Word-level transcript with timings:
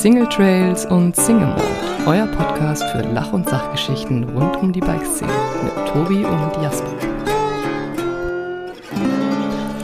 Single 0.00 0.26
Trails 0.30 0.86
und 0.86 1.14
Single 1.14 1.48
Mode, 1.48 1.62
euer 2.06 2.26
Podcast 2.28 2.82
für 2.84 3.02
Lach- 3.12 3.34
und 3.34 3.46
Sachgeschichten 3.46 4.24
rund 4.30 4.56
um 4.56 4.72
die 4.72 4.80
Bikeszene 4.80 5.30
mit 5.62 5.74
Tobi 5.88 6.24
und 6.24 6.62
Jasper. 6.62 6.96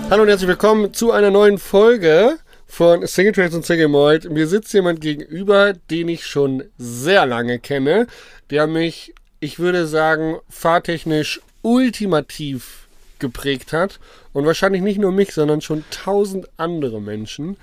Hallo 0.08 0.22
und 0.22 0.28
herzlich 0.30 0.48
willkommen 0.48 0.94
zu 0.94 1.12
einer 1.12 1.30
neuen 1.30 1.58
Folge 1.58 2.38
von 2.66 3.06
Single 3.06 3.34
Trails 3.34 3.54
und 3.54 3.66
Single 3.66 3.88
Mode. 3.88 4.30
Mir 4.30 4.46
sitzt 4.46 4.72
jemand 4.72 5.02
gegenüber, 5.02 5.74
den 5.90 6.08
ich 6.08 6.24
schon 6.24 6.64
sehr 6.78 7.26
lange 7.26 7.58
kenne, 7.58 8.06
der 8.48 8.66
mich, 8.66 9.12
ich 9.40 9.58
würde 9.58 9.86
sagen, 9.86 10.38
fahrtechnisch 10.48 11.42
ultimativ 11.60 12.88
geprägt 13.18 13.74
hat 13.74 14.00
und 14.32 14.46
wahrscheinlich 14.46 14.80
nicht 14.80 14.98
nur 14.98 15.12
mich, 15.12 15.34
sondern 15.34 15.60
schon 15.60 15.84
tausend 15.90 16.48
andere 16.56 17.02
Menschen. 17.02 17.58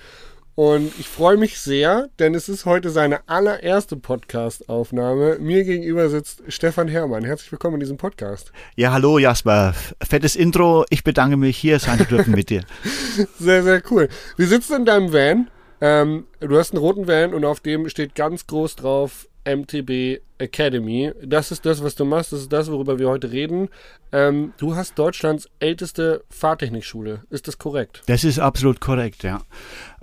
Und 0.56 0.92
ich 1.00 1.08
freue 1.08 1.38
mich 1.38 1.60
sehr, 1.60 2.10
denn 2.20 2.36
es 2.36 2.48
ist 2.48 2.66
heute 2.66 2.92
seine 2.92 3.28
allererste 3.28 3.98
Podcast-Aufnahme. 3.98 5.40
Mir 5.40 5.64
gegenüber 5.64 6.10
sitzt 6.10 6.44
Stefan 6.48 6.88
Herrmann. 6.88 7.24
Herzlich 7.24 7.52
willkommen 7.52 7.76
in 7.76 7.80
diesem 7.80 7.98
Podcast. 7.98 8.52
Ja, 8.76 8.92
hallo 8.92 9.18
Jasper. 9.18 9.74
Fettes 10.04 10.36
Intro. 10.36 10.86
Ich 10.92 11.04
bedanke 11.04 11.38
mich, 11.38 11.58
hier 11.58 11.80
sein 11.80 11.98
zu 11.98 12.06
dürfen 12.06 12.36
mit 12.36 12.52
dir. 12.52 12.62
Sehr, 13.40 13.64
sehr 13.64 13.82
cool. 13.90 14.10
Wir 14.38 14.48
sitzen 14.48 14.76
in 14.76 14.86
deinem 14.86 15.12
Van. 15.12 15.50
Ähm, 15.82 16.28
du 16.40 16.56
hast 16.58 16.72
einen 16.72 16.82
roten 16.82 17.08
Van 17.08 17.34
und 17.34 17.46
auf 17.46 17.60
dem 17.60 17.90
steht 17.90 18.14
ganz 18.14 18.46
groß 18.46 18.76
drauf 18.76 19.28
MTB 19.46 20.22
Academy. 20.38 21.12
Das 21.24 21.52
ist 21.52 21.66
das, 21.66 21.84
was 21.84 21.96
du 21.96 22.06
machst. 22.06 22.32
Das 22.32 22.42
ist 22.42 22.54
das, 22.54 22.70
worüber 22.72 23.00
wir 23.00 23.10
heute 23.10 23.32
reden. 23.32 23.70
Ähm, 24.12 24.54
du 24.58 24.76
hast 24.76 24.98
Deutschlands 25.00 25.50
älteste 25.60 26.24
Fahrtechnikschule. 26.30 27.22
Ist 27.30 27.48
das 27.48 27.58
korrekt? 27.58 28.04
Das 28.08 28.24
ist 28.24 28.40
absolut 28.40 28.82
korrekt, 28.82 29.24
ja. 29.24 29.42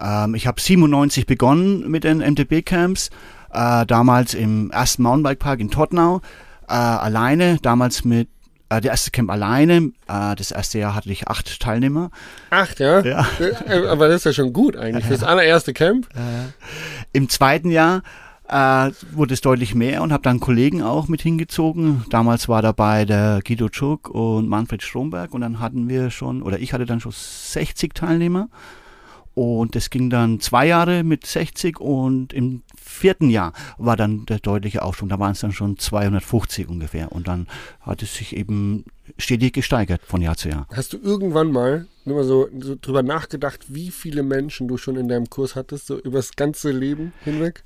Ähm, 0.01 0.35
ich 0.35 0.47
habe 0.47 0.61
97 0.61 1.27
begonnen 1.27 1.91
mit 1.91 2.05
den 2.05 2.19
MTB-Camps. 2.19 3.11
Äh, 3.53 3.87
damals 3.87 4.35
im 4.35 4.71
ersten 4.71 5.03
Mountainbike-Park 5.03 5.61
in 5.61 5.71
Tottenau. 5.71 6.21
Äh, 6.69 6.73
alleine, 6.75 7.59
damals 7.61 8.05
mit 8.05 8.29
äh, 8.71 8.81
der 8.81 8.93
erste 8.93 9.11
Camp 9.11 9.31
alleine. 9.31 9.93
Äh, 10.09 10.37
das 10.37 10.53
erste 10.53 10.79
Jahr 10.79 10.95
hatte 10.95 11.11
ich 11.11 11.29
acht 11.29 11.61
Teilnehmer. 11.61 12.11
Acht, 12.51 12.79
ja? 12.79 13.01
Ja. 13.01 13.27
Äh, 13.41 13.87
Aber 13.89 14.09
das 14.09 14.19
ist 14.19 14.25
ja 14.25 14.33
schon 14.33 14.53
gut 14.53 14.77
eigentlich. 14.77 15.05
Fürs 15.07 15.25
allererste 15.25 15.73
Camp. 15.73 16.09
Im 17.13 17.29
zweiten 17.29 17.71
Jahr 17.71 18.03
äh, 18.51 18.91
wurde 19.13 19.35
es 19.35 19.41
deutlich 19.41 19.75
mehr 19.75 20.03
und 20.03 20.13
habe 20.13 20.23
dann 20.23 20.41
Kollegen 20.41 20.83
auch 20.83 21.09
mit 21.09 21.23
hingezogen. 21.23 22.05
Damals 22.11 22.49
war 22.49 22.63
dabei 22.63 23.05
der 23.05 23.41
Guido 23.47 23.69
Tschuk 23.69 24.09
und 24.09 24.49
Manfred 24.49 24.83
Stromberg 24.83 25.33
und 25.33 25.41
dann 25.41 25.61
hatten 25.61 25.89
wir 25.89 26.11
schon, 26.11 26.43
oder 26.43 26.59
ich 26.59 26.73
hatte 26.73 26.85
dann 26.85 27.01
schon 27.01 27.13
60 27.15 27.95
Teilnehmer. 27.95 28.49
Und 29.35 29.77
das 29.77 29.91
ging 29.91 30.11
dann 30.11 30.41
zwei 30.41 30.67
Jahre 30.67 31.05
mit 31.05 31.25
60 31.25 31.79
und 31.81 32.33
im 32.33 32.63
vierten 32.77 33.31
Jahr 33.31 33.53
war 33.79 33.97
dann 33.97 34.27
der 34.27 34.41
deutliche 34.41 34.83
Aufschwung. 34.83 35.09
Da 35.09 35.21
waren 35.21 35.33
es 35.33 35.41
dann 35.41 35.53
schon 35.53 35.79
250 35.79 36.69
ungefähr. 36.69 37.13
Und 37.13 37.29
dann 37.29 37.47
hat 37.81 38.03
es 38.03 38.17
sich 38.17 38.37
eben 38.37 38.85
stetig 39.17 39.53
gesteigert 39.53 40.03
von 40.05 40.21
Jahr 40.21 40.37
zu 40.37 40.49
Jahr. 40.49 40.67
Hast 40.75 40.93
du 40.93 40.99
irgendwann 40.99 41.53
mal 41.53 41.87
nur 42.05 42.17
mal 42.17 42.25
so, 42.25 42.49
so 42.59 42.77
drüber 42.79 43.05
nachgedacht, 43.05 43.67
wie 43.69 43.91
viele 43.91 44.25
Menschen 44.25 44.67
du 44.67 44.77
schon 44.77 44.97
in 44.97 45.09
deinem 45.09 45.31
Kurs 45.31 45.55
hattest, 45.55 45.87
so 45.87 45.99
übers 45.99 46.33
ganze 46.33 46.73
Leben 46.73 47.13
hinweg? 47.25 47.63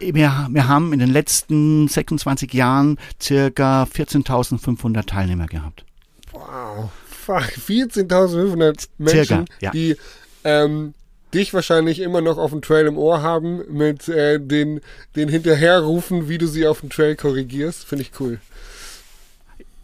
Wir, 0.00 0.48
wir 0.50 0.68
haben 0.68 0.92
in 0.92 0.98
den 0.98 1.10
letzten 1.10 1.86
26 1.86 2.52
Jahren 2.54 2.98
circa 3.20 3.84
14.500 3.84 5.06
Teilnehmer 5.06 5.46
gehabt. 5.46 5.84
Wow, 6.32 6.90
fuck, 7.06 7.42
14.500 7.42 8.88
Menschen, 8.98 9.24
Circa, 9.26 9.44
ja. 9.60 9.70
die 9.72 9.96
ähm, 10.44 10.94
dich 11.34 11.54
wahrscheinlich 11.54 12.00
immer 12.00 12.20
noch 12.20 12.38
auf 12.38 12.50
dem 12.50 12.62
Trail 12.62 12.86
im 12.86 12.96
Ohr 12.96 13.22
haben, 13.22 13.62
mit 13.70 14.08
äh, 14.08 14.40
den, 14.40 14.80
den 15.16 15.28
hinterherrufen, 15.28 16.28
wie 16.28 16.38
du 16.38 16.46
sie 16.46 16.66
auf 16.66 16.80
dem 16.80 16.90
Trail 16.90 17.14
korrigierst. 17.16 17.84
Finde 17.84 18.02
ich 18.02 18.12
cool. 18.20 18.40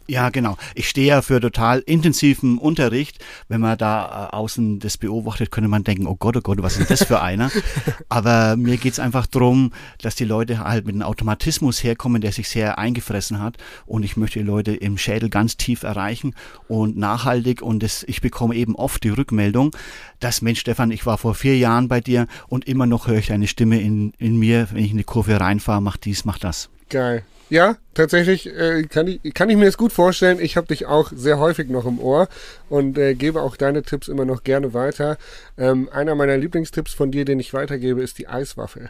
Ja, 0.09 0.29
genau. 0.29 0.57
Ich 0.73 0.87
stehe 0.87 1.07
ja 1.07 1.21
für 1.21 1.41
total 1.41 1.79
intensiven 1.79 2.57
Unterricht. 2.57 3.23
Wenn 3.49 3.59
man 3.59 3.77
da 3.77 4.29
äh, 4.31 4.35
außen 4.35 4.79
das 4.79 4.97
beobachtet, 4.97 5.51
könnte 5.51 5.67
man 5.67 5.83
denken, 5.83 6.07
oh 6.07 6.15
Gott, 6.15 6.37
oh 6.37 6.41
Gott, 6.41 6.61
was 6.61 6.77
ist 6.77 6.89
das 6.89 7.03
für 7.03 7.21
einer? 7.21 7.51
Aber 8.09 8.55
mir 8.55 8.77
geht's 8.77 8.99
einfach 8.99 9.27
drum, 9.27 9.73
dass 10.01 10.15
die 10.15 10.23
Leute 10.23 10.59
halt 10.59 10.85
mit 10.85 10.95
einem 10.95 11.03
Automatismus 11.03 11.83
herkommen, 11.83 12.21
der 12.21 12.31
sich 12.31 12.47
sehr 12.47 12.77
eingefressen 12.77 13.41
hat. 13.41 13.57
Und 13.85 14.03
ich 14.03 14.15
möchte 14.15 14.39
die 14.39 14.45
Leute 14.45 14.73
im 14.73 14.97
Schädel 14.97 15.29
ganz 15.29 15.57
tief 15.57 15.83
erreichen 15.83 16.33
und 16.69 16.95
nachhaltig. 16.95 17.61
Und 17.61 17.83
das, 17.83 18.03
ich 18.07 18.21
bekomme 18.21 18.55
eben 18.55 18.75
oft 18.75 19.03
die 19.03 19.09
Rückmeldung, 19.09 19.75
dass, 20.21 20.41
Mensch, 20.41 20.61
Stefan, 20.61 20.91
ich 20.91 21.05
war 21.05 21.17
vor 21.17 21.35
vier 21.35 21.57
Jahren 21.57 21.89
bei 21.89 21.99
dir 21.99 22.27
und 22.47 22.65
immer 22.65 22.85
noch 22.85 23.07
höre 23.07 23.17
ich 23.17 23.27
deine 23.27 23.47
Stimme 23.47 23.81
in, 23.81 24.13
in 24.17 24.37
mir, 24.37 24.69
wenn 24.71 24.85
ich 24.85 24.91
in 24.91 24.97
die 24.97 25.03
Kurve 25.03 25.37
reinfahre, 25.39 25.81
mach 25.81 25.97
dies, 25.97 26.23
mach 26.23 26.39
das. 26.39 26.69
Geil. 26.89 27.25
Ja, 27.49 27.77
tatsächlich 27.93 28.47
äh, 28.47 28.83
kann, 28.83 29.07
ich, 29.07 29.33
kann 29.33 29.49
ich 29.49 29.55
mir 29.55 29.65
das 29.65 29.77
gut 29.77 29.93
vorstellen. 29.93 30.39
Ich 30.41 30.57
habe 30.57 30.67
dich 30.67 30.85
auch 30.85 31.11
sehr 31.15 31.39
häufig 31.39 31.69
noch 31.69 31.85
im 31.85 31.99
Ohr 31.99 32.27
und 32.69 32.97
äh, 32.97 33.13
gebe 33.15 33.41
auch 33.41 33.55
deine 33.55 33.83
Tipps 33.83 34.09
immer 34.09 34.25
noch 34.25 34.43
gerne 34.43 34.73
weiter. 34.73 35.17
Ähm, 35.57 35.89
einer 35.91 36.15
meiner 36.15 36.37
Lieblingstipps 36.37 36.93
von 36.93 37.11
dir, 37.11 37.23
den 37.23 37.39
ich 37.39 37.53
weitergebe, 37.53 38.01
ist 38.01 38.17
die 38.17 38.27
Eiswaffel. 38.27 38.89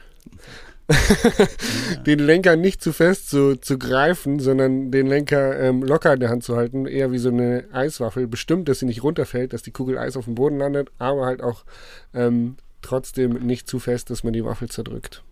den 2.06 2.20
Lenker 2.20 2.56
nicht 2.56 2.82
zu 2.82 2.94
fest 2.94 3.30
zu, 3.30 3.58
zu 3.58 3.78
greifen, 3.78 4.40
sondern 4.40 4.90
den 4.90 5.06
Lenker 5.06 5.60
ähm, 5.60 5.84
locker 5.84 6.14
in 6.14 6.22
der 6.22 6.30
Hand 6.30 6.44
zu 6.44 6.56
halten, 6.56 6.86
eher 6.88 7.12
wie 7.12 7.18
so 7.18 7.30
eine 7.30 7.66
Eiswaffel. 7.74 8.26
Bestimmt, 8.26 8.70
dass 8.70 8.80
sie 8.80 8.86
nicht 8.86 9.04
runterfällt, 9.04 9.54
dass 9.54 9.62
die 9.62 9.72
Kugel 9.72 9.98
Eis 9.98 10.18
auf 10.18 10.26
dem 10.26 10.36
Boden 10.36 10.58
landet, 10.58 10.90
aber 10.98 11.26
halt 11.26 11.44
auch 11.44 11.66
ähm, 12.14 12.56
trotzdem 12.82 13.34
nicht 13.34 13.68
zu 13.68 13.80
fest, 13.80 14.10
dass 14.10 14.24
man 14.24 14.34
die 14.34 14.46
Waffel 14.46 14.70
zerdrückt. 14.70 15.24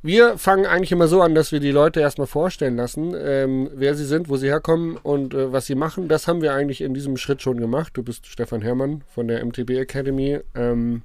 Wir 0.00 0.38
fangen 0.38 0.64
eigentlich 0.64 0.92
immer 0.92 1.08
so 1.08 1.22
an, 1.22 1.34
dass 1.34 1.50
wir 1.50 1.58
die 1.58 1.72
Leute 1.72 2.00
erstmal 2.00 2.28
vorstellen 2.28 2.76
lassen, 2.76 3.14
ähm, 3.16 3.68
wer 3.74 3.96
sie 3.96 4.04
sind, 4.04 4.28
wo 4.28 4.36
sie 4.36 4.46
herkommen 4.46 4.96
und 4.96 5.34
äh, 5.34 5.52
was 5.52 5.66
sie 5.66 5.74
machen. 5.74 6.06
Das 6.06 6.28
haben 6.28 6.40
wir 6.40 6.54
eigentlich 6.54 6.82
in 6.82 6.94
diesem 6.94 7.16
Schritt 7.16 7.42
schon 7.42 7.58
gemacht. 7.58 7.92
Du 7.94 8.04
bist 8.04 8.26
Stefan 8.26 8.62
Herrmann 8.62 9.02
von 9.12 9.26
der 9.26 9.44
MTB 9.44 9.70
Academy. 9.70 10.38
Ähm, 10.54 11.02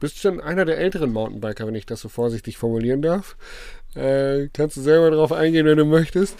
bist 0.00 0.18
schon 0.18 0.40
einer 0.40 0.64
der 0.64 0.78
älteren 0.78 1.12
Mountainbiker, 1.12 1.68
wenn 1.68 1.76
ich 1.76 1.86
das 1.86 2.00
so 2.00 2.08
vorsichtig 2.08 2.58
formulieren 2.58 3.02
darf. 3.02 3.36
Äh, 3.94 4.48
kannst 4.52 4.76
du 4.76 4.80
selber 4.80 5.12
darauf 5.12 5.30
eingehen, 5.30 5.64
wenn 5.64 5.78
du 5.78 5.84
möchtest. 5.84 6.36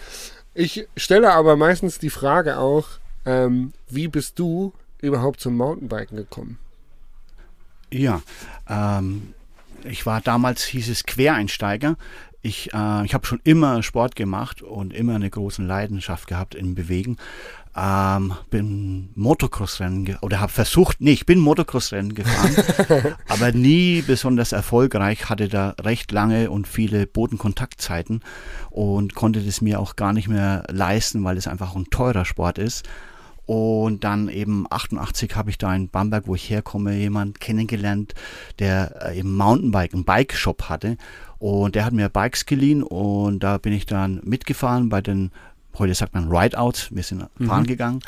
Ich 0.53 0.85
stelle 0.97 1.31
aber 1.31 1.55
meistens 1.55 1.99
die 1.99 2.09
Frage 2.09 2.57
auch, 2.57 2.87
ähm, 3.25 3.71
wie 3.89 4.09
bist 4.09 4.37
du 4.37 4.73
überhaupt 4.99 5.39
zum 5.39 5.55
Mountainbiken 5.55 6.17
gekommen? 6.17 6.57
Ja, 7.89 8.21
ähm, 8.67 9.33
ich 9.85 10.05
war 10.05 10.21
damals, 10.21 10.63
hieß 10.63 10.89
es 10.89 11.03
Quereinsteiger. 11.03 11.97
Ich, 12.41 12.73
äh, 12.73 13.05
ich 13.05 13.13
habe 13.13 13.25
schon 13.25 13.39
immer 13.43 13.83
Sport 13.83 14.15
gemacht 14.15 14.61
und 14.61 14.93
immer 14.93 15.15
eine 15.15 15.29
große 15.29 15.63
Leidenschaft 15.63 16.27
gehabt 16.27 16.55
im 16.55 16.75
Bewegen. 16.75 17.17
Ähm, 17.75 18.33
bin 18.51 19.09
Motocross-Rennen 19.15 20.17
oder 20.21 20.39
habe 20.39 20.51
versucht, 20.51 20.97
nee, 20.99 21.13
ich 21.13 21.25
bin 21.25 21.39
Motocross-Rennen 21.39 22.13
gefahren, 22.13 23.15
aber 23.27 23.51
nie 23.51 24.03
besonders 24.03 24.51
erfolgreich, 24.51 25.29
hatte 25.29 25.47
da 25.47 25.73
recht 25.81 26.11
lange 26.11 26.51
und 26.51 26.67
viele 26.67 27.07
Bodenkontaktzeiten 27.07 28.21
und 28.69 29.15
konnte 29.15 29.41
das 29.41 29.61
mir 29.61 29.79
auch 29.79 29.95
gar 29.95 30.13
nicht 30.13 30.27
mehr 30.27 30.65
leisten, 30.69 31.23
weil 31.23 31.37
es 31.37 31.47
einfach 31.47 31.75
ein 31.75 31.89
teurer 31.89 32.25
Sport 32.25 32.59
ist. 32.59 32.85
Und 33.45 34.03
dann 34.03 34.29
eben 34.29 34.65
88 34.69 35.35
habe 35.35 35.49
ich 35.49 35.57
da 35.57 35.75
in 35.75 35.89
Bamberg, 35.89 36.27
wo 36.27 36.35
ich 36.35 36.49
herkomme, 36.49 36.95
jemand 36.95 37.39
kennengelernt, 37.39 38.13
der 38.59 39.09
äh, 39.09 39.19
eben 39.19 39.35
Mountainbike, 39.35 39.93
einen 39.93 40.05
Bike-Shop 40.05 40.69
hatte. 40.69 40.97
Und 41.39 41.75
der 41.75 41.83
hat 41.83 41.93
mir 41.93 42.07
Bikes 42.07 42.45
geliehen 42.45 42.83
und 42.83 43.39
da 43.39 43.57
bin 43.57 43.73
ich 43.73 43.85
dann 43.85 44.21
mitgefahren 44.23 44.87
bei 44.87 45.01
den, 45.01 45.31
heute 45.77 45.93
sagt 45.93 46.13
man 46.13 46.29
Rideouts, 46.29 46.95
wir 46.95 47.03
sind 47.03 47.25
fahren 47.45 47.67
gegangen. 47.67 47.99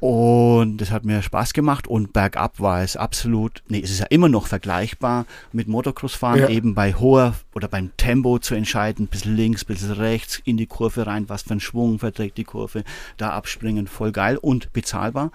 Und 0.00 0.76
das 0.78 0.92
hat 0.92 1.04
mir 1.04 1.22
Spaß 1.22 1.52
gemacht 1.54 1.88
und 1.88 2.12
bergab 2.12 2.60
war 2.60 2.82
es 2.82 2.96
absolut, 2.96 3.64
nee, 3.68 3.80
es 3.82 3.90
ist 3.90 3.98
ja 3.98 4.06
immer 4.10 4.28
noch 4.28 4.46
vergleichbar 4.46 5.26
mit 5.52 5.66
Motocross-Fahren, 5.66 6.38
Ja. 6.38 6.48
eben 6.48 6.74
bei 6.74 6.94
hoher 6.94 7.34
oder 7.52 7.66
beim 7.66 7.90
Tempo 7.96 8.38
zu 8.38 8.54
entscheiden, 8.54 9.08
bisschen 9.08 9.34
links, 9.34 9.64
bisschen 9.64 9.90
rechts, 9.90 10.40
in 10.44 10.56
die 10.56 10.66
Kurve 10.66 11.06
rein, 11.08 11.28
was 11.28 11.42
für 11.42 11.54
ein 11.54 11.60
Schwung 11.60 11.98
verträgt 11.98 12.38
die 12.38 12.44
Kurve, 12.44 12.84
da 13.16 13.30
abspringen, 13.30 13.88
voll 13.88 14.12
geil 14.12 14.36
und 14.36 14.72
bezahlbar. 14.72 15.32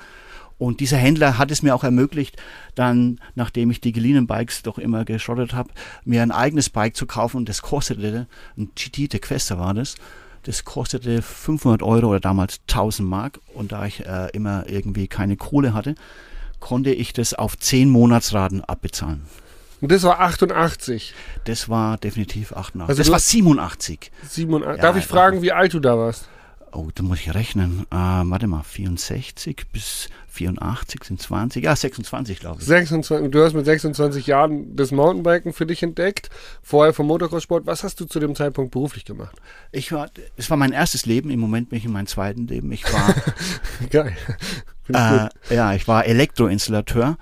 Und 0.58 0.80
dieser 0.80 0.98
Händler 0.98 1.38
hat 1.38 1.52
es 1.52 1.62
mir 1.62 1.76
auch 1.76 1.84
ermöglicht, 1.84 2.42
dann, 2.74 3.20
nachdem 3.36 3.70
ich 3.70 3.82
die 3.82 3.92
geliehenen 3.92 4.28
Bikes 4.28 4.62
doch 4.62 4.78
immer 4.78 5.04
geschrottet 5.04 5.54
habe, 5.54 5.72
mir 6.06 6.22
ein 6.22 6.32
eigenes 6.32 6.70
Bike 6.70 6.96
zu 6.96 7.06
kaufen 7.06 7.36
und 7.38 7.50
das 7.50 7.62
kostete, 7.64 8.28
ein 8.58 8.72
GT, 8.76 9.12
der 9.12 9.20
Quester 9.20 9.60
war 9.60 9.74
das, 9.74 9.96
das 10.44 10.66
kostete 10.66 11.22
500 11.22 11.82
Euro 11.84 12.08
oder 12.10 12.20
damals 12.20 12.60
1000 12.70 13.08
Mark. 13.08 13.40
Und 13.54 13.72
da 13.72 13.86
ich 13.86 14.06
äh, 14.06 14.30
immer 14.34 14.66
irgendwie 14.70 15.08
keine 15.08 15.38
Kohle 15.38 15.74
hatte, 15.74 15.96
konnte 16.60 16.92
ich 16.92 17.14
das 17.14 17.34
auf 17.34 17.58
10 17.58 17.90
Monatsraten 17.90 18.64
abbezahlen. 18.64 19.24
Und 19.82 19.92
das 19.92 20.04
war 20.04 20.22
88. 20.22 21.14
Das 21.44 21.68
war 21.68 21.98
definitiv 21.98 22.54
88. 22.54 22.88
Also 22.90 23.02
das 23.02 23.10
war 23.10 23.16
hast- 23.16 23.30
87. 23.30 24.12
87. 24.30 24.78
Ja, 24.78 24.82
Darf 24.82 24.98
ich 24.98 25.06
fragen, 25.06 25.42
wie 25.42 25.52
alt 25.52 25.74
du 25.74 25.80
da 25.82 25.98
warst? 25.98 26.30
Oh, 26.76 26.90
da 26.96 27.04
muss 27.04 27.20
ich 27.20 27.34
rechnen. 27.34 27.86
Äh, 27.92 27.96
warte 27.96 28.48
mal, 28.48 28.64
64 28.64 29.68
bis 29.72 30.10
84 30.30 31.04
sind 31.04 31.22
20, 31.22 31.64
ja 31.64 31.76
26 31.76 32.40
glaube 32.40 32.62
ich. 32.62 32.68
26, 32.68 33.30
du 33.30 33.44
hast 33.44 33.54
mit 33.54 33.66
26 33.66 34.26
Jahren 34.26 34.76
das 34.76 34.92
Mountainbiken 34.92 35.54
für 35.54 35.68
dich 35.68 35.84
entdeckt, 35.84 36.30
vorher 36.64 36.94
vom 36.94 37.06
Motocross-Sport. 37.08 37.68
Was 37.68 37.84
hast 37.84 38.00
du 38.00 38.06
zu 38.06 38.20
dem 38.20 38.36
Zeitpunkt 38.36 38.72
beruflich 38.72 39.06
gemacht? 39.06 39.36
Ich 39.72 39.92
war, 39.92 40.10
es 40.36 40.50
war 40.50 40.58
mein 40.58 40.72
erstes 40.72 41.06
Leben, 41.06 41.30
im 41.30 41.40
Moment 41.40 41.70
bin 41.70 41.78
ich 41.78 41.86
in 41.86 41.92
meinem 41.92 42.08
zweiten 42.08 42.48
Leben. 42.48 42.72
Ich 42.72 42.92
war, 42.92 43.14
Geil. 43.92 44.18
äh, 44.92 45.56
ja, 45.56 45.74
ich 45.76 45.88
war 45.88 46.06
Elektroinstallateur 46.06 47.18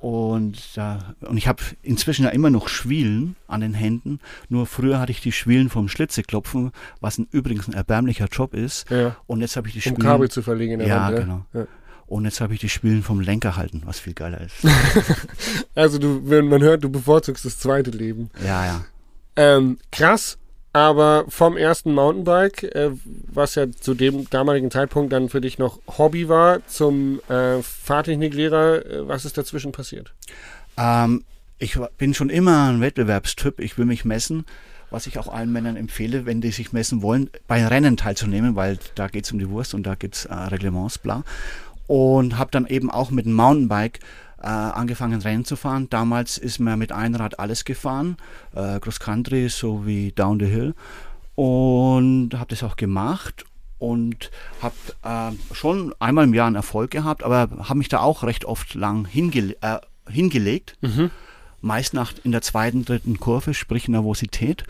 und, 0.00 0.58
äh, 0.76 0.96
und 1.26 1.36
ich 1.36 1.46
habe 1.46 1.62
inzwischen 1.82 2.24
ja 2.24 2.30
immer 2.30 2.48
noch 2.48 2.68
Schwielen 2.68 3.36
an 3.46 3.60
den 3.60 3.74
Händen. 3.74 4.18
Nur 4.48 4.66
früher 4.66 4.98
hatte 4.98 5.12
ich 5.12 5.20
die 5.20 5.32
Schwielen 5.32 5.68
vom 5.68 5.88
Schlitzeklopfen, 5.88 6.72
was 7.00 7.18
ein, 7.18 7.28
übrigens 7.30 7.68
ein 7.68 7.74
erbärmlicher 7.74 8.26
Job 8.32 8.54
ist. 8.54 8.88
Ja. 8.90 9.16
Und 9.26 9.42
jetzt 9.42 9.56
habe 9.56 9.68
ich 9.68 9.74
die 9.74 9.78
Um 9.80 9.96
Schwielen. 9.96 10.00
Kabel 10.00 10.30
zu 10.30 10.42
verlegen 10.42 10.72
in 10.74 10.78
der 10.80 10.88
ja, 10.88 11.02
Wand. 11.02 11.18
ja? 11.18 11.22
genau. 11.22 11.46
Ja. 11.52 11.66
Und 12.06 12.24
jetzt 12.24 12.40
habe 12.40 12.54
ich 12.54 12.60
die 12.60 12.68
Schwielen 12.68 13.02
vom 13.02 13.20
Lenker 13.20 13.56
halten, 13.56 13.82
was 13.84 14.00
viel 14.00 14.14
geiler 14.14 14.40
ist. 14.40 14.56
Also 15.74 15.98
du, 15.98 16.28
wenn 16.28 16.48
man 16.48 16.62
hört, 16.62 16.82
du 16.82 16.90
bevorzugst 16.90 17.44
das 17.44 17.58
zweite 17.58 17.90
Leben. 17.90 18.30
ja, 18.44 18.66
ja. 18.66 18.84
Ähm, 19.36 19.78
krass, 19.92 20.38
aber 20.72 21.24
vom 21.28 21.56
ersten 21.56 21.92
Mountainbike, 21.94 22.62
äh, 22.62 22.90
was 23.04 23.56
ja 23.56 23.70
zu 23.70 23.94
dem 23.94 24.28
damaligen 24.30 24.70
Zeitpunkt 24.70 25.12
dann 25.12 25.28
für 25.28 25.40
dich 25.40 25.58
noch 25.58 25.80
Hobby 25.98 26.28
war, 26.28 26.64
zum 26.66 27.20
äh, 27.28 27.60
Fahrtechniklehrer, 27.62 28.86
äh, 28.86 29.08
was 29.08 29.24
ist 29.24 29.36
dazwischen 29.36 29.72
passiert? 29.72 30.12
Ähm, 30.76 31.24
ich 31.58 31.78
bin 31.98 32.14
schon 32.14 32.30
immer 32.30 32.68
ein 32.68 32.80
Wettbewerbstyp. 32.80 33.60
Ich 33.60 33.76
will 33.78 33.84
mich 33.84 34.04
messen, 34.04 34.46
was 34.90 35.06
ich 35.06 35.18
auch 35.18 35.28
allen 35.28 35.52
Männern 35.52 35.76
empfehle, 35.76 36.24
wenn 36.24 36.40
die 36.40 36.52
sich 36.52 36.72
messen 36.72 37.02
wollen, 37.02 37.30
bei 37.48 37.66
Rennen 37.66 37.96
teilzunehmen, 37.96 38.54
weil 38.54 38.78
da 38.94 39.08
geht 39.08 39.24
es 39.24 39.32
um 39.32 39.38
die 39.38 39.50
Wurst 39.50 39.74
und 39.74 39.82
da 39.82 39.96
gibt 39.96 40.14
es 40.14 40.24
äh, 40.26 40.34
Reglements, 40.34 40.98
bla. 40.98 41.24
Und 41.88 42.38
habe 42.38 42.52
dann 42.52 42.66
eben 42.66 42.90
auch 42.90 43.10
mit 43.10 43.26
dem 43.26 43.32
Mountainbike 43.34 43.98
äh, 44.40 44.46
angefangen, 44.46 45.20
Rennen 45.20 45.44
zu 45.44 45.56
fahren. 45.56 45.88
Damals 45.90 46.38
ist 46.38 46.58
man 46.58 46.78
mit 46.78 46.92
Einrad 46.92 47.38
alles 47.38 47.64
gefahren, 47.64 48.16
äh, 48.54 48.80
Cross 48.80 49.00
Country 49.00 49.48
sowie 49.48 50.12
Down 50.12 50.40
the 50.40 50.46
Hill. 50.46 50.74
Und 51.34 52.30
habe 52.34 52.46
das 52.48 52.62
auch 52.62 52.76
gemacht 52.76 53.44
und 53.78 54.30
habe 54.60 54.74
äh, 55.02 55.54
schon 55.54 55.94
einmal 55.98 56.24
im 56.24 56.34
Jahr 56.34 56.46
einen 56.46 56.56
Erfolg 56.56 56.90
gehabt, 56.90 57.22
aber 57.22 57.48
habe 57.62 57.78
mich 57.78 57.88
da 57.88 58.00
auch 58.00 58.22
recht 58.22 58.44
oft 58.44 58.74
lang 58.74 59.06
hingele 59.06 59.56
äh, 59.62 59.78
hingelegt. 60.08 60.76
Meist 61.62 61.92
nach 61.92 62.12
in 62.24 62.32
der 62.32 62.42
zweiten, 62.42 62.84
dritten 62.84 63.20
Kurve, 63.20 63.52
sprich 63.54 63.88
Nervosität. 63.88 64.64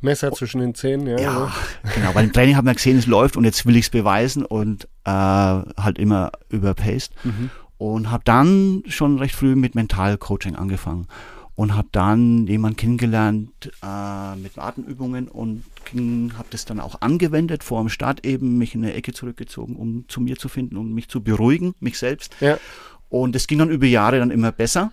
Messer 0.00 0.30
zwischen 0.32 0.60
den 0.60 0.74
Zähnen, 0.74 1.06
ja. 1.08 1.18
Ja, 1.18 1.36
oder? 1.36 1.52
genau, 1.94 2.14
weil 2.14 2.24
im 2.24 2.32
Training 2.32 2.56
haben 2.56 2.66
wir 2.66 2.74
gesehen, 2.74 2.98
es 2.98 3.06
läuft 3.06 3.36
und 3.36 3.44
jetzt 3.44 3.66
will 3.66 3.74
ich 3.74 3.86
es 3.86 3.90
beweisen 3.90 4.44
und 4.44 4.84
äh, 5.04 5.10
halt 5.10 5.98
immer 5.98 6.30
überpaced. 6.48 7.12
Und 7.78 8.10
habe 8.10 8.24
dann 8.24 8.82
schon 8.88 9.18
recht 9.18 9.36
früh 9.36 9.54
mit 9.54 9.74
Mentalcoaching 9.74 10.56
angefangen 10.56 11.06
und 11.58 11.74
habe 11.74 11.88
dann 11.90 12.46
jemanden 12.46 12.76
kennengelernt 12.76 13.72
äh, 13.82 14.36
mit 14.36 14.58
Atemübungen 14.58 15.26
und 15.26 15.64
habe 16.36 16.46
das 16.50 16.64
dann 16.64 16.78
auch 16.78 17.00
angewendet 17.00 17.64
vor 17.64 17.80
dem 17.80 17.88
Start 17.88 18.24
eben, 18.24 18.58
mich 18.58 18.76
in 18.76 18.84
eine 18.84 18.94
Ecke 18.94 19.12
zurückgezogen, 19.12 19.74
um 19.74 20.04
zu 20.06 20.20
mir 20.20 20.36
zu 20.36 20.48
finden 20.48 20.76
und 20.76 20.92
mich 20.92 21.08
zu 21.08 21.20
beruhigen, 21.20 21.74
mich 21.80 21.98
selbst. 21.98 22.36
Ja. 22.40 22.58
Und 23.08 23.34
es 23.34 23.48
ging 23.48 23.58
dann 23.58 23.70
über 23.70 23.86
Jahre 23.86 24.20
dann 24.20 24.30
immer 24.30 24.52
besser 24.52 24.92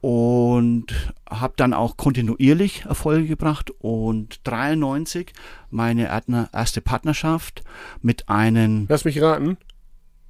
und 0.00 0.86
habe 1.30 1.54
dann 1.56 1.72
auch 1.72 1.96
kontinuierlich 1.96 2.84
Erfolge 2.86 3.28
gebracht 3.28 3.70
und 3.78 4.40
93 4.42 5.32
meine 5.70 6.08
erste 6.52 6.80
Partnerschaft 6.80 7.62
mit 8.00 8.28
einem, 8.28 8.86
Lass 8.88 9.04
mich 9.04 9.22
raten. 9.22 9.56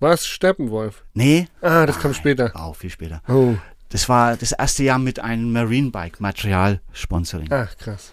Was? 0.02 0.26
Steppenwolf? 0.26 1.04
nee, 1.14 1.46
Ah, 1.60 1.87
das 1.87 1.99
kommt 2.00 2.16
später. 2.16 2.50
auch 2.54 2.75
viel 2.76 2.90
später. 2.90 3.22
Oh, 3.28 3.54
Das 3.90 4.08
war 4.08 4.37
das 4.37 4.52
erste 4.52 4.82
Jahr 4.82 4.99
mit 4.99 5.20
einem 5.20 5.52
Marine 5.52 5.90
Bike 5.90 6.20
Material 6.20 6.81
Sponsoring. 6.93 7.49
ach 7.52 7.76
krass. 7.78 8.12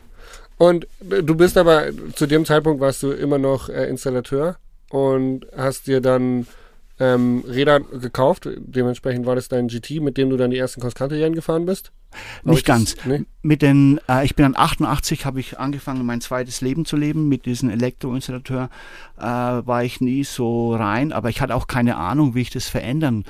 Und 0.57 0.85
äh, 1.09 1.23
du 1.23 1.35
bist 1.35 1.57
aber, 1.57 1.87
zu 2.15 2.27
dem 2.27 2.45
Zeitpunkt 2.45 2.79
warst 2.79 3.01
du 3.03 3.11
immer 3.11 3.37
noch 3.37 3.69
äh, 3.69 3.87
Installateur 3.89 4.57
und 4.89 5.45
hast 5.57 5.87
dir 5.87 5.99
dann 6.01 6.45
ähm, 6.99 7.43
Räder 7.47 7.79
gekauft. 7.79 8.47
Dementsprechend 8.57 9.25
war 9.25 9.35
das 9.35 9.47
dein 9.47 9.67
GT, 9.67 10.01
mit 10.01 10.17
dem 10.17 10.29
du 10.29 10.37
dann 10.37 10.51
die 10.51 10.57
ersten 10.57 10.81
Cross-Country-Rennen 10.81 11.35
gefahren 11.35 11.65
bist? 11.65 11.91
Hab 12.11 12.17
ich 12.45 12.51
Nicht 12.51 12.65
ganz. 12.65 12.95
Das, 12.95 13.05
nee? 13.05 13.23
Mit 13.41 13.61
den, 13.61 13.99
äh, 14.09 14.25
ich 14.25 14.35
bin 14.35 14.43
dann 14.43 14.55
88, 14.55 15.25
habe 15.25 15.39
ich 15.39 15.59
angefangen, 15.59 16.05
mein 16.05 16.21
zweites 16.21 16.61
Leben 16.61 16.85
zu 16.85 16.97
leben. 16.97 17.29
Mit 17.29 17.45
diesem 17.45 17.69
Elektroinstallateur 17.69 18.69
äh, 19.17 19.21
war 19.23 19.83
ich 19.83 20.01
nie 20.01 20.23
so 20.23 20.75
rein, 20.75 21.11
aber 21.13 21.29
ich 21.29 21.41
hatte 21.41 21.55
auch 21.55 21.67
keine 21.67 21.97
Ahnung, 21.97 22.35
wie 22.35 22.41
ich 22.41 22.49
das 22.49 22.67
verändern 22.67 23.25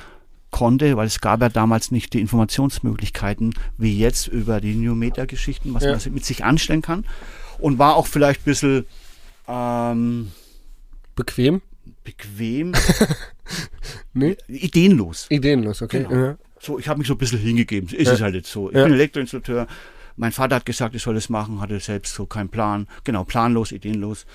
konnte, 0.52 0.98
weil 0.98 1.06
es 1.06 1.22
gab 1.22 1.42
ja 1.42 1.50
damals 1.50 1.92
nicht 1.92 2.14
die 2.14 2.22
Informationsmöglichkeiten 2.22 3.54
wie 3.78 3.96
jetzt 3.98 4.28
über 4.28 4.62
die 4.62 4.74
New 4.74 4.96
Media 4.96 5.26
Geschichten, 5.26 5.74
was 5.76 5.84
Ja. 5.84 5.92
man 5.92 6.02
mit 6.14 6.26
sich 6.26 6.44
anstellen 6.44 6.82
kann. 6.82 7.06
Und 7.60 7.78
war 7.78 7.96
auch 7.96 8.08
vielleicht 8.08 8.42
ein 8.42 8.46
bisschen 8.46 8.86
ähm, 9.48 10.32
Bequem? 11.16 11.62
Bequem, 12.04 12.74
Nee? 14.14 14.38
ideenlos. 14.48 15.28
Ideenlos, 15.30 15.82
okay. 15.82 16.04
Genau. 16.04 16.16
Ja. 16.26 16.38
So, 16.60 16.78
ich 16.80 16.88
habe 16.88 17.00
mich 17.00 17.08
so 17.08 17.14
ein 17.14 17.18
bisschen 17.18 17.40
hingegeben. 17.40 17.90
Ist 17.90 18.08
Ja. 18.08 18.14
es 18.14 18.22
halt 18.22 18.36
jetzt 18.36 18.52
so. 18.52 18.70
Ich 18.70 18.76
Ja. 18.76 18.84
bin 18.84 18.94
Elektroinstallateur. 18.94 19.68
Mein 20.18 20.32
Vater 20.32 20.58
hat 20.58 20.66
gesagt, 20.66 20.96
ich 20.96 21.02
soll 21.04 21.16
das 21.16 21.30
machen, 21.30 21.62
hatte 21.62 21.80
selbst 21.80 22.14
so 22.14 22.26
keinen 22.26 22.50
Plan. 22.50 22.88
Genau, 23.06 23.24
planlos, 23.24 23.72
ideenlos. 23.72 24.26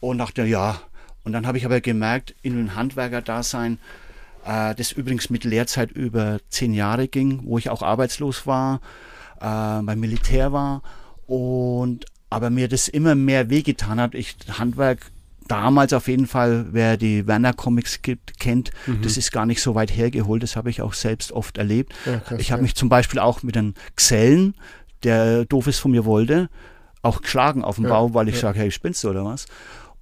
Und 0.00 0.18
dachte, 0.18 0.42
ja. 0.44 0.80
Und 1.24 1.32
dann 1.32 1.46
habe 1.46 1.58
ich 1.58 1.64
aber 1.64 1.80
gemerkt, 1.80 2.34
in 2.42 2.56
dem 2.56 2.74
Handwerker-Dasein, 2.74 3.78
äh, 4.44 4.74
das 4.74 4.90
übrigens 4.90 5.30
mit 5.30 5.44
Lehrzeit 5.44 5.92
über 5.92 6.40
zehn 6.48 6.74
Jahre 6.74 7.06
ging, 7.06 7.42
wo 7.44 7.58
ich 7.58 7.70
auch 7.70 7.82
arbeitslos 7.82 8.44
war, 8.46 8.80
äh, 9.40 9.82
beim 9.82 10.00
Militär 10.00 10.52
war 10.52 10.82
und 11.26 12.06
aber 12.30 12.50
mir 12.50 12.66
das 12.66 12.88
immer 12.88 13.14
mehr 13.14 13.50
wehgetan 13.50 14.00
hat. 14.00 14.14
Ich 14.16 14.36
Handwerk 14.58 15.12
damals 15.48 15.92
auf 15.92 16.08
jeden 16.08 16.26
Fall, 16.26 16.66
wer 16.72 16.96
die 16.96 17.26
Werner 17.26 17.52
Comics 17.52 18.02
gibt, 18.02 18.38
kennt, 18.38 18.70
das 19.02 19.16
ist 19.16 19.32
gar 19.32 19.46
nicht 19.46 19.62
so 19.62 19.74
weit 19.74 19.94
hergeholt. 19.94 20.42
Das 20.42 20.56
habe 20.56 20.70
ich 20.70 20.82
auch 20.82 20.94
selbst 20.94 21.32
oft 21.32 21.58
erlebt. 21.58 21.92
Ja, 22.06 22.18
krass, 22.18 22.40
ich 22.40 22.52
habe 22.52 22.60
ja. 22.60 22.62
mich 22.62 22.74
zum 22.74 22.88
Beispiel 22.88 23.18
auch 23.18 23.42
mit 23.42 23.56
einem 23.56 23.74
Xellen, 23.96 24.54
der 25.02 25.44
doofes 25.44 25.78
von 25.78 25.90
mir 25.90 26.04
wollte, 26.04 26.48
auch 27.02 27.22
geschlagen 27.22 27.64
auf 27.64 27.76
dem 27.76 27.84
Ja, 27.84 27.90
Bau, 27.90 28.14
weil 28.14 28.28
ich 28.28 28.38
sage, 28.38 28.60
hey, 28.60 28.70
spinnst 28.70 29.02
du 29.04 29.10
oder 29.10 29.24
was? 29.24 29.46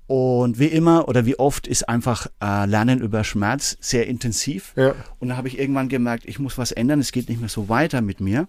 Und 0.07 0.59
wie 0.59 0.67
immer 0.67 1.07
oder 1.09 1.25
wie 1.25 1.39
oft 1.39 1.69
ist 1.69 1.89
einfach 1.89 2.27
äh, 2.43 2.67
Lernen 2.67 3.01
über 3.01 3.23
Schmerz 3.23 3.77
sehr 3.81 4.09
intensiv. 4.09 4.73
Und 5.21 5.29
da 5.29 5.37
habe 5.37 5.47
ich 5.47 5.57
irgendwann 5.57 5.89
gemerkt, 5.89 6.25
ich 6.27 6.41
muss 6.41 6.59
was 6.59 6.73
ändern, 6.73 6.99
es 6.99 7.13
geht 7.13 7.29
nicht 7.29 7.39
mehr 7.39 7.49
so 7.49 7.69
weiter 7.69 8.01
mit 8.01 8.21
mir. 8.21 8.49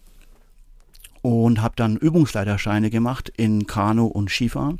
Und 1.22 1.62
habe 1.62 1.76
dann 1.76 1.98
Übungsleiterscheine 1.98 2.90
gemacht 2.90 3.32
in 3.38 3.68
Kanu 3.68 4.08
und 4.08 4.32
Skifahren. 4.32 4.80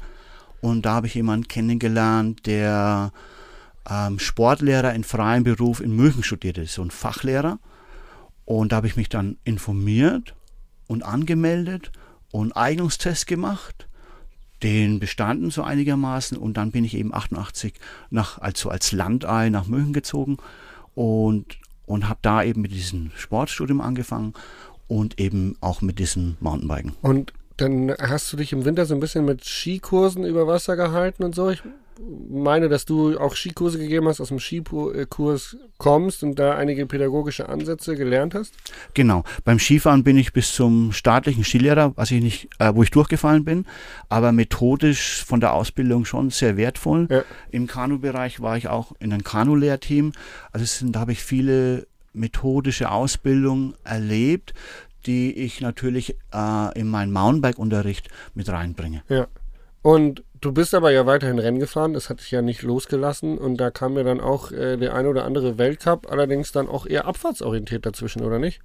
Und 0.62 0.86
da 0.86 0.94
habe 0.94 1.08
ich 1.08 1.16
jemanden 1.16 1.48
kennengelernt, 1.48 2.46
der 2.46 3.12
ähm, 3.90 4.20
Sportlehrer 4.20 4.94
in 4.94 5.04
freiem 5.04 5.44
Beruf 5.44 5.82
in 5.82 5.96
München 5.96 6.24
studierte, 6.24 6.66
so 6.68 6.84
ein 6.84 6.92
Fachlehrer. 6.92 7.60
Und 8.46 8.72
da 8.72 8.78
habe 8.78 8.88
ich 8.88 8.96
mich 8.96 9.10
dann 9.10 9.38
informiert 9.44 10.36
und 10.88 11.04
angemeldet 11.04 11.92
und 12.32 12.56
Eignungstest 12.56 13.28
gemacht, 13.28 13.88
den 14.64 15.00
bestanden 15.00 15.50
so 15.50 15.64
einigermaßen 15.64 16.38
und 16.38 16.58
dann 16.58 16.72
bin 16.72 16.84
ich 16.84 16.96
eben 16.96 17.14
88 17.14 17.74
nach, 18.10 18.38
also 18.38 18.70
als 18.70 18.92
Landei 18.92 19.50
nach 19.50 19.68
München 19.68 19.94
gezogen 19.94 20.38
und, 20.94 21.58
und 21.86 22.08
habe 22.08 22.20
da 22.22 22.44
eben 22.44 22.62
mit 22.62 22.72
diesem 22.72 23.12
Sportstudium 23.16 23.82
angefangen 23.82 24.34
und 24.88 25.20
eben 25.20 25.56
auch 25.62 25.82
mit 25.82 25.98
diesem 26.00 26.38
Mountainbiken. 26.42 26.94
Und 27.02 27.34
dann 27.62 27.96
hast 28.00 28.34
du 28.34 28.38
dich 28.38 28.54
im 28.54 28.66
Winter 28.66 28.86
so 28.86 28.94
ein 28.96 29.00
bisschen 29.00 29.26
mit 29.26 29.46
Skikursen 29.46 30.26
über 30.26 30.48
Wasser 30.48 30.76
gehalten 30.76 31.24
und 31.24 31.36
so. 31.36 31.50
Ich 31.50 31.62
meine, 32.30 32.70
dass 32.70 32.86
du 32.86 33.20
auch 33.20 33.36
Skikurse 33.36 33.78
gegeben 33.78 34.08
hast, 34.08 34.20
aus 34.20 34.30
dem 34.30 34.40
Skikurs 34.40 35.58
kommst 35.78 36.24
und 36.24 36.40
da 36.40 36.56
einige 36.56 36.88
pädagogische 36.88 37.48
Ansätze 37.50 37.96
gelernt 37.96 38.34
hast. 38.34 38.54
Genau. 38.96 39.24
Beim 39.44 39.60
Skifahren 39.60 40.04
bin 40.04 40.18
ich 40.18 40.34
bis 40.34 40.54
zum 40.54 40.94
staatlichen 40.94 41.44
Skilehrer, 41.44 41.96
was 41.96 42.10
ich 42.10 42.22
nicht, 42.22 42.50
äh, 42.58 42.74
wo 42.74 42.82
ich 42.82 42.90
durchgefallen 42.90 43.46
bin, 43.46 43.66
aber 44.10 44.32
methodisch 44.32 45.24
von 45.24 45.40
der 45.40 45.54
Ausbildung 45.54 46.06
schon 46.06 46.32
sehr 46.32 46.58
wertvoll. 46.58 47.08
Ja. 47.12 47.24
Im 47.52 47.68
Kanubereich 47.68 48.42
war 48.42 48.58
ich 48.58 48.68
auch 48.68 48.94
in 49.00 49.14
einem 49.14 49.24
Kanulehrteam. 49.24 50.14
Also 50.52 50.66
sind, 50.66 50.96
da 50.96 51.02
habe 51.02 51.12
ich 51.12 51.22
viele 51.24 51.86
methodische 52.14 52.92
Ausbildung 52.92 53.76
erlebt, 53.84 54.54
die 55.06 55.34
ich 55.34 55.62
natürlich 55.62 56.16
äh, 56.34 56.80
in 56.80 56.88
meinen 56.88 57.12
Mountainbike-Unterricht 57.12 58.10
mit 58.34 58.50
reinbringe. 58.50 59.04
Ja. 59.10 59.28
Und 59.82 60.24
du 60.42 60.52
bist 60.52 60.76
aber 60.76 60.92
ja 60.92 61.06
weiterhin 61.06 61.40
Rennen 61.40 61.60
gefahren, 61.60 61.94
das 61.94 62.10
hat 62.10 62.20
dich 62.20 62.32
ja 62.32 62.42
nicht 62.42 62.62
losgelassen 62.62 63.38
und 63.38 63.58
da 63.58 63.72
kam 63.72 63.98
ja 63.98 64.04
dann 64.04 64.20
auch 64.20 64.52
äh, 64.52 64.78
der 64.78 64.94
eine 64.94 65.10
oder 65.10 65.26
andere 65.26 65.58
Weltcup, 65.58 66.12
allerdings 66.12 66.52
dann 66.52 66.68
auch 66.68 66.86
eher 66.86 67.06
abfahrtsorientiert 67.06 67.86
dazwischen, 67.86 68.22
oder 68.22 68.38
nicht? 68.38 68.62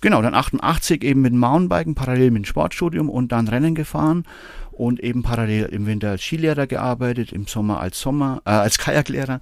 Genau, 0.00 0.22
dann 0.22 0.34
88 0.34 1.02
eben 1.02 1.22
mit 1.22 1.32
Mountainbiken, 1.32 1.94
parallel 1.94 2.30
mit 2.30 2.42
dem 2.42 2.44
Sportstudium 2.44 3.08
und 3.08 3.32
dann 3.32 3.48
Rennen 3.48 3.74
gefahren 3.74 4.24
und 4.70 5.00
eben 5.00 5.22
parallel 5.22 5.66
im 5.66 5.86
Winter 5.86 6.10
als 6.10 6.22
Skilehrer 6.22 6.66
gearbeitet, 6.66 7.32
im 7.32 7.46
Sommer 7.46 7.80
als 7.80 8.00
Sommer, 8.00 8.42
äh, 8.44 8.50
als 8.50 8.78
Kajaklehrer. 8.78 9.40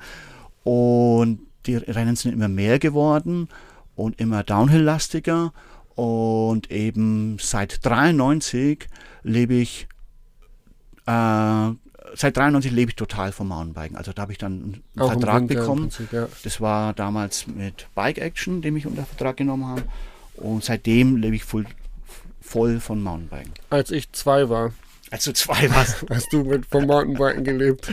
Und 0.62 1.40
die 1.66 1.76
Rennen 1.76 2.16
sind 2.16 2.32
immer 2.32 2.48
mehr 2.48 2.78
geworden 2.78 3.48
und 3.96 4.20
immer 4.20 4.42
Downhill-lastiger. 4.42 5.52
Und 5.94 6.70
eben 6.70 7.36
seit 7.40 7.84
93 7.84 8.88
lebe 9.22 9.54
ich, 9.54 9.86
äh, 11.06 11.70
seit 12.14 12.36
93 12.36 12.72
lebe 12.72 12.90
ich 12.90 12.96
total 12.96 13.32
vom 13.32 13.48
Mountainbiken. 13.48 13.96
Also 13.96 14.12
da 14.12 14.22
habe 14.22 14.32
ich 14.32 14.38
dann 14.38 14.52
einen 14.52 15.02
Auch 15.02 15.12
Vertrag 15.12 15.42
Winter 15.42 15.54
bekommen. 15.54 15.82
Prinzip, 15.82 16.12
ja. 16.12 16.28
Das 16.44 16.60
war 16.60 16.94
damals 16.94 17.46
mit 17.46 17.88
Bike 17.94 18.18
Action, 18.18 18.62
dem 18.62 18.76
ich 18.76 18.86
unter 18.86 19.04
Vertrag 19.04 19.36
genommen 19.36 19.66
habe. 19.66 19.82
Und 20.34 20.64
seitdem 20.64 21.16
lebe 21.16 21.36
ich 21.36 21.44
voll, 21.44 21.66
voll 22.40 22.80
von 22.80 23.02
Mountainbiken. 23.02 23.52
Als 23.70 23.90
ich 23.90 24.10
zwei 24.12 24.48
war, 24.48 24.72
Also 25.12 25.30
zwei 25.32 25.70
was. 25.70 26.04
hast 26.10 26.32
du 26.32 26.42
mit 26.42 26.64
vom 26.64 26.86
Mountainbiken 26.86 27.44
gelebt. 27.44 27.86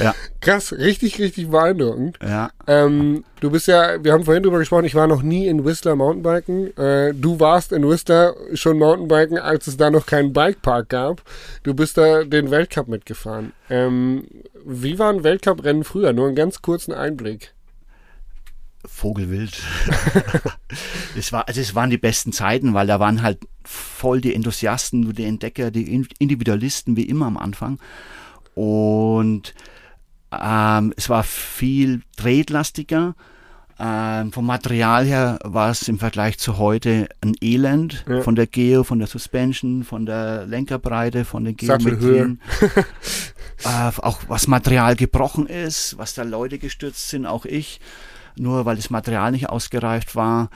ja. 0.00 0.14
Krass, 0.42 0.72
richtig, 0.72 1.18
richtig 1.18 1.48
beeindruckend. 1.48 2.18
Ja. 2.22 2.50
Ähm, 2.66 3.24
du 3.40 3.50
bist 3.50 3.66
ja, 3.66 4.04
wir 4.04 4.12
haben 4.12 4.24
vorhin 4.24 4.42
drüber 4.42 4.58
gesprochen, 4.58 4.84
ich 4.84 4.94
war 4.94 5.06
noch 5.06 5.22
nie 5.22 5.46
in 5.46 5.64
Whistler 5.64 5.96
Mountainbiken. 5.96 6.76
Äh, 6.76 7.14
du 7.14 7.40
warst 7.40 7.72
in 7.72 7.88
Whistler 7.88 8.34
schon 8.52 8.78
Mountainbiken, 8.78 9.38
als 9.38 9.66
es 9.68 9.78
da 9.78 9.90
noch 9.90 10.04
keinen 10.04 10.34
Bikepark 10.34 10.90
gab. 10.90 11.22
Du 11.62 11.72
bist 11.72 11.96
da 11.96 12.24
den 12.24 12.50
Weltcup 12.50 12.88
mitgefahren. 12.88 13.52
Ähm, 13.70 14.26
wie 14.66 14.98
waren 14.98 15.24
Weltcuprennen 15.24 15.84
früher? 15.84 16.12
Nur 16.12 16.26
einen 16.26 16.36
ganz 16.36 16.60
kurzen 16.60 16.92
Einblick. 16.92 17.54
Vogelwild. 18.86 19.62
es, 21.16 21.32
war, 21.32 21.46
also 21.46 21.60
es 21.60 21.74
waren 21.74 21.90
die 21.90 21.98
besten 21.98 22.32
Zeiten, 22.32 22.74
weil 22.74 22.86
da 22.86 22.98
waren 22.98 23.22
halt 23.22 23.38
voll 23.64 24.20
die 24.20 24.34
Enthusiasten, 24.34 25.12
die 25.14 25.24
Entdecker, 25.24 25.70
die 25.70 25.92
In- 25.92 26.08
Individualisten 26.18 26.96
wie 26.96 27.04
immer 27.04 27.26
am 27.26 27.36
Anfang. 27.36 27.78
Und 28.54 29.54
ähm, 30.32 30.94
es 30.96 31.08
war 31.08 31.22
viel 31.24 32.02
tretlastiger. 32.16 33.14
Ähm, 33.82 34.30
vom 34.30 34.44
Material 34.44 35.06
her 35.06 35.38
war 35.42 35.70
es 35.70 35.88
im 35.88 35.98
Vergleich 35.98 36.38
zu 36.38 36.58
heute 36.58 37.08
ein 37.22 37.34
Elend. 37.40 38.04
Ja. 38.06 38.20
Von 38.20 38.34
der 38.34 38.46
Geo, 38.46 38.84
von 38.84 38.98
der 38.98 39.08
Suspension, 39.08 39.84
von 39.84 40.04
der 40.04 40.46
Lenkerbreite, 40.46 41.24
von 41.24 41.44
den. 41.44 41.56
Geometrien. 41.56 42.40
äh, 43.64 43.90
auch 43.96 44.20
was 44.28 44.46
Material 44.48 44.96
gebrochen 44.96 45.46
ist, 45.46 45.96
was 45.96 46.12
da 46.14 46.22
Leute 46.24 46.58
gestürzt 46.58 47.08
sind, 47.08 47.24
auch 47.24 47.46
ich 47.46 47.80
nur 48.40 48.64
weil 48.64 48.76
das 48.76 48.90
Material 48.90 49.32
nicht 49.32 49.48
ausgereift 49.48 50.16
war. 50.16 50.50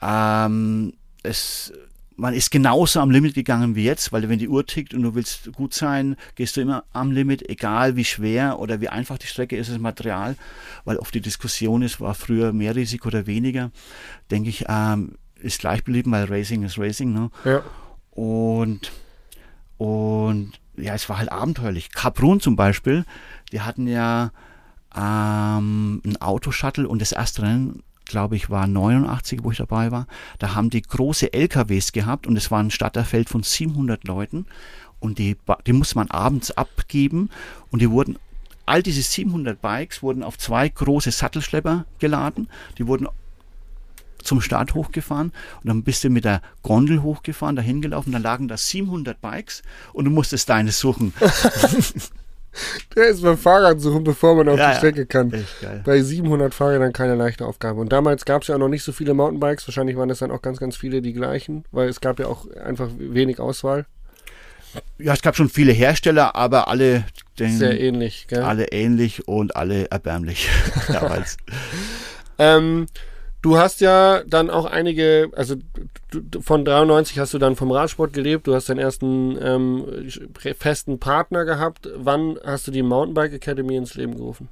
Ähm, 0.00 0.92
es, 1.22 1.72
man 2.16 2.34
ist 2.34 2.50
genauso 2.50 3.00
am 3.00 3.10
Limit 3.10 3.34
gegangen 3.34 3.74
wie 3.74 3.84
jetzt, 3.84 4.12
weil 4.12 4.28
wenn 4.28 4.38
die 4.38 4.48
Uhr 4.48 4.66
tickt 4.66 4.92
und 4.92 5.02
du 5.02 5.14
willst 5.14 5.52
gut 5.52 5.72
sein, 5.72 6.16
gehst 6.34 6.56
du 6.56 6.60
immer 6.60 6.84
am 6.92 7.10
Limit, 7.10 7.48
egal 7.48 7.96
wie 7.96 8.04
schwer 8.04 8.58
oder 8.58 8.80
wie 8.80 8.88
einfach 8.88 9.18
die 9.18 9.26
Strecke 9.26 9.56
ist, 9.56 9.70
das 9.70 9.78
Material, 9.78 10.36
weil 10.84 10.98
oft 10.98 11.14
die 11.14 11.22
Diskussion 11.22 11.82
ist, 11.82 12.00
war 12.00 12.14
früher 12.14 12.52
mehr 12.52 12.76
Risiko 12.76 13.08
oder 13.08 13.26
weniger, 13.26 13.70
denke 14.30 14.50
ich, 14.50 14.66
ähm, 14.68 15.16
ist 15.36 15.60
gleich 15.60 15.84
geblieben, 15.84 16.12
weil 16.12 16.24
Racing 16.24 16.62
ist 16.62 16.78
Racing. 16.78 17.14
Ne? 17.14 17.30
Ja. 17.46 17.62
Und, 18.10 18.92
und 19.78 20.52
ja, 20.76 20.94
es 20.94 21.08
war 21.08 21.18
halt 21.18 21.32
abenteuerlich. 21.32 21.90
Kaprun 21.90 22.40
zum 22.40 22.56
Beispiel, 22.56 23.06
die 23.50 23.62
hatten 23.62 23.86
ja 23.86 24.30
ähm, 24.96 26.02
ein 26.04 26.16
Autoshuttle 26.20 26.88
und 26.88 27.00
das 27.00 27.12
erste 27.12 27.42
Rennen, 27.42 27.82
glaube 28.04 28.36
ich, 28.36 28.50
war 28.50 28.66
89, 28.66 29.40
wo 29.42 29.50
ich 29.50 29.58
dabei 29.58 29.90
war. 29.90 30.06
Da 30.38 30.54
haben 30.54 30.70
die 30.70 30.82
große 30.82 31.32
LKWs 31.32 31.92
gehabt 31.92 32.26
und 32.26 32.36
es 32.36 32.50
war 32.50 32.60
ein 32.60 32.70
Starterfeld 32.70 33.28
von 33.28 33.42
700 33.42 34.04
Leuten 34.04 34.46
und 34.98 35.18
die, 35.18 35.36
die 35.66 35.72
musste 35.72 35.96
man 35.96 36.10
abends 36.10 36.50
abgeben 36.50 37.30
und 37.70 37.80
die 37.80 37.90
wurden, 37.90 38.18
all 38.66 38.82
diese 38.82 39.02
700 39.02 39.60
Bikes 39.60 40.02
wurden 40.02 40.22
auf 40.22 40.38
zwei 40.38 40.68
große 40.68 41.10
Sattelschlepper 41.10 41.86
geladen. 41.98 42.48
Die 42.78 42.86
wurden 42.86 43.08
zum 44.22 44.40
Start 44.40 44.74
hochgefahren 44.74 45.32
und 45.62 45.68
dann 45.68 45.82
bist 45.82 46.04
du 46.04 46.10
mit 46.10 46.24
der 46.24 46.42
Gondel 46.62 47.02
hochgefahren, 47.02 47.56
dahin 47.56 47.80
gelaufen, 47.80 48.12
dann 48.12 48.22
lagen 48.22 48.48
da 48.48 48.56
700 48.56 49.20
Bikes 49.20 49.62
und 49.92 50.04
du 50.04 50.10
musstest 50.10 50.48
deine 50.48 50.72
suchen. 50.72 51.14
Der 52.96 53.08
ist 53.08 53.22
beim 53.22 53.38
Fahrrad 53.38 53.80
suchen, 53.80 54.02
bevor 54.04 54.34
man 54.34 54.48
auf 54.48 54.58
Ja, 54.58 54.70
die. 54.72 54.76
Strecke 54.78 55.06
kann. 55.06 55.32
Echt 55.32 55.60
geil. 55.60 55.82
Bei 55.84 56.00
700 56.02 56.52
Fahrrädern 56.52 56.92
keine 56.92 57.14
leichte 57.14 57.46
Aufgabe. 57.46 57.80
Und 57.80 57.92
damals 57.92 58.24
gab 58.24 58.42
es 58.42 58.48
ja 58.48 58.56
auch 58.56 58.58
noch 58.58 58.68
nicht 58.68 58.82
so 58.82 58.92
viele 58.92 59.14
Mountainbikes. 59.14 59.66
Wahrscheinlich 59.68 59.96
waren 59.96 60.10
es 60.10 60.18
dann 60.18 60.30
auch 60.30 60.42
ganz, 60.42 60.58
ganz 60.58 60.76
viele 60.76 61.00
die 61.02 61.12
gleichen, 61.12 61.64
weil 61.70 61.88
es 61.88 62.00
gab 62.00 62.18
ja 62.18 62.26
auch 62.26 62.46
einfach 62.50 62.88
wenig 62.98 63.38
Auswahl. 63.38 63.86
Ja, 64.98 65.14
es 65.14 65.22
gab 65.22 65.36
schon 65.36 65.48
viele 65.48 65.72
Hersteller, 65.72 66.36
aber 66.36 66.68
alle, 66.68 67.04
den, 67.38 67.56
Sehr 67.56 67.80
ähnlich, 67.80 68.26
gell? 68.28 68.42
alle 68.42 68.66
ähnlich 68.72 69.26
und 69.26 69.56
alle 69.56 69.90
erbärmlich 69.90 70.48
damals. 70.88 71.36
Ähm, 72.38 72.86
du 73.42 73.56
hast 73.56 73.80
ja 73.80 74.22
dann 74.24 74.50
auch 74.50 74.66
einige, 74.66 75.30
also 75.34 75.56
du, 76.10 76.40
von 76.40 76.64
93 76.64 77.18
hast 77.18 77.34
du 77.34 77.38
dann 77.38 77.56
vom 77.56 77.70
Radsport 77.70 78.12
gelebt, 78.12 78.46
du 78.46 78.54
hast 78.54 78.68
deinen 78.68 78.78
ersten 78.78 79.38
ähm, 79.40 80.08
festen 80.58 80.98
Partner 80.98 81.44
gehabt. 81.44 81.88
Wann 81.96 82.38
hast 82.44 82.66
du 82.66 82.70
die 82.70 82.82
Mountainbike 82.82 83.32
Academy 83.32 83.76
ins 83.76 83.94
Leben 83.94 84.16
gerufen? 84.16 84.48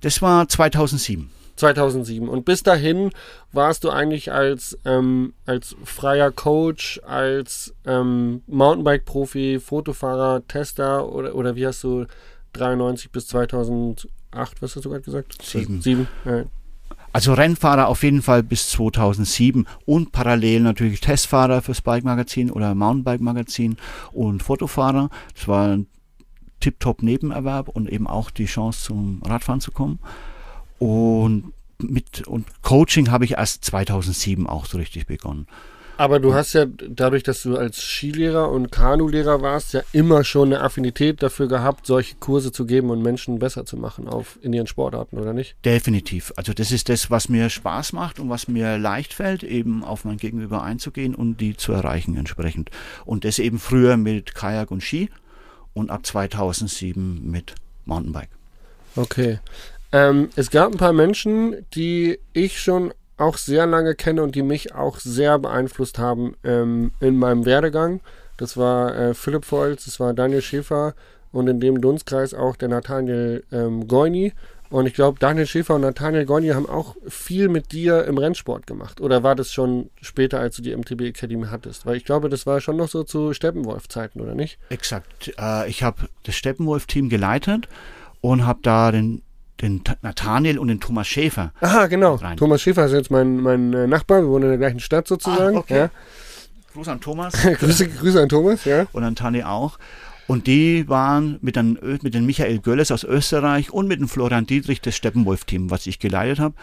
Das 0.00 0.20
war 0.22 0.48
2007. 0.48 1.30
2007. 1.56 2.28
Und 2.28 2.44
bis 2.44 2.62
dahin 2.62 3.10
warst 3.52 3.84
du 3.84 3.90
eigentlich 3.90 4.32
als, 4.32 4.78
ähm, 4.84 5.34
als 5.46 5.76
freier 5.84 6.30
Coach, 6.30 7.00
als 7.04 7.74
ähm, 7.86 8.42
Mountainbike-Profi, 8.46 9.60
Fotofahrer, 9.60 10.46
Tester 10.48 11.12
oder, 11.12 11.34
oder 11.34 11.54
wie 11.54 11.66
hast 11.66 11.84
du 11.84 12.06
93 12.54 13.10
bis 13.10 13.28
2008, 13.28 14.08
was 14.60 14.76
hast 14.76 14.84
du 14.84 14.90
gerade 14.90 15.02
gesagt? 15.02 15.40
Sieben. 15.42 15.80
Sieben. 15.82 16.08
Ja. 16.24 16.44
Also 17.12 17.34
Rennfahrer 17.34 17.88
auf 17.88 18.02
jeden 18.02 18.22
Fall 18.22 18.42
bis 18.42 18.70
2007 18.70 19.66
und 19.84 20.12
parallel 20.12 20.60
natürlich 20.60 21.00
Testfahrer 21.00 21.60
fürs 21.60 21.82
Bike-Magazin 21.82 22.50
oder 22.50 22.74
Mountainbike-Magazin 22.74 23.76
und 24.12 24.42
Fotofahrer. 24.42 25.10
Das 25.34 25.46
war 25.46 25.68
ein 25.68 25.86
tiptop 26.60 27.02
Nebenerwerb 27.02 27.68
und 27.68 27.90
eben 27.90 28.06
auch 28.06 28.30
die 28.30 28.46
Chance 28.46 28.84
zum 28.84 29.20
Radfahren 29.24 29.60
zu 29.60 29.72
kommen. 29.72 29.98
Und 30.78 31.52
mit 31.78 32.26
und 32.26 32.46
Coaching 32.62 33.10
habe 33.10 33.24
ich 33.24 33.32
erst 33.32 33.64
2007 33.64 34.46
auch 34.46 34.66
so 34.66 34.78
richtig 34.78 35.06
begonnen. 35.06 35.46
Aber 36.02 36.18
du 36.18 36.34
hast 36.34 36.52
ja 36.54 36.66
dadurch, 36.66 37.22
dass 37.22 37.44
du 37.44 37.56
als 37.56 37.80
Skilehrer 37.80 38.50
und 38.50 38.72
Kanulehrer 38.72 39.40
warst, 39.40 39.72
ja 39.72 39.82
immer 39.92 40.24
schon 40.24 40.52
eine 40.52 40.60
Affinität 40.60 41.22
dafür 41.22 41.46
gehabt, 41.46 41.86
solche 41.86 42.16
Kurse 42.16 42.50
zu 42.50 42.66
geben 42.66 42.90
und 42.90 43.02
Menschen 43.02 43.38
besser 43.38 43.64
zu 43.64 43.76
machen 43.76 44.08
auf, 44.08 44.36
in 44.42 44.52
ihren 44.52 44.66
Sportarten, 44.66 45.16
oder 45.16 45.32
nicht? 45.32 45.54
Definitiv. 45.64 46.32
Also 46.34 46.54
das 46.54 46.72
ist 46.72 46.88
das, 46.88 47.12
was 47.12 47.28
mir 47.28 47.48
Spaß 47.48 47.92
macht 47.92 48.18
und 48.18 48.28
was 48.30 48.48
mir 48.48 48.78
leicht 48.78 49.14
fällt, 49.14 49.44
eben 49.44 49.84
auf 49.84 50.04
mein 50.04 50.16
Gegenüber 50.16 50.64
einzugehen 50.64 51.14
und 51.14 51.36
die 51.36 51.56
zu 51.56 51.70
erreichen 51.70 52.16
entsprechend. 52.16 52.72
Und 53.04 53.24
das 53.24 53.38
eben 53.38 53.60
früher 53.60 53.96
mit 53.96 54.34
Kajak 54.34 54.72
und 54.72 54.82
Ski 54.82 55.08
und 55.72 55.92
ab 55.92 56.04
2007 56.04 57.30
mit 57.30 57.54
Mountainbike. 57.84 58.30
Okay. 58.96 59.38
Ähm, 59.92 60.30
es 60.34 60.50
gab 60.50 60.72
ein 60.72 60.78
paar 60.78 60.94
Menschen, 60.94 61.64
die 61.76 62.18
ich 62.32 62.60
schon 62.60 62.92
auch 63.22 63.36
sehr 63.36 63.66
lange 63.66 63.94
kenne 63.94 64.22
und 64.22 64.34
die 64.34 64.42
mich 64.42 64.74
auch 64.74 64.98
sehr 64.98 65.38
beeinflusst 65.38 65.98
haben 65.98 66.34
ähm, 66.44 66.92
in 67.00 67.16
meinem 67.16 67.44
Werdegang. 67.44 68.00
Das 68.36 68.56
war 68.56 68.96
äh, 68.96 69.14
Philipp 69.14 69.50
Volz, 69.50 69.84
das 69.84 70.00
war 70.00 70.14
Daniel 70.14 70.42
Schäfer 70.42 70.94
und 71.32 71.48
in 71.48 71.60
dem 71.60 71.80
Dunstkreis 71.80 72.34
auch 72.34 72.56
der 72.56 72.68
Nathaniel 72.68 73.44
ähm, 73.52 73.88
Goini. 73.88 74.32
Und 74.72 74.86
ich 74.86 74.94
glaube, 74.94 75.18
Daniel 75.18 75.46
Schäfer 75.46 75.74
und 75.74 75.82
Nathaniel 75.82 76.24
Goini 76.24 76.48
haben 76.48 76.68
auch 76.68 76.96
viel 77.06 77.50
mit 77.50 77.72
dir 77.72 78.06
im 78.06 78.16
Rennsport 78.16 78.66
gemacht. 78.66 79.02
Oder 79.02 79.22
war 79.22 79.34
das 79.34 79.52
schon 79.52 79.90
später, 80.00 80.40
als 80.40 80.56
du 80.56 80.62
die 80.62 80.74
MTB 80.74 81.02
Academy 81.02 81.46
hattest? 81.50 81.84
Weil 81.84 81.96
ich 81.96 82.06
glaube, 82.06 82.30
das 82.30 82.46
war 82.46 82.58
schon 82.62 82.78
noch 82.78 82.88
so 82.88 83.04
zu 83.04 83.34
Steppenwolf-Zeiten, 83.34 84.20
oder 84.20 84.34
nicht? 84.34 84.58
Exakt. 84.70 85.34
Äh, 85.38 85.68
ich 85.68 85.82
habe 85.82 86.08
das 86.22 86.36
Steppenwolf-Team 86.36 87.10
geleitet 87.10 87.68
und 88.22 88.46
habe 88.46 88.60
da 88.62 88.90
den, 88.92 89.20
den 89.62 89.82
Nathaniel 90.02 90.58
und 90.58 90.68
den 90.68 90.80
Thomas 90.80 91.06
Schäfer. 91.06 91.52
Aha, 91.60 91.86
genau. 91.86 92.16
Rein. 92.16 92.36
Thomas 92.36 92.62
Schäfer 92.62 92.86
ist 92.86 92.92
jetzt 92.92 93.10
mein, 93.10 93.40
mein 93.40 93.72
äh, 93.72 93.86
Nachbar. 93.86 94.22
Wir 94.22 94.28
wohnen 94.28 94.44
in 94.44 94.50
der 94.50 94.58
gleichen 94.58 94.80
Stadt 94.80 95.08
sozusagen. 95.08 95.56
Ah, 95.56 95.60
okay. 95.60 95.76
ja. 95.76 95.90
Gruß 96.74 96.88
an 96.88 97.00
Thomas 97.00 97.34
Grüße, 97.58 97.88
Grüße 97.88 98.22
an 98.22 98.28
Thomas, 98.28 98.64
ja. 98.64 98.86
und 98.92 99.04
an 99.04 99.14
Tani 99.14 99.42
auch. 99.42 99.78
Und 100.26 100.46
die 100.46 100.88
waren 100.88 101.38
mit, 101.42 101.56
den, 101.56 101.78
mit 102.02 102.14
den 102.14 102.24
Michael 102.24 102.60
Gölles 102.60 102.90
aus 102.90 103.04
Österreich 103.04 103.70
und 103.70 103.88
mit 103.88 104.00
dem 104.00 104.08
Florian 104.08 104.46
Dietrich 104.46 104.80
das 104.80 104.96
Steppenwolf-Team, 104.96 105.70
was 105.70 105.86
ich 105.86 105.98
geleitet 105.98 106.38
habe. 106.38 106.54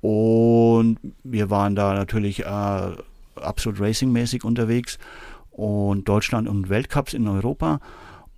Und 0.00 0.98
wir 1.24 1.48
waren 1.48 1.74
da 1.74 1.94
natürlich 1.94 2.40
äh, 2.44 2.90
absolut 3.36 3.80
racingmäßig 3.80 4.44
unterwegs 4.44 4.98
und 5.50 6.08
Deutschland 6.08 6.48
und 6.48 6.68
Weltcups 6.68 7.14
in 7.14 7.26
Europa. 7.26 7.80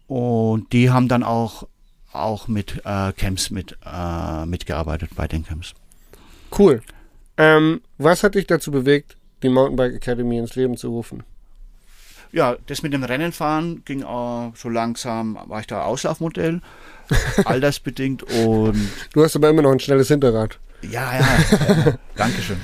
Und 0.06 0.72
die 0.72 0.90
haben 0.90 1.08
dann 1.08 1.22
auch, 1.22 1.66
auch 2.12 2.48
mit 2.48 2.82
äh, 2.84 3.12
Camps 3.12 3.50
mit, 3.50 3.76
äh, 3.84 4.46
mitgearbeitet 4.46 5.10
bei 5.14 5.28
den 5.28 5.44
Camps. 5.44 5.74
Cool. 6.56 6.82
Ähm, 7.36 7.80
was 7.98 8.22
hat 8.22 8.34
dich 8.34 8.46
dazu 8.46 8.70
bewegt, 8.70 9.16
die 9.42 9.48
Mountainbike 9.48 9.94
Academy 9.94 10.38
ins 10.38 10.56
Leben 10.56 10.76
zu 10.76 10.88
rufen? 10.88 11.22
Ja, 12.32 12.56
das 12.66 12.82
mit 12.82 12.92
dem 12.92 13.04
Rennenfahren 13.04 13.82
ging 13.84 14.02
äh, 14.02 14.50
so 14.54 14.68
langsam, 14.68 15.38
war 15.46 15.60
ich 15.60 15.66
da 15.66 15.82
Auslaufmodell, 15.82 16.60
altersbedingt 17.44 18.22
und. 18.22 18.88
Du 19.12 19.22
hast 19.22 19.36
aber 19.36 19.48
immer 19.48 19.62
noch 19.62 19.72
ein 19.72 19.80
schnelles 19.80 20.08
Hinterrad. 20.08 20.58
Ja, 20.82 21.18
ja, 21.18 21.86
äh, 21.86 21.92
Dankeschön. 22.16 22.60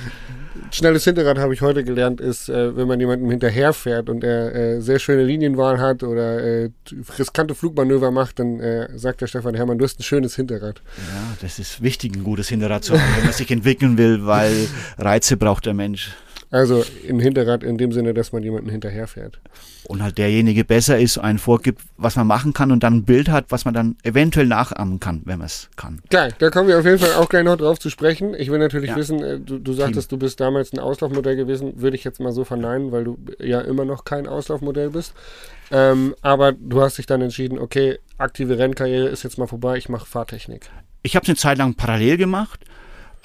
Schnelles 0.74 1.04
Hinterrad 1.04 1.38
habe 1.38 1.54
ich 1.54 1.60
heute 1.60 1.84
gelernt, 1.84 2.20
ist, 2.20 2.48
äh, 2.48 2.76
wenn 2.76 2.88
man 2.88 2.98
jemandem 2.98 3.30
hinterherfährt 3.30 4.08
und 4.08 4.24
er 4.24 4.52
äh, 4.52 4.80
sehr 4.80 4.98
schöne 4.98 5.22
Linienwahl 5.22 5.78
hat 5.78 6.02
oder 6.02 6.42
äh, 6.42 6.70
riskante 7.16 7.54
Flugmanöver 7.54 8.10
macht, 8.10 8.40
dann 8.40 8.58
äh, 8.58 8.88
sagt 8.98 9.20
der 9.20 9.28
Stefan 9.28 9.54
Hermann, 9.54 9.78
du 9.78 9.84
hast 9.84 10.00
ein 10.00 10.02
schönes 10.02 10.34
Hinterrad. 10.34 10.82
Ja, 10.96 11.36
das 11.40 11.60
ist 11.60 11.80
wichtig, 11.80 12.16
ein 12.16 12.24
gutes 12.24 12.48
Hinterrad 12.48 12.82
zu 12.82 12.94
haben, 12.94 13.16
wenn 13.16 13.26
man 13.26 13.32
sich 13.32 13.52
entwickeln 13.52 13.96
will, 13.98 14.26
weil 14.26 14.66
Reize 14.98 15.36
braucht 15.36 15.64
der 15.66 15.74
Mensch. 15.74 16.10
Also 16.54 16.84
ein 17.08 17.18
Hinterrad 17.18 17.64
in 17.64 17.78
dem 17.78 17.90
Sinne, 17.90 18.14
dass 18.14 18.30
man 18.30 18.44
jemanden 18.44 18.70
hinterherfährt. 18.70 19.40
Und 19.88 20.04
halt 20.04 20.18
derjenige 20.18 20.64
besser 20.64 21.00
ist, 21.00 21.18
einen 21.18 21.40
vorgibt, 21.40 21.82
was 21.96 22.14
man 22.14 22.28
machen 22.28 22.52
kann 22.52 22.70
und 22.70 22.84
dann 22.84 22.98
ein 22.98 23.04
Bild 23.04 23.28
hat, 23.28 23.46
was 23.48 23.64
man 23.64 23.74
dann 23.74 23.96
eventuell 24.04 24.46
nachahmen 24.46 25.00
kann, 25.00 25.22
wenn 25.24 25.38
man 25.38 25.46
es 25.46 25.68
kann. 25.74 26.00
Geil, 26.10 26.32
da 26.38 26.50
kommen 26.50 26.68
wir 26.68 26.78
auf 26.78 26.84
jeden 26.84 27.00
Fall 27.00 27.14
auch 27.14 27.28
gleich 27.28 27.42
noch 27.42 27.56
drauf 27.56 27.80
zu 27.80 27.90
sprechen. 27.90 28.34
Ich 28.38 28.52
will 28.52 28.60
natürlich 28.60 28.90
Ja. 28.90 28.96
wissen, 28.96 29.20
äh, 29.20 29.40
du, 29.40 29.58
du 29.58 29.72
sagtest, 29.72 30.12
du 30.12 30.16
bist 30.16 30.38
damals 30.38 30.72
ein 30.72 30.78
Auslaufmodell 30.78 31.34
gewesen, 31.34 31.80
würde 31.82 31.96
ich 31.96 32.04
jetzt 32.04 32.20
mal 32.20 32.30
so 32.30 32.44
verneinen, 32.44 32.92
weil 32.92 33.02
du 33.02 33.18
ja 33.40 33.60
immer 33.60 33.84
noch 33.84 34.04
kein 34.04 34.28
Auslaufmodell 34.28 34.90
bist. 34.90 35.12
Ähm, 35.72 36.14
aber 36.22 36.52
du 36.52 36.82
hast 36.82 36.98
dich 36.98 37.06
dann 37.06 37.20
entschieden, 37.20 37.58
okay, 37.58 37.98
aktive 38.16 38.58
Rennkarriere 38.58 39.08
ist 39.08 39.24
jetzt 39.24 39.38
mal 39.38 39.48
vorbei, 39.48 39.76
ich 39.76 39.88
mache 39.88 40.06
Fahrtechnik. 40.06 40.70
Ich 41.02 41.16
habe 41.16 41.24
es 41.24 41.28
eine 41.30 41.36
Zeit 41.36 41.58
lang 41.58 41.74
parallel 41.74 42.16
gemacht, 42.16 42.60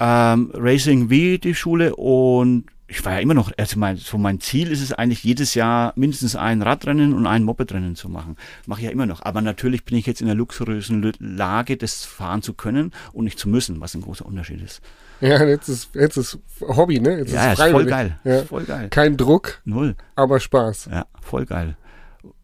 ähm, 0.00 0.50
Racing 0.52 1.10
wie 1.10 1.38
die 1.38 1.54
Schule 1.54 1.94
und 1.94 2.64
ich 2.90 3.04
war 3.04 3.12
ja 3.12 3.18
immer 3.20 3.34
noch, 3.34 3.52
also 3.56 3.78
mein, 3.78 3.96
so 3.96 4.18
mein 4.18 4.40
Ziel 4.40 4.72
ist 4.72 4.82
es 4.82 4.92
eigentlich 4.92 5.22
jedes 5.22 5.54
Jahr 5.54 5.92
mindestens 5.94 6.34
ein 6.34 6.60
Radrennen 6.60 7.14
und 7.14 7.24
ein 7.24 7.44
Mopedrennen 7.44 7.94
zu 7.94 8.08
machen. 8.08 8.36
Mache 8.66 8.80
ich 8.80 8.86
ja 8.86 8.90
immer 8.90 9.06
noch. 9.06 9.22
Aber 9.22 9.40
natürlich 9.40 9.84
bin 9.84 9.96
ich 9.96 10.06
jetzt 10.06 10.20
in 10.20 10.26
der 10.26 10.34
luxuriösen 10.34 11.12
Lage, 11.20 11.76
das 11.76 12.04
fahren 12.04 12.42
zu 12.42 12.52
können 12.52 12.92
und 13.12 13.24
nicht 13.24 13.38
zu 13.38 13.48
müssen, 13.48 13.80
was 13.80 13.94
ein 13.94 14.02
großer 14.02 14.26
Unterschied 14.26 14.60
ist. 14.60 14.82
Ja, 15.20 15.44
jetzt 15.44 15.68
ist, 15.68 15.94
jetzt 15.94 16.16
ist 16.16 16.38
Hobby, 16.60 16.98
ne? 16.98 17.18
Jetzt 17.18 17.32
ja, 17.32 17.52
ist 17.52 17.60
ist 17.60 17.70
voll 17.70 17.86
geil. 17.86 18.18
Ja. 18.24 18.42
Voll 18.42 18.64
geil. 18.64 18.88
Kein 18.88 19.16
Druck, 19.16 19.60
Null. 19.64 19.94
aber 20.16 20.40
Spaß. 20.40 20.88
Ja, 20.90 21.06
voll 21.20 21.46
geil. 21.46 21.76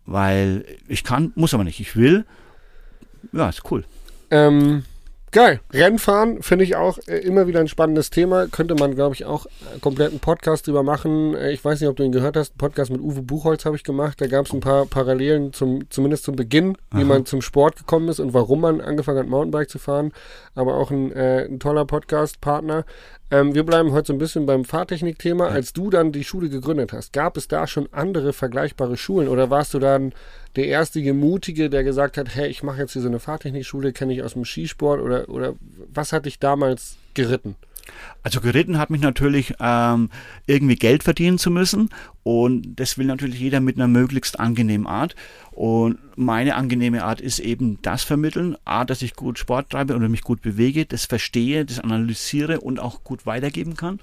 Weil 0.04 0.64
ich 0.86 1.02
kann, 1.02 1.32
muss 1.34 1.54
aber 1.54 1.64
nicht. 1.64 1.80
Ich 1.80 1.96
will. 1.96 2.24
Ja, 3.32 3.48
ist 3.48 3.68
cool. 3.70 3.84
Ähm, 4.30 4.84
geil. 5.32 5.60
Rennfahren 5.72 6.42
finde 6.42 6.64
ich 6.64 6.76
auch 6.76 6.98
äh, 7.06 7.18
immer 7.18 7.46
wieder 7.46 7.60
ein 7.60 7.68
spannendes 7.68 8.10
Thema. 8.10 8.46
Könnte 8.46 8.74
man, 8.74 8.94
glaube 8.94 9.14
ich, 9.14 9.24
auch 9.24 9.46
äh, 9.46 9.78
komplett 9.80 10.10
einen 10.10 10.20
Podcast 10.20 10.66
drüber 10.66 10.82
machen. 10.82 11.34
Äh, 11.34 11.52
ich 11.52 11.64
weiß 11.64 11.80
nicht, 11.80 11.88
ob 11.88 11.96
du 11.96 12.02
ihn 12.02 12.12
gehört 12.12 12.36
hast. 12.36 12.52
Einen 12.52 12.58
Podcast 12.58 12.90
mit 12.90 13.00
Uwe 13.00 13.22
Buchholz 13.22 13.64
habe 13.64 13.76
ich 13.76 13.84
gemacht. 13.84 14.20
Da 14.20 14.26
gab 14.26 14.46
es 14.46 14.52
ein 14.52 14.60
paar 14.60 14.86
Parallelen, 14.86 15.52
zum, 15.52 15.90
zumindest 15.90 16.24
zum 16.24 16.36
Beginn, 16.36 16.76
wie 16.92 16.98
Aha. 16.98 17.04
man 17.04 17.26
zum 17.26 17.42
Sport 17.42 17.76
gekommen 17.76 18.08
ist 18.08 18.20
und 18.20 18.34
warum 18.34 18.60
man 18.60 18.80
angefangen 18.80 19.18
hat, 19.18 19.28
Mountainbike 19.28 19.70
zu 19.70 19.78
fahren. 19.78 20.12
Aber 20.54 20.74
auch 20.74 20.90
ein, 20.90 21.12
äh, 21.12 21.44
ein 21.44 21.60
toller 21.60 21.84
Podcast-Partner. 21.84 22.84
Ähm, 23.30 23.54
wir 23.54 23.64
bleiben 23.64 23.92
heute 23.92 24.08
so 24.08 24.12
ein 24.12 24.18
bisschen 24.18 24.46
beim 24.46 24.64
Fahrtechnik-Thema. 24.64 25.48
Als 25.48 25.72
du 25.72 25.90
dann 25.90 26.12
die 26.12 26.24
Schule 26.24 26.48
gegründet 26.48 26.92
hast, 26.92 27.12
gab 27.12 27.36
es 27.36 27.48
da 27.48 27.66
schon 27.66 27.88
andere 27.92 28.32
vergleichbare 28.32 28.96
Schulen 28.96 29.28
oder 29.28 29.50
warst 29.50 29.74
du 29.74 29.80
dann 29.80 30.12
der 30.56 30.66
erste 30.66 31.00
Mutige, 31.12 31.70
der 31.70 31.84
gesagt 31.84 32.16
hat, 32.16 32.34
hey, 32.34 32.48
ich 32.48 32.62
mache 32.62 32.80
jetzt 32.80 32.94
hier 32.94 33.02
so 33.02 33.08
eine 33.08 33.20
Fahrtechnikschule, 33.20 33.92
kenne 33.92 34.14
ich 34.14 34.22
aus 34.22 34.32
dem 34.32 34.44
Skisport 34.44 35.00
oder, 35.00 35.28
oder 35.28 35.54
was 35.92 36.12
hat 36.12 36.26
dich 36.26 36.38
damals 36.38 36.96
geritten? 37.14 37.56
Also 38.22 38.40
geritten 38.40 38.78
hat 38.78 38.90
mich 38.90 39.00
natürlich 39.00 39.54
ähm, 39.60 40.10
irgendwie 40.46 40.74
Geld 40.74 41.04
verdienen 41.04 41.38
zu 41.38 41.50
müssen 41.50 41.90
und 42.24 42.80
das 42.80 42.98
will 42.98 43.06
natürlich 43.06 43.38
jeder 43.38 43.60
mit 43.60 43.76
einer 43.76 43.86
möglichst 43.86 44.40
angenehmen 44.40 44.88
Art 44.88 45.14
und 45.52 45.98
meine 46.16 46.56
angenehme 46.56 47.04
Art 47.04 47.20
ist 47.20 47.38
eben 47.38 47.78
das 47.82 48.02
vermitteln, 48.02 48.56
A, 48.64 48.84
dass 48.84 49.02
ich 49.02 49.14
gut 49.14 49.38
Sport 49.38 49.70
treibe 49.70 49.94
oder 49.94 50.08
mich 50.08 50.22
gut 50.22 50.42
bewege, 50.42 50.84
das 50.84 51.04
verstehe, 51.04 51.64
das 51.64 51.78
analysiere 51.78 52.60
und 52.60 52.80
auch 52.80 53.04
gut 53.04 53.24
weitergeben 53.26 53.76
kann. 53.76 54.00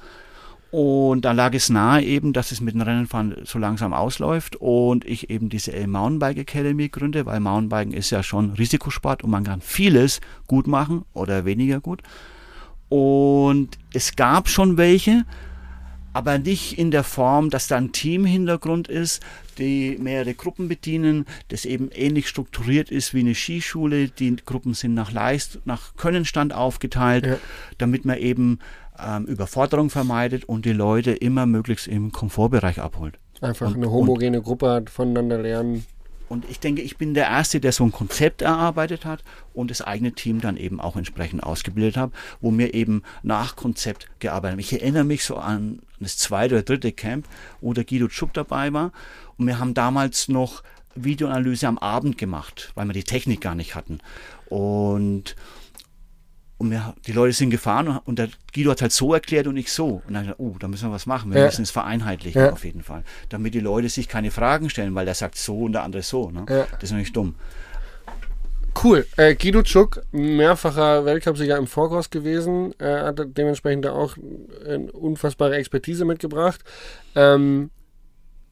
Und 0.73 1.21
da 1.23 1.33
lag 1.33 1.53
es 1.53 1.69
nahe 1.69 2.01
eben, 2.03 2.33
dass 2.33 2.51
es 2.51 2.59
mit 2.59 2.73
dem 2.73 2.81
Rennenfahren 2.81 3.35
so 3.43 3.59
langsam 3.59 3.93
ausläuft 3.93 4.55
und 4.55 5.05
ich 5.05 5.29
eben 5.29 5.47
diese 5.47 5.71
Mountainbike 5.85 6.39
Academy 6.39 6.89
gründe, 6.89 7.27
weil 7.27 7.39
Mountainbiken 7.41 7.93
ist 7.93 8.09
ja 8.09 8.23
schon 8.23 8.53
Risikosport 8.53 9.23
und 9.23 9.29
man 9.29 9.43
kann 9.43 9.61
vieles 9.61 10.19
gut 10.47 10.65
machen 10.65 11.05
oder 11.13 11.45
weniger 11.45 11.79
gut. 11.79 12.01
Und 12.89 13.77
es 13.93 14.15
gab 14.15 14.49
schon 14.49 14.77
welche, 14.77 15.25
aber 16.11 16.39
nicht 16.39 16.79
in 16.79 16.89
der 16.89 17.03
Form, 17.03 17.51
dass 17.51 17.67
da 17.67 17.77
ein 17.77 17.91
Teamhintergrund 17.91 18.87
ist, 18.87 19.21
die 19.59 19.99
mehrere 20.01 20.33
Gruppen 20.33 20.69
bedienen, 20.69 21.25
das 21.49 21.65
eben 21.65 21.89
ähnlich 21.91 22.27
strukturiert 22.27 22.89
ist 22.89 23.13
wie 23.13 23.19
eine 23.19 23.35
Skischule. 23.35 24.09
Die 24.09 24.35
Gruppen 24.37 24.73
sind 24.73 24.95
nach 24.95 25.11
Leist, 25.11 25.59
nach 25.65 25.95
Könnenstand 25.97 26.51
aufgeteilt, 26.51 27.27
Ja. 27.27 27.37
damit 27.77 28.05
man 28.05 28.17
eben 28.17 28.57
ähm, 28.99 29.25
Überforderung 29.25 29.89
vermeidet 29.89 30.45
und 30.45 30.65
die 30.65 30.73
Leute 30.73 31.11
immer 31.11 31.45
möglichst 31.45 31.87
im 31.87 32.11
Komfortbereich 32.11 32.79
abholt. 32.79 33.19
Einfach 33.41 33.67
Und- 33.67 33.75
eine 33.77 33.91
homogene 33.91 34.41
Gruppe 34.41 34.69
hat, 34.69 34.89
voneinander 34.89 35.37
lernen. 35.41 35.85
Und 36.29 36.49
ich 36.49 36.59
denke, 36.59 36.81
ich 36.81 36.97
bin 36.97 37.13
der 37.13 37.25
Erste, 37.27 37.59
der 37.59 37.73
so 37.73 37.83
ein 37.83 37.91
Konzept 37.91 38.41
erarbeitet 38.41 39.05
hat 39.05 39.23
und 39.53 39.69
das 39.69 39.81
eigene 39.81 40.13
Team 40.13 40.41
dann 40.41 40.57
eben 40.57 40.79
auch 40.79 40.95
entsprechend 40.95 41.43
ausgebildet 41.43 41.97
hat, 41.97 42.11
wo 42.41 42.51
wir 42.57 42.73
eben 42.73 43.03
nach 43.21 43.55
Konzept 43.55 44.07
gearbeitet 44.19 44.53
haben. 44.53 44.59
Ich 44.59 44.73
erinnere 44.73 45.03
mich 45.03 45.25
so 45.25 45.35
an 45.35 45.79
das 45.99 46.17
zweite 46.17 46.55
oder 46.55 46.63
dritte 46.63 46.91
Camp, 46.91 47.27
wo 47.61 47.73
der 47.73 47.83
Guido 47.83 48.09
Schupp 48.09 48.33
dabei 48.33 48.73
war. 48.73 48.91
Und 49.37 49.45
wir 49.45 49.59
haben 49.59 49.73
damals 49.75 50.27
noch 50.27 50.63
Videoanalyse 50.95 51.67
am 51.67 51.77
Abend 51.77 52.17
gemacht, 52.17 52.71
weil 52.73 52.87
wir 52.87 52.93
die 52.93 53.03
Technik 53.03 53.41
gar 53.41 53.55
nicht 53.55 53.75
hatten. 53.75 53.99
Und, 54.49 55.35
und 56.57 56.71
wir, 56.71 56.93
die 57.07 57.11
Leute 57.11 57.33
sind 57.33 57.49
gefahren 57.49 57.87
und, 57.87 57.97
und 58.05 58.19
der 58.19 58.29
Guido 58.53 58.71
hat 58.71 58.81
halt 58.81 58.91
so 58.91 59.13
erklärt 59.13 59.47
und 59.47 59.57
ich 59.57 59.71
so. 59.71 60.01
Und 60.07 60.13
dann, 60.13 60.23
gesagt, 60.23 60.39
oh, 60.39 60.55
da 60.59 60.67
müssen 60.67 60.87
wir 60.89 60.93
was 60.93 61.05
machen. 61.05 61.31
Wir 61.33 61.39
Ja. 61.39 61.45
müssen 61.47 61.63
es 61.63 61.71
vereinheitlichen 61.71 62.41
Ja. 62.41 62.51
auf 62.51 62.63
jeden 62.63 62.83
Fall. 62.83 63.03
Damit 63.29 63.53
die 63.53 63.59
Leute 63.59 63.89
sich 63.89 64.07
keine 64.07 64.31
Fragen 64.31 64.69
stellen, 64.69 64.95
weil 64.95 65.05
der 65.05 65.15
sagt 65.15 65.37
so 65.37 65.61
und 65.61 65.73
der 65.73 65.83
andere 65.83 66.03
so. 66.03 66.29
Ne? 66.31 66.45
Ja. 66.49 66.65
Das 66.73 66.83
ist 66.83 66.91
nämlich 66.91 67.11
dumm. 67.11 67.35
Cool. 68.81 69.05
Äh, 69.17 69.35
Guido 69.35 69.61
Tschuk, 69.61 70.01
mehrfacher 70.11 71.05
Weltcupsieger 71.05 71.57
im 71.57 71.67
Vorkurs 71.67 72.09
gewesen, 72.09 72.73
äh, 72.79 73.01
hat 73.03 73.19
dementsprechend 73.37 73.85
da 73.85 73.91
auch 73.93 74.15
eine 74.65 74.91
unfassbare 74.91 75.55
Expertise 75.55 76.05
mitgebracht. 76.05 76.61
Ähm, 77.15 77.69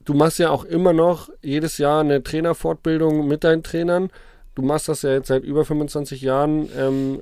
du 0.04 0.14
machst 0.14 0.38
ja 0.38 0.50
auch 0.50 0.64
immer 0.64 0.92
noch 0.92 1.28
jedes 1.42 1.78
Jahr 1.78 2.00
eine 2.00 2.22
Trainerfortbildung 2.22 3.26
mit 3.26 3.42
deinen 3.42 3.62
Trainern. 3.64 4.10
Du 4.54 4.62
machst 4.62 4.88
das 4.88 5.02
ja 5.02 5.10
jetzt 5.12 5.26
seit 5.28 5.42
über 5.42 5.64
25 5.64 6.20
Jahren. 6.22 6.68
Ähm, 6.78 7.20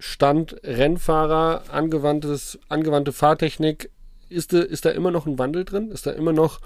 Stand 0.00 0.56
Rennfahrer, 0.64 1.62
angewandtes, 1.70 2.58
angewandte 2.68 3.12
Fahrtechnik. 3.12 3.90
Ist, 4.28 4.52
da- 4.52 4.60
ist 4.60 4.84
da 4.84 4.90
immer 4.90 5.10
noch 5.10 5.26
ein 5.26 5.38
Wandel 5.38 5.64
drin? 5.64 5.90
Ist 5.90 6.06
da 6.06 6.10
immer 6.12 6.32
noch, 6.32 6.60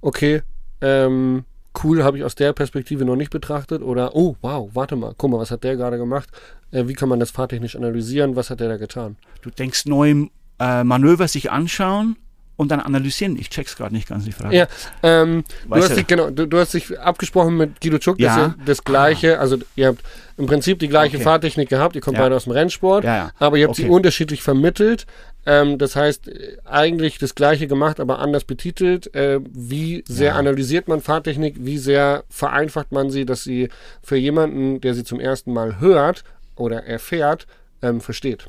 okay, 0.00 0.42
ähm, 0.80 1.44
cool, 1.82 2.02
habe 2.04 2.18
ich 2.18 2.24
aus 2.24 2.34
der 2.34 2.52
Perspektive 2.52 3.04
noch 3.04 3.16
nicht 3.16 3.30
betrachtet? 3.30 3.82
Oder, 3.82 4.14
oh, 4.16 4.36
wow, 4.42 4.68
warte 4.74 4.96
mal, 4.96 5.14
guck 5.16 5.30
mal, 5.30 5.38
was 5.38 5.50
hat 5.50 5.64
der 5.64 5.76
gerade 5.76 5.98
gemacht? 5.98 6.28
Äh, 6.72 6.88
wie 6.88 6.94
kann 6.94 7.08
man 7.08 7.20
das 7.20 7.30
fahrtechnisch 7.30 7.76
analysieren? 7.76 8.36
Was 8.36 8.50
hat 8.50 8.60
der 8.60 8.68
da 8.68 8.76
getan? 8.76 9.16
Du 9.42 9.50
denkst 9.50 9.86
neue 9.86 10.28
äh, 10.58 10.84
Manöver 10.84 11.28
sich 11.28 11.50
anschauen 11.50 12.16
und 12.56 12.70
dann 12.70 12.80
analysieren. 12.80 13.36
Ich 13.38 13.50
check's 13.50 13.76
gerade 13.76 13.94
nicht 13.94 14.08
ganz 14.08 14.24
die 14.24 14.32
Frage. 14.32 14.56
Ja, 14.56 14.66
ähm, 15.02 15.44
du, 15.68 15.74
hast 15.76 15.96
dich, 15.96 16.06
genau, 16.06 16.30
du, 16.30 16.46
du 16.46 16.58
hast 16.58 16.74
dich 16.74 16.98
abgesprochen 16.98 17.56
mit 17.56 17.80
Guido 17.80 17.98
das 17.98 18.06
Ja. 18.18 18.30
ist 18.30 18.36
ja 18.36 18.54
das 18.64 18.84
gleiche, 18.84 19.38
also 19.40 19.58
ihr 19.76 19.88
habt 19.88 20.02
im 20.36 20.46
Prinzip 20.46 20.78
die 20.78 20.88
gleiche 20.88 21.16
Okay. 21.16 21.24
Fahrtechnik 21.24 21.68
gehabt, 21.68 21.94
ihr 21.96 22.00
kommt 22.00 22.16
Ja. 22.16 22.24
beide 22.24 22.36
aus 22.36 22.44
dem 22.44 22.52
Rennsport, 22.52 23.04
Ja, 23.04 23.30
aber 23.38 23.56
ihr 23.56 23.66
habt 23.66 23.76
sie 23.76 23.84
Okay. 23.84 23.92
unterschiedlich 23.92 24.42
vermittelt. 24.42 25.06
Ähm, 25.46 25.76
das 25.78 25.94
heißt, 25.94 26.28
äh, 26.28 26.56
eigentlich 26.64 27.18
das 27.18 27.34
gleiche 27.34 27.66
gemacht, 27.66 28.00
aber 28.00 28.18
anders 28.18 28.44
betitelt. 28.44 29.14
Äh, 29.14 29.40
wie 29.52 30.02
sehr 30.08 30.36
analysiert 30.36 30.88
man 30.88 31.02
Fahrtechnik? 31.02 31.56
Wie 31.58 31.76
sehr 31.78 32.24
vereinfacht 32.30 32.92
man 32.92 33.10
sie, 33.10 33.26
dass 33.26 33.44
sie 33.44 33.68
für 34.02 34.16
jemanden, 34.16 34.80
der 34.80 34.94
sie 34.94 35.04
zum 35.04 35.20
ersten 35.20 35.52
Mal 35.52 35.80
hört 35.80 36.24
oder 36.56 36.84
erfährt, 36.84 37.46
ähm, 37.82 38.00
versteht? 38.00 38.46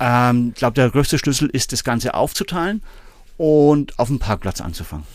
Ähm, 0.00 0.50
ich 0.54 0.58
glaube, 0.58 0.74
der 0.74 0.90
größte 0.90 1.18
Schlüssel 1.18 1.48
ist, 1.48 1.72
das 1.72 1.84
Ganze 1.84 2.14
aufzuteilen 2.14 2.82
und 3.36 3.98
auf 3.98 4.08
dem 4.08 4.18
Parkplatz 4.18 4.60
anzufangen. 4.60 5.06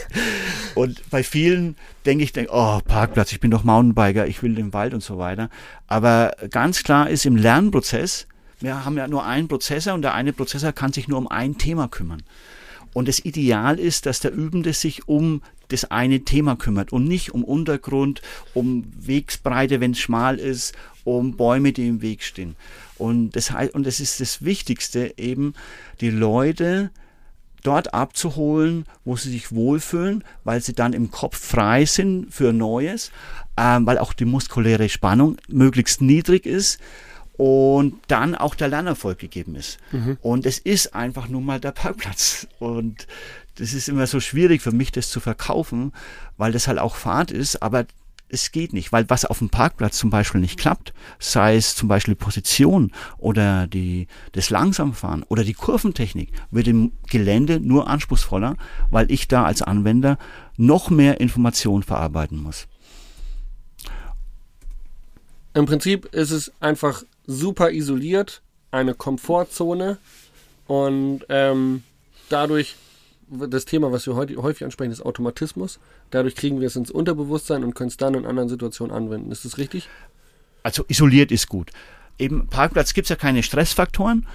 und 0.74 1.08
bei 1.10 1.22
vielen 1.22 1.76
denke 2.06 2.24
ich, 2.24 2.32
denk, 2.32 2.48
oh, 2.50 2.80
Parkplatz, 2.80 3.32
ich 3.32 3.40
bin 3.40 3.50
doch 3.50 3.64
Mountainbiker, 3.64 4.26
ich 4.26 4.42
will 4.42 4.54
den 4.54 4.72
Wald 4.72 4.94
und 4.94 5.02
so 5.02 5.18
weiter. 5.18 5.50
Aber 5.86 6.34
ganz 6.50 6.82
klar 6.82 7.08
ist 7.08 7.26
im 7.26 7.36
Lernprozess, 7.36 8.26
wir 8.60 8.84
haben 8.84 8.96
ja 8.96 9.08
nur 9.08 9.24
einen 9.24 9.48
Prozessor 9.48 9.94
und 9.94 10.02
der 10.02 10.14
eine 10.14 10.32
Prozessor 10.32 10.72
kann 10.72 10.92
sich 10.92 11.08
nur 11.08 11.18
um 11.18 11.28
ein 11.28 11.56
Thema 11.56 11.88
kümmern. 11.88 12.22
Und 12.92 13.08
das 13.08 13.24
Ideal 13.24 13.78
ist, 13.78 14.06
dass 14.06 14.20
der 14.20 14.32
Übende 14.32 14.72
sich 14.72 15.08
um 15.08 15.42
das 15.68 15.84
eine 15.90 16.20
Thema 16.24 16.56
kümmert 16.56 16.92
und 16.92 17.04
nicht 17.04 17.32
um 17.32 17.44
Untergrund, 17.44 18.20
um 18.54 18.90
Wegsbreite, 18.98 19.80
wenn 19.80 19.92
es 19.92 20.00
schmal 20.00 20.38
ist, 20.38 20.74
um 21.04 21.36
Bäume, 21.36 21.72
die 21.72 21.88
im 21.88 22.02
Weg 22.02 22.22
stehen. 22.22 22.56
Und 22.98 23.32
das, 23.36 23.52
und 23.72 23.86
das 23.86 24.00
ist 24.00 24.20
das 24.20 24.44
Wichtigste 24.44 25.14
eben, 25.16 25.54
die 26.00 26.10
Leute 26.10 26.90
dort 27.62 27.92
abzuholen, 27.94 28.86
wo 29.04 29.16
sie 29.16 29.30
sich 29.30 29.52
wohlfühlen, 29.52 30.24
weil 30.44 30.60
sie 30.62 30.72
dann 30.72 30.92
im 30.92 31.10
Kopf 31.10 31.38
frei 31.38 31.84
sind 31.84 32.32
für 32.32 32.52
Neues, 32.52 33.10
ähm, 33.56 33.86
weil 33.86 33.98
auch 33.98 34.12
die 34.12 34.24
muskuläre 34.24 34.88
Spannung 34.88 35.36
möglichst 35.48 36.00
niedrig 36.00 36.46
ist 36.46 36.80
und 37.36 37.94
dann 38.08 38.34
auch 38.34 38.54
der 38.54 38.68
Lernerfolg 38.68 39.18
gegeben 39.18 39.54
ist. 39.54 39.78
Mhm. 39.92 40.18
Und 40.20 40.46
es 40.46 40.58
ist 40.58 40.94
einfach 40.94 41.28
nur 41.28 41.40
mal 41.40 41.60
der 41.60 41.72
Parkplatz. 41.72 42.46
Und 42.58 43.06
das 43.56 43.72
ist 43.72 43.88
immer 43.88 44.06
so 44.06 44.20
schwierig 44.20 44.62
für 44.62 44.72
mich, 44.72 44.92
das 44.92 45.10
zu 45.10 45.20
verkaufen, 45.20 45.92
weil 46.36 46.52
das 46.52 46.68
halt 46.68 46.78
auch 46.78 46.96
Fahrt 46.96 47.30
ist, 47.30 47.62
aber 47.62 47.86
es 48.32 48.52
geht 48.52 48.72
nicht, 48.72 48.92
weil 48.92 49.08
was 49.08 49.24
auf 49.24 49.38
dem 49.38 49.50
Parkplatz 49.50 49.98
zum 49.98 50.10
Beispiel 50.10 50.40
nicht 50.40 50.58
klappt, 50.58 50.92
sei 51.18 51.56
es 51.56 51.74
zum 51.74 51.88
Beispiel 51.88 52.14
die 52.14 52.24
Position 52.24 52.92
oder 53.18 53.66
die, 53.66 54.06
das 54.32 54.50
Langsamfahren 54.50 55.22
oder 55.24 55.44
die 55.44 55.54
Kurventechnik, 55.54 56.30
wird 56.50 56.68
im 56.68 56.92
Gelände 57.08 57.60
nur 57.60 57.88
anspruchsvoller, 57.88 58.56
weil 58.90 59.10
ich 59.10 59.28
da 59.28 59.44
als 59.44 59.62
Anwender 59.62 60.18
noch 60.56 60.90
mehr 60.90 61.20
Informationen 61.20 61.82
verarbeiten 61.82 62.42
muss. 62.42 62.66
Im 65.54 65.66
Prinzip 65.66 66.06
ist 66.14 66.30
es 66.30 66.52
einfach 66.60 67.02
super 67.26 67.70
isoliert, 67.72 68.42
eine 68.70 68.94
Komfortzone 68.94 69.98
und 70.66 71.26
ähm, 71.28 71.82
dadurch 72.28 72.76
das 73.30 73.64
Thema, 73.64 73.92
was 73.92 74.06
wir 74.06 74.14
heute 74.14 74.36
häufig 74.42 74.64
ansprechen, 74.64 74.92
ist 74.92 75.02
Automatismus. 75.02 75.78
Dadurch 76.10 76.34
kriegen 76.34 76.60
wir 76.60 76.66
es 76.66 76.76
ins 76.76 76.90
Unterbewusstsein 76.90 77.64
und 77.64 77.74
können 77.74 77.88
es 77.88 77.96
dann 77.96 78.14
in 78.14 78.26
anderen 78.26 78.48
Situationen 78.48 78.94
anwenden. 78.94 79.30
Ist 79.30 79.44
das 79.44 79.58
richtig? 79.58 79.88
Also 80.62 80.84
isoliert 80.88 81.30
ist 81.30 81.48
gut. 81.48 81.70
Eben 82.18 82.48
Parkplatz 82.48 82.92
gibt 82.92 83.06
es 83.06 83.10
ja 83.10 83.16
keine 83.16 83.42
Stressfaktoren 83.42 84.26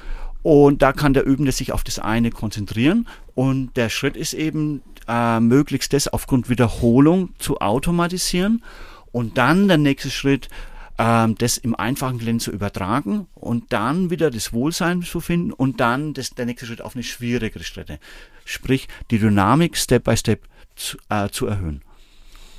und 0.42 0.82
da 0.82 0.94
kann 0.94 1.14
der 1.14 1.26
Übende 1.26 1.52
sich 1.52 1.72
auf 1.72 1.84
das 1.84 2.00
eine 2.00 2.32
konzentrieren 2.32 3.08
und 3.36 3.76
der 3.76 3.90
Schritt 3.90 4.18
ist 4.18 4.34
eben 4.34 4.82
äh, 5.08 5.40
möglichst 5.40 5.94
das 5.94 6.08
aufgrund 6.08 6.50
Wiederholung 6.50 7.30
zu 7.38 7.60
automatisieren 7.60 8.64
und 9.12 9.38
dann 9.38 9.68
der 9.68 9.78
nächste 9.78 10.10
Schritt 10.10 10.50
ähm, 10.98 11.36
das 11.38 11.58
im 11.58 11.76
einfachen 11.76 12.20
Gelände 12.20 12.44
zu 12.44 12.52
übertragen 12.52 13.28
und 13.36 13.74
dann 13.74 14.10
wieder 14.10 14.32
das 14.32 14.54
Wohlsein 14.54 15.02
zu 15.04 15.20
finden 15.20 15.52
und 15.52 15.80
dann 15.80 16.14
das, 16.14 16.32
der 16.32 16.46
nächste 16.46 16.66
Schritt 16.66 16.82
auf 16.82 16.96
eine 16.96 17.04
schwierigere 17.04 17.64
Strecke. 17.64 18.00
Sprich, 18.46 18.88
die 19.12 19.20
Dynamik 19.20 19.76
Step 19.76 20.06
by 20.06 20.16
Step 20.16 20.44
zu, 20.76 20.98
äh, 21.10 21.30
zu 21.30 21.48
erhöhen. 21.48 21.84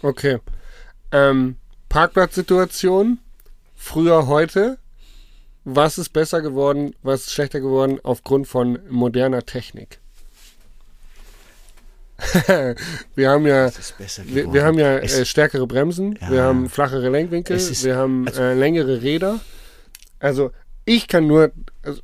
Okay. 0.02 0.38
Ähm, 1.12 1.56
Parkplatzsituation, 1.88 3.18
früher, 3.74 4.26
heute. 4.26 4.78
Was 5.64 5.98
ist 5.98 6.10
besser 6.10 6.42
geworden, 6.42 6.94
was 7.02 7.22
ist 7.22 7.32
schlechter 7.32 7.60
geworden 7.60 7.98
aufgrund 8.02 8.46
von 8.46 8.78
moderner 8.88 9.44
Technik? 9.44 9.98
wir 13.14 13.30
haben 13.30 13.46
ja, 13.46 13.70
wir, 14.24 14.52
wir, 14.52 14.64
haben 14.64 14.78
ja 14.78 14.98
äh, 14.98 15.24
stärkere 15.24 15.66
Bremsen, 15.66 16.18
ja. 16.20 16.30
wir 16.30 16.42
haben 16.44 16.68
flachere 16.70 17.10
Lenkwinkel, 17.10 17.56
ist, 17.56 17.84
wir 17.84 17.96
haben 17.96 18.26
also, 18.26 18.42
äh, 18.42 18.54
längere 18.54 19.02
Räder. 19.02 19.40
Also 20.18 20.50
ich 20.86 21.08
kann 21.08 21.26
nur 21.26 21.52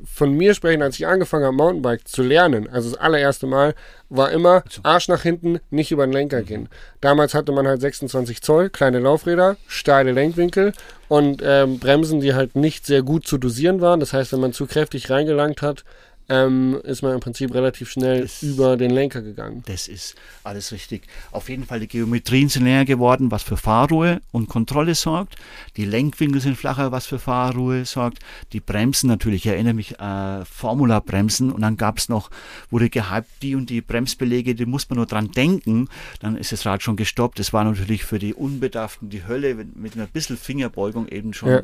von 0.04 0.32
mir 0.32 0.54
sprechen, 0.54 0.82
als 0.82 0.96
ich 0.96 1.06
angefangen 1.06 1.44
habe, 1.44 1.56
Mountainbike 1.56 2.06
zu 2.06 2.22
lernen. 2.22 2.68
Also 2.70 2.90
das 2.90 2.98
allererste 2.98 3.46
Mal 3.46 3.74
war 4.08 4.30
immer 4.30 4.62
Arsch 4.82 5.08
nach 5.08 5.22
hinten, 5.22 5.60
nicht 5.70 5.90
über 5.90 6.06
den 6.06 6.12
Lenker 6.12 6.40
mhm. 6.40 6.46
gehen. 6.46 6.68
Damals 7.00 7.34
hatte 7.34 7.52
man 7.52 7.66
halt 7.66 7.80
26 7.80 8.42
Zoll, 8.42 8.70
kleine 8.70 8.98
Laufräder, 8.98 9.56
steile 9.66 10.12
Lenkwinkel 10.12 10.72
und 11.08 11.42
ähm, 11.44 11.78
Bremsen, 11.78 12.20
die 12.20 12.34
halt 12.34 12.56
nicht 12.56 12.86
sehr 12.86 13.02
gut 13.02 13.26
zu 13.26 13.38
dosieren 13.38 13.80
waren. 13.80 14.00
Das 14.00 14.12
heißt, 14.12 14.32
wenn 14.32 14.40
man 14.40 14.52
zu 14.52 14.66
kräftig 14.66 15.10
reingelangt 15.10 15.62
hat, 15.62 15.84
ähm, 16.28 16.80
ist 16.84 17.02
man 17.02 17.14
im 17.14 17.20
Prinzip 17.20 17.52
relativ 17.54 17.90
schnell 17.90 18.22
das, 18.22 18.42
über 18.42 18.76
den 18.76 18.90
Lenker 18.90 19.22
gegangen. 19.22 19.62
Das 19.66 19.88
ist 19.88 20.14
alles 20.44 20.72
richtig. 20.72 21.02
Auf 21.30 21.48
jeden 21.48 21.64
Fall 21.64 21.80
die 21.80 21.88
Geometrien 21.88 22.48
sind 22.48 22.64
länger 22.64 22.84
geworden, 22.84 23.30
was 23.30 23.42
für 23.42 23.56
Fahrruhe 23.56 24.20
und 24.30 24.48
Kontrolle 24.48 24.94
sorgt. 24.94 25.36
Die 25.76 25.84
Lenkwinkel 25.84 26.40
sind 26.40 26.56
flacher, 26.56 26.92
was 26.92 27.06
für 27.06 27.18
Fahrruhe 27.18 27.84
sorgt. 27.84 28.20
Die 28.52 28.60
Bremsen 28.60 29.08
natürlich, 29.08 29.46
ich 29.46 29.52
erinnere 29.52 29.74
mich, 29.74 29.98
äh, 29.98 30.44
Formula-Bremsen 30.44 31.50
und 31.52 31.60
dann 31.62 31.76
gab 31.76 31.98
es 31.98 32.08
noch, 32.08 32.30
wurde 32.70 32.88
gehypt, 32.88 33.28
die 33.42 33.54
und 33.54 33.70
die 33.70 33.80
Bremsbelege, 33.80 34.54
die 34.54 34.66
muss 34.66 34.88
man 34.88 34.96
nur 34.96 35.06
dran 35.06 35.30
denken, 35.30 35.88
dann 36.20 36.36
ist 36.36 36.52
das 36.52 36.64
Rad 36.66 36.82
schon 36.82 36.96
gestoppt. 36.96 37.38
Das 37.38 37.52
war 37.52 37.64
natürlich 37.64 38.04
für 38.04 38.18
die 38.18 38.34
Unbedarften 38.34 39.10
die 39.10 39.26
Hölle, 39.26 39.54
mit 39.74 39.94
einer 39.94 40.06
bisschen 40.06 40.36
Fingerbeugung 40.36 41.08
eben 41.08 41.32
schon 41.34 41.48
ja. 41.50 41.58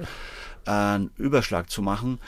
äh, 0.67 0.95
einen 0.95 1.11
Überschlag 1.17 1.71
zu 1.71 1.83
machen. 1.83 2.19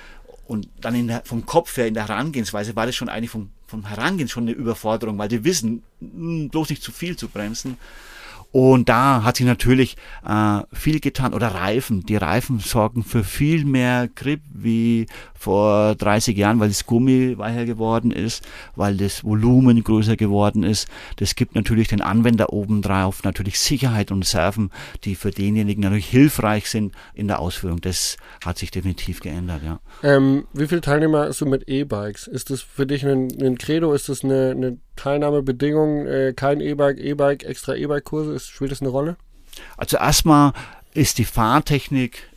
Und 0.51 0.69
dann 0.81 1.07
der, 1.07 1.23
vom 1.25 1.47
Kopf 1.47 1.77
her 1.77 1.87
in 1.87 1.95
der 1.95 2.09
Herangehensweise 2.09 2.75
war 2.75 2.85
das 2.85 2.97
schon 2.97 3.09
eigentlich 3.09 3.31
vom, 3.31 3.51
vom 3.69 3.87
Herangehen 3.87 4.29
schon 4.29 4.43
eine 4.49 4.51
Überforderung, 4.51 5.17
weil 5.17 5.29
die 5.29 5.45
wissen, 5.45 5.85
hm, 6.01 6.49
bloß 6.49 6.71
nicht 6.71 6.83
zu 6.83 6.91
viel 6.91 7.17
zu 7.17 7.29
bremsen. 7.29 7.77
Und 8.53 8.89
da 8.89 9.23
hat 9.23 9.37
sich 9.37 9.47
natürlich 9.47 9.97
äh, 10.27 10.61
viel 10.73 11.01
getan. 11.01 11.35
Oder 11.35 11.49
Reifen. 11.49 12.03
Die 12.03 12.17
Reifen 12.17 12.59
sorgen 12.59 13.05
für 13.05 13.23
viel 13.23 13.65
mehr 13.65 14.09
Grip 14.09 14.41
wie 14.53 15.07
vor 15.35 15.95
30 15.95 16.37
Jahren, 16.37 16.61
weil 16.61 16.69
das 16.69 16.85
Gummi 16.85 17.39
weicher 17.39 17.65
geworden 17.65 18.11
ist, 18.11 18.47
weil 18.77 18.97
das 18.97 19.25
Volumen 19.25 19.83
größer 19.83 20.17
geworden 20.17 20.65
ist. 20.65 20.89
Das 21.17 21.35
gibt 21.35 21.55
natürlich 21.55 21.89
den 21.89 22.03
Anwender 22.03 22.53
obendrauf 22.53 23.23
natürlich 23.23 23.59
Sicherheit 23.59 24.11
und 24.11 24.25
Serven, 24.27 24.71
die 25.05 25.15
für 25.15 25.31
denjenigen 25.31 25.83
natürlich 25.83 26.09
hilfreich 26.09 26.69
sind 26.69 26.95
in 27.15 27.29
der 27.29 27.39
Ausführung. 27.39 27.81
Das 27.81 28.17
hat 28.45 28.59
sich 28.59 28.71
definitiv 28.71 29.21
geändert, 29.21 29.63
ja. 29.65 29.81
Ähm, 30.03 30.47
wie 30.53 30.67
viele 30.67 30.83
Teilnehmer 30.83 31.27
hast 31.27 31.41
du 31.41 31.47
mit 31.47 31.69
E-Bikes? 31.69 32.27
Ist 32.27 32.51
das 32.51 32.61
für 32.61 32.87
dich 32.87 33.07
ein, 33.07 33.29
ein 33.41 33.57
Credo? 33.57 33.95
Ist 33.95 34.09
das 34.09 34.25
eine, 34.25 34.51
eine 34.51 34.79
Teilnahmebedingung? 35.01 36.07
Äh, 36.07 36.33
kein 36.35 36.61
E-Bike, 36.61 36.99
E-Bike, 36.99 37.45
extra 37.45 37.75
E-Bike-Kurse? 37.75 38.39
Spielt 38.39 38.71
das 38.71 38.81
eine 38.81 38.91
Rolle? 38.91 39.17
Also 39.77 39.97
erstmal 39.97 40.53
ist 40.93 41.19
die 41.19 41.25
Fahrtechnik 41.25 42.29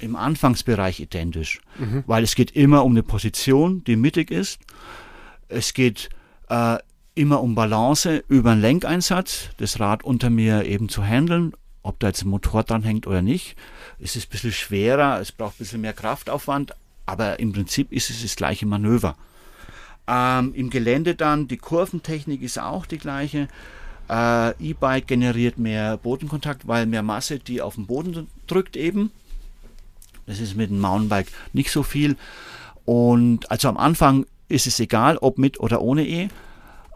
im 0.00 0.16
Anfangsbereich 0.16 1.00
identisch, 1.00 1.60
mhm. 1.78 2.04
weil 2.06 2.22
es 2.24 2.34
geht 2.34 2.50
immer 2.50 2.84
um 2.84 2.92
eine 2.92 3.02
Position, 3.02 3.82
die 3.84 3.96
mittig 3.96 4.30
ist. 4.30 4.58
Es 5.48 5.72
geht 5.72 6.10
äh, 6.50 6.76
immer 7.14 7.40
um 7.42 7.54
Balance 7.54 8.22
über 8.28 8.50
einen 8.50 8.60
Lenkeinsatz, 8.60 9.50
das 9.56 9.80
Rad 9.80 10.04
unter 10.04 10.28
mir 10.28 10.66
eben 10.66 10.88
zu 10.88 11.02
handeln, 11.02 11.52
ob 11.82 12.00
da 12.00 12.08
jetzt 12.08 12.24
ein 12.24 12.28
Motor 12.28 12.64
dran 12.64 12.82
hängt 12.82 13.06
oder 13.06 13.22
nicht. 13.22 13.56
Es 13.98 14.16
ist 14.16 14.26
ein 14.26 14.30
bisschen 14.30 14.52
schwerer, 14.52 15.20
es 15.20 15.32
braucht 15.32 15.54
ein 15.54 15.58
bisschen 15.58 15.80
mehr 15.80 15.92
Kraftaufwand, 15.94 16.74
aber 17.06 17.38
im 17.38 17.52
Prinzip 17.52 17.92
ist 17.92 18.10
es 18.10 18.22
das 18.22 18.36
gleiche 18.36 18.66
Manöver. 18.66 19.16
Ähm, 20.06 20.52
Im 20.54 20.70
Gelände 20.70 21.14
dann, 21.14 21.48
die 21.48 21.56
Kurventechnik 21.56 22.42
ist 22.42 22.58
auch 22.58 22.86
die 22.86 22.98
gleiche. 22.98 23.48
Äh, 24.08 24.50
E-Bike 24.62 25.06
generiert 25.06 25.58
mehr 25.58 25.96
Bodenkontakt, 25.96 26.68
weil 26.68 26.86
mehr 26.86 27.02
Masse, 27.02 27.38
die 27.38 27.62
auf 27.62 27.76
den 27.76 27.86
Boden 27.86 28.28
drückt 28.46 28.76
eben. 28.76 29.10
Das 30.26 30.40
ist 30.40 30.56
mit 30.56 30.70
dem 30.70 30.80
Mountainbike 30.80 31.28
nicht 31.52 31.70
so 31.70 31.82
viel. 31.82 32.16
Und 32.84 33.50
also 33.50 33.68
am 33.68 33.76
Anfang 33.76 34.26
ist 34.48 34.66
es 34.66 34.78
egal, 34.78 35.16
ob 35.18 35.38
mit 35.38 35.58
oder 35.60 35.80
ohne 35.80 36.06
E. 36.06 36.28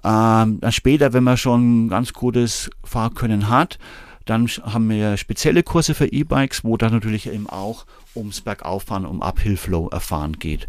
Ähm, 0.04 0.60
dann 0.60 0.72
später, 0.72 1.12
wenn 1.12 1.24
man 1.24 1.36
schon 1.36 1.88
ganz 1.88 2.12
gutes 2.12 2.70
Fahrkönnen 2.84 3.48
hat, 3.48 3.78
dann 4.26 4.46
haben 4.46 4.90
wir 4.90 5.16
spezielle 5.16 5.62
Kurse 5.62 5.94
für 5.94 6.06
E-Bikes, 6.06 6.62
wo 6.62 6.76
dann 6.76 6.92
natürlich 6.92 7.26
eben 7.26 7.48
auch 7.48 7.86
ums 8.14 8.42
Bergauffahren, 8.42 9.06
um 9.06 9.22
Uphill-Flow 9.22 9.88
erfahren 9.88 10.38
geht. 10.38 10.68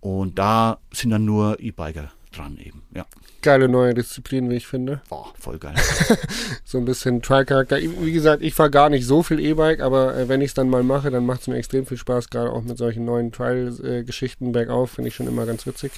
Und 0.00 0.38
da 0.38 0.78
sind 0.92 1.10
dann 1.10 1.24
nur 1.24 1.58
E-Biker 1.60 2.10
dran 2.32 2.58
eben, 2.58 2.82
ja. 2.94 3.06
Geile 3.42 3.68
neue 3.68 3.94
Disziplin, 3.94 4.50
wie 4.50 4.56
ich 4.56 4.66
finde. 4.66 5.00
Boah, 5.08 5.32
voll 5.38 5.58
geil. 5.58 5.74
so 6.64 6.78
ein 6.78 6.84
bisschen 6.84 7.22
Trial-Charakter. 7.22 7.78
Wie 7.78 8.12
gesagt, 8.12 8.42
ich 8.42 8.54
fahre 8.54 8.70
gar 8.70 8.90
nicht 8.90 9.06
so 9.06 9.22
viel 9.22 9.38
E-Bike, 9.38 9.80
aber 9.80 10.16
äh, 10.16 10.28
wenn 10.28 10.40
ich 10.40 10.48
es 10.48 10.54
dann 10.54 10.68
mal 10.68 10.82
mache, 10.82 11.10
dann 11.10 11.24
macht 11.24 11.42
es 11.42 11.46
mir 11.46 11.56
extrem 11.56 11.86
viel 11.86 11.96
Spaß, 11.96 12.30
gerade 12.30 12.50
auch 12.50 12.62
mit 12.62 12.76
solchen 12.76 13.04
neuen 13.04 13.32
Trial-Geschichten 13.32 14.52
bergauf, 14.52 14.92
finde 14.92 15.08
ich 15.08 15.14
schon 15.14 15.28
immer 15.28 15.46
ganz 15.46 15.66
witzig 15.66 15.92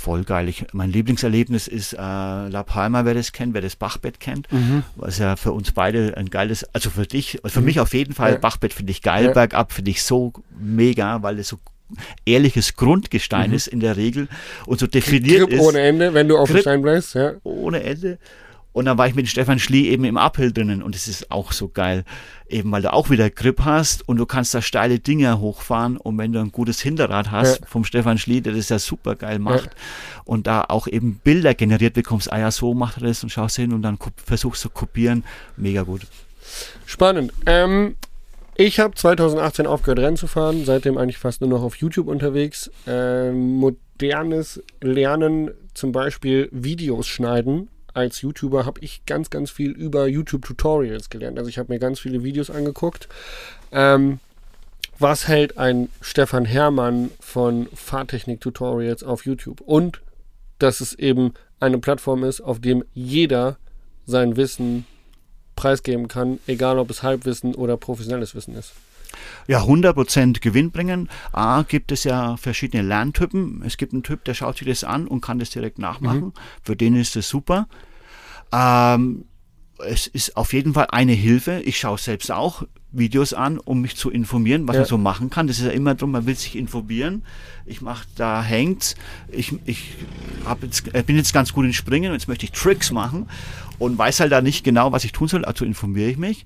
voll 0.00 0.24
geil. 0.24 0.48
Ich, 0.48 0.66
mein 0.72 0.90
Lieblingserlebnis 0.90 1.68
ist 1.68 1.92
äh, 1.92 1.96
La 1.98 2.62
Palma, 2.62 3.04
wer 3.04 3.14
das 3.14 3.32
kennt, 3.32 3.54
wer 3.54 3.60
das 3.60 3.76
Bachbett 3.76 4.18
kennt, 4.18 4.50
mhm. 4.50 4.82
was 4.96 5.18
ja 5.18 5.36
für 5.36 5.52
uns 5.52 5.72
beide 5.72 6.16
ein 6.16 6.30
geiles, 6.30 6.64
also 6.74 6.90
für 6.90 7.06
dich, 7.06 7.38
für 7.44 7.60
mhm. 7.60 7.66
mich 7.66 7.80
auf 7.80 7.92
jeden 7.92 8.14
Fall, 8.14 8.32
ja. 8.32 8.38
Bachbett 8.38 8.72
finde 8.72 8.92
ich 8.92 9.02
geil, 9.02 9.26
ja. 9.26 9.32
bergab 9.32 9.72
finde 9.72 9.90
ich 9.90 10.02
so 10.02 10.32
mega, 10.58 11.22
weil 11.22 11.38
es 11.38 11.48
so 11.48 11.58
ehrliches 12.26 12.76
Grundgestein 12.76 13.50
mhm. 13.50 13.56
ist 13.56 13.66
in 13.66 13.80
der 13.80 13.96
Regel 13.96 14.28
und 14.66 14.80
so 14.80 14.86
definiert 14.86 15.48
Grip 15.48 15.52
ist. 15.52 15.60
ohne 15.60 15.80
Ende, 15.80 16.14
wenn 16.14 16.28
du 16.28 16.36
auf 16.36 16.48
Grip 16.48 16.58
dem 16.58 16.62
Stein 16.62 16.82
bleibst, 16.82 17.14
ja. 17.14 17.32
Ohne 17.42 17.82
Ende. 17.82 18.18
Und 18.72 18.84
dann 18.84 18.98
war 18.98 19.08
ich 19.08 19.16
mit 19.16 19.26
Stefan 19.28 19.58
Schlie 19.58 19.88
eben 19.88 20.04
im 20.04 20.16
Uphill 20.16 20.52
drinnen 20.52 20.80
und 20.80 20.94
es 20.94 21.08
ist 21.08 21.32
auch 21.32 21.50
so 21.50 21.68
geil, 21.68 22.04
eben 22.48 22.70
weil 22.70 22.82
du 22.82 22.92
auch 22.92 23.10
wieder 23.10 23.28
Grip 23.28 23.62
hast 23.64 24.08
und 24.08 24.16
du 24.16 24.26
kannst 24.26 24.54
da 24.54 24.62
steile 24.62 25.00
Dinge 25.00 25.40
hochfahren 25.40 25.96
und 25.96 26.16
wenn 26.18 26.32
du 26.32 26.38
ein 26.38 26.52
gutes 26.52 26.80
Hinterrad 26.80 27.32
hast 27.32 27.60
Ja. 27.62 27.66
vom 27.66 27.84
Stefan 27.84 28.16
Schlie, 28.16 28.42
der 28.42 28.52
das 28.52 28.68
ja 28.68 28.78
super 28.78 29.16
geil 29.16 29.40
macht 29.40 29.70
und 30.24 30.46
da 30.46 30.64
auch 30.68 30.86
eben 30.86 31.20
Bilder 31.24 31.54
generiert 31.54 31.94
bekommst, 31.94 32.32
ah 32.32 32.38
ja, 32.38 32.50
so 32.52 32.72
macht 32.72 32.98
er 32.98 33.08
das 33.08 33.24
und 33.24 33.30
schaust 33.30 33.56
hin 33.56 33.72
und 33.72 33.82
dann 33.82 33.98
versuchst 34.24 34.62
zu 34.62 34.70
kopieren, 34.70 35.24
mega 35.56 35.82
gut. 35.82 36.02
Spannend. 36.86 37.32
Ähm, 37.46 37.96
ich 38.56 38.80
habe 38.80 38.94
2018 38.94 39.66
aufgehört, 39.66 39.98
Rennen 39.98 40.16
zu 40.16 40.26
fahren, 40.26 40.64
seitdem 40.64 40.98
eigentlich 40.98 41.18
fast 41.18 41.40
nur 41.40 41.50
noch 41.50 41.62
auf 41.62 41.76
YouTube 41.76 42.08
unterwegs. 42.08 42.70
Ähm, 42.86 43.56
modernes 43.56 44.62
Lernen, 44.80 45.50
zum 45.74 45.92
Beispiel 45.92 46.48
Videos 46.52 47.06
schneiden. 47.06 47.68
Als 47.92 48.20
YouTuber 48.20 48.66
habe 48.66 48.80
ich 48.80 49.04
ganz, 49.06 49.30
ganz 49.30 49.50
viel 49.50 49.70
über 49.72 50.06
YouTube-Tutorials 50.06 51.10
gelernt. 51.10 51.38
Also 51.38 51.48
ich 51.48 51.58
habe 51.58 51.72
mir 51.72 51.78
ganz 51.78 52.00
viele 52.00 52.22
Videos 52.22 52.50
angeguckt. 52.50 53.08
Ähm, 53.72 54.20
was 54.98 55.28
hält 55.28 55.56
ein 55.56 55.88
Stefan 56.00 56.44
Herrmann 56.44 57.10
von 57.20 57.68
Fahrtechnik-Tutorials 57.74 59.02
auf 59.02 59.24
YouTube? 59.24 59.60
Und 59.62 60.02
dass 60.58 60.80
es 60.80 60.92
eben 60.92 61.32
eine 61.58 61.78
Plattform 61.78 62.24
ist, 62.24 62.40
auf 62.40 62.60
dem 62.60 62.84
jeder 62.92 63.56
sein 64.06 64.36
Wissen 64.36 64.84
preisgeben 65.60 66.08
kann, 66.08 66.38
egal 66.46 66.78
ob 66.78 66.88
es 66.88 67.02
Halbwissen 67.02 67.54
oder 67.54 67.76
professionelles 67.76 68.34
Wissen 68.34 68.54
ist. 68.54 68.72
Ja, 69.46 69.62
100% 69.64 70.40
Gewinn 70.40 70.70
bringen. 70.70 71.10
A, 71.32 71.62
gibt 71.62 71.92
es 71.92 72.04
ja 72.04 72.38
verschiedene 72.38 72.82
Lerntypen. 72.82 73.62
Es 73.66 73.76
gibt 73.76 73.92
einen 73.92 74.02
Typ, 74.02 74.24
der 74.24 74.32
schaut 74.32 74.56
sich 74.56 74.66
das 74.66 74.84
an 74.84 75.06
und 75.06 75.20
kann 75.20 75.38
das 75.38 75.50
direkt 75.50 75.78
nachmachen. 75.78 76.32
Für 76.62 76.76
den 76.76 76.96
ist 76.96 77.14
es 77.16 77.28
super. 77.28 77.68
Ähm, 78.52 79.26
es 79.84 80.06
ist 80.06 80.36
auf 80.36 80.54
jeden 80.54 80.72
Fall 80.72 80.86
eine 80.90 81.12
Hilfe. 81.12 81.60
Ich 81.60 81.78
schaue 81.78 81.98
selbst 81.98 82.30
auch 82.30 82.62
Videos 82.92 83.34
an, 83.34 83.58
um 83.58 83.80
mich 83.80 83.96
zu 83.96 84.10
informieren, 84.10 84.66
was 84.66 84.74
Ja. 84.74 84.80
man 84.82 84.88
so 84.88 84.98
machen 84.98 85.30
kann. 85.30 85.46
Das 85.46 85.58
ist 85.58 85.64
ja 85.64 85.70
immer 85.70 85.94
drum, 85.94 86.10
man 86.10 86.26
will 86.26 86.34
sich 86.34 86.56
informieren. 86.56 87.22
Ich 87.66 87.80
mache, 87.80 88.04
da 88.16 88.42
hängt's. 88.42 88.96
Ich, 89.30 89.54
ich 89.64 89.94
hab 90.44 90.62
jetzt, 90.62 90.92
äh, 90.94 91.02
bin 91.02 91.16
jetzt 91.16 91.32
ganz 91.32 91.52
gut 91.52 91.64
in 91.64 91.72
Springen 91.72 92.10
und 92.10 92.18
jetzt 92.18 92.26
möchte 92.28 92.44
ich 92.46 92.52
Tricks 92.52 92.90
machen 92.90 93.28
und 93.78 93.96
weiß 93.96 94.20
halt 94.20 94.32
da 94.32 94.40
nicht 94.40 94.64
genau, 94.64 94.90
was 94.92 95.04
ich 95.04 95.12
tun 95.12 95.28
soll. 95.28 95.44
Also 95.44 95.64
informiere 95.64 96.10
ich 96.10 96.16
mich. 96.16 96.44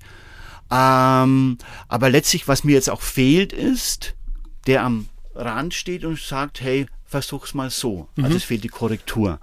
Ähm, 0.71 1.57
aber 1.87 2.09
letztlich, 2.09 2.47
was 2.47 2.63
mir 2.63 2.73
jetzt 2.73 2.89
auch 2.89 3.01
fehlt, 3.01 3.53
ist, 3.53 4.15
der 4.67 4.83
am 4.83 5.07
Rand 5.35 5.73
steht 5.73 6.05
und 6.05 6.19
sagt, 6.19 6.61
hey, 6.61 6.87
versuch's 7.05 7.53
mal 7.53 7.69
so. 7.69 8.07
Also 8.21 8.35
es 8.37 8.43
fehlt 8.43 8.63
die 8.63 8.69
Korrektur. 8.69 9.39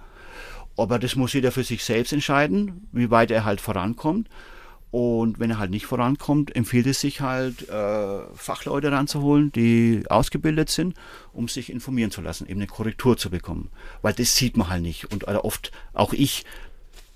Aber 0.75 0.99
das 0.99 1.15
muss 1.15 1.33
jeder 1.33 1.51
für 1.51 1.63
sich 1.63 1.83
selbst 1.83 2.13
entscheiden, 2.13 2.87
wie 2.91 3.11
weit 3.11 3.29
er 3.31 3.45
halt 3.45 3.61
vorankommt. 3.61 4.27
Und 4.93 5.39
wenn 5.39 5.49
er 5.49 5.57
halt 5.57 5.71
nicht 5.71 5.87
vorankommt, 5.87 6.55
empfiehlt 6.55 6.85
es 6.85 7.01
sich 7.01 7.19
halt, 7.19 7.67
äh, 7.67 8.19
Fachleute 8.35 8.91
ranzuholen, 8.91 9.51
die 9.51 10.03
ausgebildet 10.07 10.69
sind, 10.69 10.93
um 11.33 11.47
sich 11.47 11.71
informieren 11.71 12.11
zu 12.11 12.21
lassen, 12.21 12.47
eben 12.47 12.59
eine 12.59 12.67
Korrektur 12.67 13.17
zu 13.17 13.31
bekommen. 13.31 13.71
Weil 14.03 14.13
das 14.13 14.35
sieht 14.35 14.55
man 14.55 14.69
halt 14.69 14.83
nicht. 14.83 15.11
Und 15.11 15.27
äh, 15.27 15.31
oft, 15.31 15.71
auch 15.93 16.13
ich, 16.13 16.45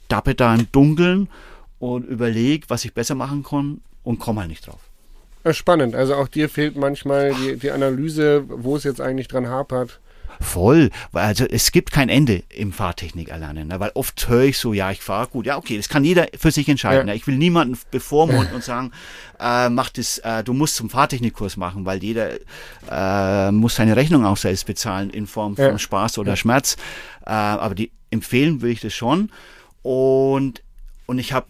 tappe 0.10 0.34
da 0.34 0.56
im 0.56 0.66
Dunkeln 0.72 1.30
und 1.78 2.08
überlege, 2.08 2.66
was 2.68 2.84
ich 2.84 2.96
besser 2.96 3.14
machen 3.14 3.44
kann 3.44 3.82
und 4.02 4.18
komme 4.18 4.40
halt 4.40 4.50
nicht 4.50 4.66
drauf. 4.66 4.80
Ja, 5.46 5.54
Spannend. 5.54 5.94
Also 5.94 6.16
auch 6.16 6.30
dir 6.30 6.50
fehlt 6.50 6.78
manchmal 6.78 7.36
die, 7.36 7.58
die 7.58 7.70
Analyse, 7.70 8.44
wo 8.48 8.76
es 8.76 8.86
jetzt 8.86 9.02
eigentlich 9.02 9.28
dran 9.28 9.50
hapert. 9.50 10.00
Voll, 10.40 10.90
weil 11.12 11.26
also 11.26 11.46
es 11.46 11.72
gibt 11.72 11.92
kein 11.92 12.10
Ende 12.10 12.44
im 12.50 12.72
Fahrtechnik 12.72 13.30
erlernen, 13.30 13.68
ne? 13.70 13.80
weil 13.80 13.92
oft 13.94 14.28
höre 14.28 14.44
ich 14.44 14.58
so, 14.58 14.74
ja, 14.74 14.92
ich 14.92 15.02
fahre 15.02 15.28
gut, 15.28 15.46
ja, 15.46 15.58
okay, 15.58 15.78
das 15.78 15.90
kann 15.90 16.04
jeder 16.04 16.28
für 16.38 16.52
sich 16.52 16.70
entscheiden. 16.70 17.08
Ja. 17.08 17.14
Ne? 17.14 17.16
Ich 17.16 17.28
will 17.28 17.38
niemanden 17.38 17.78
bevormunden 17.92 18.54
und 18.56 18.64
sagen, 18.64 18.92
äh, 19.40 19.70
mach 19.70 19.90
das, 19.90 20.20
äh, 20.20 20.44
du 20.44 20.54
musst 20.54 20.76
zum 20.76 20.90
Fahrtechnikkurs 20.90 21.58
machen, 21.58 21.86
weil 21.86 22.04
jeder 22.04 22.32
äh, 22.90 23.52
muss 23.52 23.76
seine 23.76 23.96
Rechnung 23.96 24.26
auch 24.26 24.38
selbst 24.38 24.66
bezahlen 24.66 25.10
in 25.10 25.28
Form 25.28 25.56
von 25.56 25.66
Ja. 25.66 25.80
Spaß 25.80 26.18
oder 26.18 26.36
Schmerz. 26.36 26.78
Äh, 27.26 27.32
aber 27.32 27.76
die 27.76 27.92
empfehlen 28.12 28.62
will 28.62 28.72
ich 28.72 28.82
das 28.82 28.94
schon 28.94 29.32
und 29.82 30.62
und 31.08 31.20
ich 31.20 31.34
habe 31.34 31.48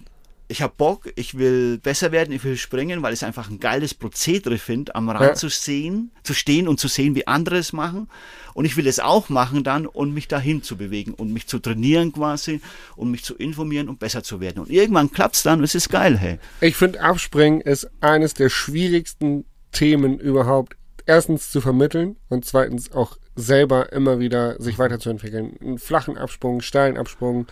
ich 0.49 0.61
habe 0.61 0.73
Bock, 0.77 1.09
ich 1.15 1.37
will 1.37 1.77
besser 1.77 2.11
werden, 2.11 2.31
ich 2.33 2.43
will 2.43 2.55
springen, 2.55 3.01
weil 3.01 3.13
ich 3.13 3.19
es 3.19 3.23
einfach 3.23 3.49
ein 3.49 3.59
geiles 3.59 3.93
Prozedere 3.93 4.57
finde, 4.57 4.95
am 4.95 5.09
Rand 5.09 5.21
Ja. 5.21 5.33
zu 5.33 5.49
sehen, 5.49 6.11
zu 6.23 6.33
stehen 6.33 6.67
und 6.67 6.79
zu 6.79 6.87
sehen, 6.87 7.15
wie 7.15 7.27
andere 7.27 7.57
es 7.57 7.73
machen. 7.73 8.09
Und 8.53 8.65
ich 8.65 8.77
will 8.77 8.87
es 8.87 8.99
auch 8.99 9.29
machen 9.29 9.63
dann 9.63 9.85
und 9.85 10.13
mich 10.13 10.27
dahin 10.27 10.63
zu 10.63 10.77
bewegen 10.77 11.13
und 11.13 11.33
mich 11.33 11.47
zu 11.47 11.59
trainieren 11.59 12.11
quasi 12.13 12.61
und 12.95 13.11
mich 13.11 13.23
zu 13.23 13.35
informieren 13.35 13.89
und 13.89 13.99
besser 13.99 14.23
zu 14.23 14.39
werden. 14.39 14.59
Und 14.63 14.69
irgendwann 14.69 15.11
klappt's 15.11 15.43
dann 15.43 15.59
und 15.59 15.65
es 15.65 15.75
ist 15.75 15.89
geil, 15.89 16.17
hey. 16.17 16.39
Ich 16.61 16.75
finde, 16.77 17.01
Abspringen 17.01 17.61
ist 17.61 17.89
eines 18.01 18.33
der 18.33 18.49
schwierigsten 18.49 19.43
Themen 19.73 20.17
überhaupt. 20.19 20.75
Erstens 21.05 21.51
zu 21.51 21.61
vermitteln 21.61 22.15
und 22.29 22.45
zweitens 22.45 22.91
auch 22.91 23.17
selber 23.37 23.93
immer 23.93 24.19
wieder 24.19 24.59
sich 24.61 24.79
weiterzuentwickeln. 24.79 25.55
Einen 25.61 25.77
flachen 25.77 26.17
Absprung, 26.17 26.53
einen 26.53 26.61
steilen 26.61 26.97
Absprung, 26.97 27.47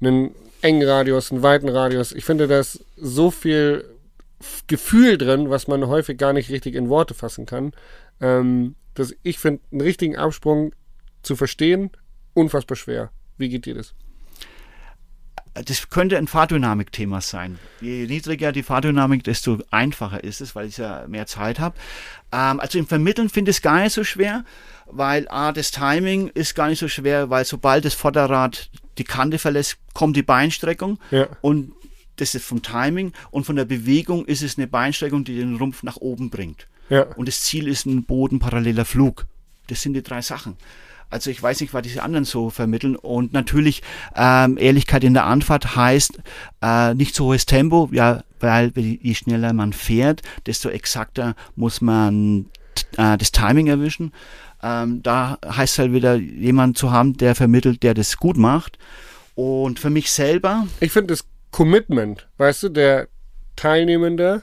einen 0.00 0.34
engen 0.60 0.86
Radius, 0.86 1.32
einen 1.32 1.42
weiten 1.42 1.68
Radius. 1.68 2.12
Ich 2.12 2.24
finde, 2.24 2.46
da 2.46 2.60
ist 2.60 2.84
so 2.96 3.30
viel 3.30 3.84
Gefühl 4.66 5.18
drin, 5.18 5.50
was 5.50 5.66
man 5.66 5.88
häufig 5.88 6.18
gar 6.18 6.32
nicht 6.32 6.50
richtig 6.50 6.74
in 6.74 6.88
Worte 6.88 7.14
fassen 7.14 7.46
kann. 7.46 7.72
Ähm, 8.20 8.76
dass 8.94 9.14
ich 9.22 9.38
finde, 9.38 9.62
einen 9.72 9.80
richtigen 9.80 10.16
Absprung 10.16 10.72
zu 11.22 11.36
verstehen, 11.36 11.90
unfassbar 12.34 12.76
schwer. 12.76 13.10
Wie 13.38 13.48
geht 13.48 13.64
dir 13.64 13.74
das? 13.74 13.94
Das 15.54 15.90
könnte 15.90 16.16
ein 16.16 16.28
Fahrdynamik-Thema 16.28 17.20
sein. 17.20 17.58
Je 17.80 18.06
niedriger 18.06 18.52
die 18.52 18.62
Fahrdynamik, 18.62 19.24
desto 19.24 19.58
einfacher 19.70 20.22
ist 20.22 20.40
es, 20.40 20.54
weil 20.54 20.68
ich 20.68 20.76
ja 20.76 21.04
mehr 21.08 21.26
Zeit 21.26 21.58
habe. 21.58 21.76
Ähm, 22.32 22.60
also 22.60 22.78
im 22.78 22.86
Vermitteln 22.86 23.28
finde 23.28 23.50
ich 23.50 23.56
es 23.58 23.62
gar 23.62 23.82
nicht 23.82 23.92
so 23.92 24.04
schwer, 24.04 24.44
weil 24.86 25.26
A, 25.28 25.52
das 25.52 25.70
Timing 25.72 26.28
ist 26.28 26.54
gar 26.54 26.68
nicht 26.68 26.78
so 26.78 26.88
schwer, 26.88 27.30
weil 27.30 27.44
sobald 27.44 27.84
das 27.84 27.94
Vorderrad 27.94 28.70
die 28.98 29.04
Kante 29.04 29.38
verlässt, 29.38 29.78
kommt 29.92 30.16
die 30.16 30.22
Beinstreckung 30.22 30.98
Ja. 31.10 31.26
und 31.40 31.72
das 32.16 32.34
ist 32.34 32.44
vom 32.44 32.62
Timing 32.62 33.12
und 33.30 33.44
von 33.44 33.56
der 33.56 33.64
Bewegung 33.64 34.26
ist 34.26 34.42
es 34.42 34.56
eine 34.58 34.66
Beinstreckung, 34.66 35.24
die 35.24 35.36
den 35.38 35.56
Rumpf 35.56 35.82
nach 35.82 35.96
oben 35.96 36.30
bringt. 36.30 36.66
Ja. 36.90 37.02
Und 37.16 37.26
das 37.28 37.40
Ziel 37.42 37.66
ist 37.66 37.86
ein 37.86 38.04
bodenparalleler 38.04 38.84
Flug. 38.84 39.26
Das 39.68 39.80
sind 39.82 39.94
die 39.94 40.02
drei 40.02 40.20
Sachen. 40.22 40.56
Also 41.10 41.30
ich 41.30 41.42
weiß 41.42 41.60
nicht, 41.60 41.74
was 41.74 41.82
diese 41.82 42.02
anderen 42.02 42.24
so 42.24 42.50
vermitteln. 42.50 42.96
Und 42.96 43.32
natürlich 43.32 43.82
ähm, 44.14 44.56
Ehrlichkeit 44.58 45.04
in 45.04 45.14
der 45.14 45.26
Anfahrt 45.26 45.76
heißt 45.76 46.20
äh, 46.62 46.94
nicht 46.94 47.14
so 47.14 47.26
hohes 47.26 47.46
Tempo, 47.46 47.88
ja, 47.92 48.22
weil 48.38 48.72
je 48.74 49.14
schneller 49.14 49.52
man 49.52 49.72
fährt, 49.72 50.22
desto 50.46 50.68
exakter 50.68 51.34
muss 51.56 51.80
man 51.80 52.46
äh, 52.96 53.18
das 53.18 53.32
Timing 53.32 53.66
erwischen. 53.66 54.12
Ähm, 54.62 55.02
da 55.02 55.38
heißt 55.44 55.78
halt 55.78 55.92
wieder 55.92 56.14
jemand 56.14 56.78
zu 56.78 56.92
haben, 56.92 57.16
der 57.16 57.34
vermittelt, 57.34 57.82
der 57.82 57.94
das 57.94 58.16
gut 58.16 58.36
macht. 58.36 58.78
Und 59.34 59.78
für 59.78 59.90
mich 59.90 60.10
selber, 60.10 60.66
Ich 60.80 60.92
finde 60.92 61.14
das 61.14 61.24
Commitment, 61.50 62.28
weißt 62.36 62.64
du, 62.64 62.68
der 62.68 63.08
Teilnehmende, 63.56 64.42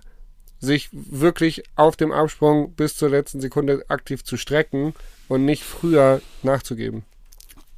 sich 0.60 0.90
wirklich 0.92 1.64
auf 1.76 1.98
dem 1.98 2.12
Absprung 2.12 2.74
bis 2.74 2.96
zur 2.96 3.10
letzten 3.10 3.40
Sekunde 3.40 3.86
aktiv 3.90 4.24
zu 4.24 4.38
strecken 4.38 4.94
und 5.28 5.46
nicht 5.46 5.63
früher 5.63 6.22
nachzugeben. 6.44 7.04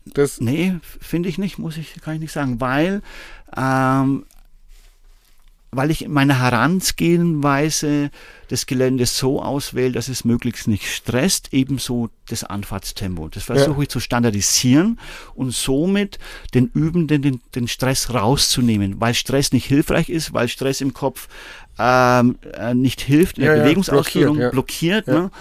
Das, 0.06 0.40
Nee, 0.42 0.76
finde 1.00 1.30
ich 1.30 1.38
nicht, 1.38 1.58
muss 1.60 1.78
ich, 1.78 2.02
kann 2.02 2.16
ich 2.16 2.20
nicht 2.22 2.32
sagen, 2.32 2.60
weil, 2.60 3.02
ähm, 3.56 4.26
weil 5.72 5.92
ich 5.92 6.08
meine 6.08 6.40
Herangehensweise 6.40 8.10
des 8.50 8.66
Geländes 8.66 9.18
so 9.20 9.40
auswähle, 9.40 9.92
dass 9.92 10.08
es 10.08 10.26
möglichst 10.26 10.68
nicht 10.68 10.88
stresst, 10.88 11.50
ebenso 11.52 12.10
das 12.28 12.44
Anfahrtstempo. 12.44 13.28
Das 13.30 13.44
versuche 13.44 13.84
ich 13.84 13.90
zu 13.90 14.00
standardisieren 14.00 15.00
und 15.36 15.54
somit 15.54 16.18
den 16.56 16.72
Übenden 16.74 17.22
den, 17.22 17.42
den 17.54 17.68
Stress 17.68 18.12
rauszunehmen, 18.12 19.00
weil 19.00 19.14
Stress 19.14 19.52
nicht 19.52 19.66
hilfreich 19.68 20.10
ist, 20.10 20.34
weil 20.34 20.48
Stress 20.48 20.82
im 20.82 20.94
Kopf 20.94 21.28
ähm, 21.78 22.40
äh, 22.54 22.74
nicht 22.74 23.02
hilft, 23.02 23.38
in 23.38 23.44
der 23.44 23.52
Ja, 23.54 23.58
ja, 23.58 23.64
Bewegungsausführung 23.64 24.38
blockiert, 24.38 25.06
ja. 25.06 25.06
blockiert. 25.06 25.08
Ja. 25.08 25.14
Ne? 25.14 25.32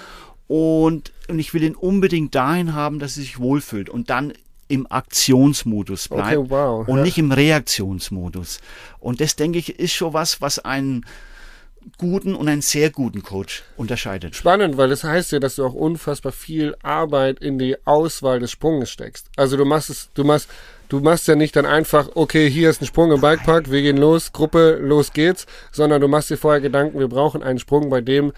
Und, 0.47 1.13
und 1.29 1.39
ich 1.39 1.55
will 1.55 1.63
ihn 1.63 1.75
unbedingt 1.75 2.35
dahin 2.35 2.75
haben, 2.75 2.99
dass 2.99 3.17
er 3.17 3.23
sich 3.23 3.39
wohlfühlt 3.39 3.89
und 3.89 4.11
dann 4.11 4.33
im 4.69 4.87
Aktionsmodus 4.91 6.09
bleibt 6.09 6.37
Okay, 6.37 6.51
wow, 6.51 6.87
und 6.87 6.99
ja. 6.99 7.03
nicht 7.03 7.19
im 7.19 7.33
Reaktionsmodus. 7.33 8.61
Und 9.01 9.21
das, 9.21 9.35
denke 9.37 9.59
ich, 9.59 9.79
ist 9.79 9.93
schon 9.93 10.13
was, 10.13 10.41
was 10.41 10.59
einen 10.59 11.07
guten 11.97 12.35
und 12.35 12.49
einen 12.49 12.61
sehr 12.61 12.91
guten 12.91 13.23
Coach 13.23 13.63
unterscheidet. 13.77 14.37
spannend, 14.37 14.77
weil 14.77 14.91
das 14.91 15.05
heißt 15.05 15.33
ja, 15.33 15.39
dass 15.39 15.57
du 15.57 15.65
auch 15.65 15.73
unfassbar 15.73 16.33
viel 16.33 16.77
Arbeit 16.83 17.39
in 17.39 17.59
die 17.59 17.77
Auswahl 17.87 18.41
des 18.41 18.51
Sprunges 18.51 18.91
steckst. 18.91 19.29
Also 19.37 19.57
du 19.57 19.65
machst 19.65 19.89
es, 19.89 20.11
du 20.13 20.25
machst, 20.25 20.51
du 20.91 21.01
machst 21.01 21.29
ja 21.29 21.35
nicht 21.35 21.57
dann 21.57 21.65
einfach, 21.65 22.11
okay, 22.15 22.51
hier 22.51 22.69
ist 22.69 22.83
ein 22.83 22.87
Sprung 22.87 23.11
im 23.13 23.21
Bikepark, 23.21 23.71
wir 23.71 23.81
gehen 23.81 23.97
los, 23.97 24.33
Gruppe, 24.33 24.79
los 24.81 25.13
geht's, 25.13 25.47
sondern 25.73 26.01
du 26.01 26.09
machst 26.09 26.29
dir 26.29 26.37
vorher 26.37 26.61
Gedanken, 26.61 26.99
wir 26.99 27.09
brauchen 27.09 27.43
einen 27.43 27.59
Sprung, 27.59 27.89
bei 27.89 28.03
dem 28.03 28.33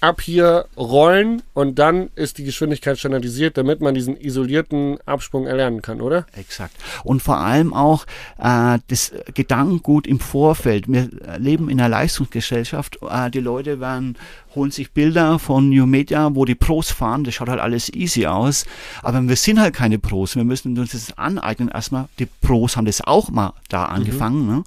ab 0.00 0.20
hier 0.20 0.66
rollen 0.76 1.42
und 1.54 1.78
dann 1.78 2.10
ist 2.14 2.38
die 2.38 2.44
Geschwindigkeit 2.44 2.98
standardisiert, 2.98 3.56
damit 3.56 3.80
man 3.80 3.94
diesen 3.94 4.16
isolierten 4.16 4.98
Absprung 5.06 5.46
erlernen 5.46 5.82
kann, 5.82 6.00
oder? 6.00 6.26
Exakt. 6.34 6.74
Und 7.02 7.22
vor 7.22 7.38
allem 7.38 7.72
auch 7.72 8.04
äh, 8.38 8.78
das 8.88 9.12
Gedankengut 9.34 10.06
im 10.06 10.20
Vorfeld. 10.20 10.86
Wir 10.88 11.08
leben 11.38 11.70
in 11.70 11.80
einer 11.80 11.88
Leistungsgesellschaft. 11.88 12.98
Äh, 13.02 13.30
die 13.30 13.40
Leute 13.40 13.80
werden, 13.80 14.16
holen 14.54 14.70
sich 14.70 14.92
Bilder 14.92 15.38
von 15.38 15.70
New 15.70 15.86
Media, 15.86 16.34
wo 16.34 16.44
die 16.44 16.54
Pros 16.54 16.90
fahren. 16.90 17.24
Das 17.24 17.34
schaut 17.34 17.48
halt 17.48 17.60
alles 17.60 17.92
easy 17.92 18.26
aus. 18.26 18.66
Aber 19.02 19.26
wir 19.26 19.36
sind 19.36 19.60
halt 19.60 19.74
keine 19.74 19.98
Pros. 19.98 20.36
Wir 20.36 20.44
müssen 20.44 20.78
uns 20.78 20.92
das 20.92 21.16
aneignen. 21.16 21.68
Erstmal, 21.68 22.08
die 22.18 22.26
Pros 22.26 22.76
haben 22.76 22.86
das 22.86 23.00
auch 23.00 23.30
mal 23.30 23.54
da 23.68 23.86
angefangen. 23.86 24.42
Mhm. 24.42 24.56
Ne? 24.56 24.64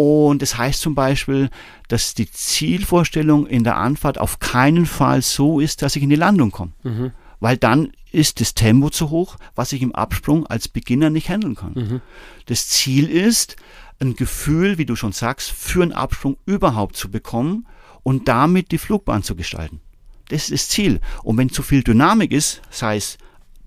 Und 0.00 0.40
das 0.40 0.56
heißt 0.56 0.80
zum 0.80 0.94
Beispiel, 0.94 1.50
dass 1.88 2.14
die 2.14 2.30
Zielvorstellung 2.30 3.46
in 3.46 3.64
der 3.64 3.76
Anfahrt 3.76 4.16
auf 4.16 4.38
keinen 4.38 4.86
Fall 4.86 5.20
so 5.20 5.60
ist, 5.60 5.82
dass 5.82 5.94
ich 5.94 6.02
in 6.02 6.08
die 6.08 6.16
Landung 6.16 6.52
komme. 6.52 6.72
Mhm. 6.84 7.12
Weil 7.38 7.58
dann 7.58 7.92
ist 8.10 8.40
das 8.40 8.54
Tempo 8.54 8.88
zu 8.88 9.10
hoch, 9.10 9.36
was 9.54 9.72
ich 9.72 9.82
im 9.82 9.94
Absprung 9.94 10.46
als 10.46 10.68
Beginner 10.68 11.10
nicht 11.10 11.28
handeln 11.28 11.54
kann. 11.54 11.72
Mhm. 11.74 12.00
Das 12.46 12.66
Ziel 12.68 13.10
ist, 13.10 13.56
ein 14.00 14.14
Gefühl, 14.14 14.78
wie 14.78 14.86
du 14.86 14.96
schon 14.96 15.12
sagst, 15.12 15.50
für 15.50 15.82
einen 15.82 15.92
Absprung 15.92 16.38
überhaupt 16.46 16.96
zu 16.96 17.10
bekommen 17.10 17.66
und 18.02 18.26
damit 18.26 18.72
die 18.72 18.78
Flugbahn 18.78 19.22
zu 19.22 19.36
gestalten. 19.36 19.82
Das 20.30 20.48
ist 20.48 20.50
das 20.50 20.68
Ziel. 20.70 21.00
Und 21.22 21.36
wenn 21.36 21.50
zu 21.50 21.62
viel 21.62 21.82
Dynamik 21.82 22.32
ist, 22.32 22.62
sei 22.70 22.96
es 22.96 23.18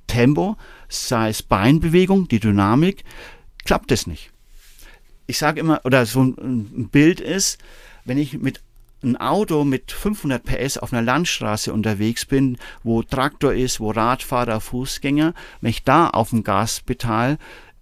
Tempo, 0.07 0.57
sei 0.89 1.29
es 1.29 1.43
Beinbewegung, 1.43 2.27
die 2.27 2.39
Dynamik, 2.39 3.03
klappt 3.65 3.91
das 3.91 4.07
nicht 4.07 4.32
ich 5.27 5.37
sage 5.37 5.59
immer, 5.59 5.81
oder 5.83 6.05
so 6.05 6.21
ein 6.21 6.89
Bild 6.91 7.19
ist, 7.19 7.59
wenn 8.05 8.17
ich 8.17 8.37
mit 8.37 8.61
einem 9.03 9.17
Auto 9.17 9.63
mit 9.63 9.91
500 9.91 10.43
PS 10.43 10.77
auf 10.77 10.93
einer 10.93 11.01
Landstraße 11.01 11.73
unterwegs 11.73 12.25
bin, 12.25 12.57
wo 12.83 13.03
Traktor 13.03 13.53
ist, 13.53 13.79
wo 13.79 13.91
Radfahrer, 13.91 14.61
Fußgänger, 14.61 15.33
wenn 15.61 15.69
ich 15.69 15.83
da 15.83 16.07
auf 16.07 16.29
dem 16.29 16.43
Gaspedal 16.43 17.37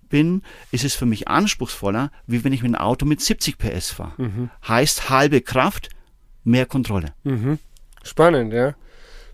bin, 0.10 0.42
ist 0.72 0.84
es 0.84 0.96
für 0.96 1.06
mich 1.06 1.28
anspruchsvoller, 1.28 2.12
wie 2.28 2.44
wenn 2.44 2.54
ich 2.54 2.64
mit 2.64 2.76
einem 2.76 2.84
Auto 2.84 3.06
mit 3.06 3.22
70 3.22 3.58
PS 3.58 3.92
fahre. 3.92 4.14
Mhm. 4.18 4.50
Heißt 4.68 5.10
halbe 5.10 5.42
Kraft, 5.42 5.90
mehr 6.44 6.66
Kontrolle. 6.66 7.14
Mhm. 7.24 7.60
Spannend, 8.04 8.54
ja. 8.54 8.74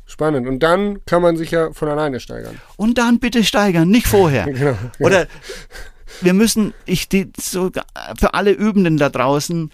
Spannend. 0.05 0.47
Und 0.47 0.59
dann 0.63 1.03
kann 1.05 1.21
man 1.21 1.35
sich 1.35 1.51
ja 1.51 1.73
von 1.73 1.89
alleine 1.89 2.19
steigern. 2.19 2.59
Und 2.77 2.97
dann 2.97 3.19
bitte 3.19 3.43
steigern, 3.43 3.89
nicht 3.89 4.07
vorher. 4.07 4.45
genau, 4.45 4.57
genau. 4.57 4.77
Oder 4.99 5.27
wir 6.21 6.33
müssen, 6.33 6.73
ich 6.85 7.07
so, 7.39 7.71
für 8.17 8.33
alle 8.33 8.51
Übenden 8.51 8.97
da 8.97 9.09
draußen, 9.09 9.71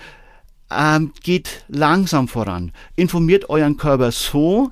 ähm, 0.71 1.13
geht 1.21 1.65
langsam 1.67 2.27
voran. 2.27 2.71
Informiert 2.95 3.49
euren 3.49 3.77
Körper 3.77 4.11
so, 4.11 4.71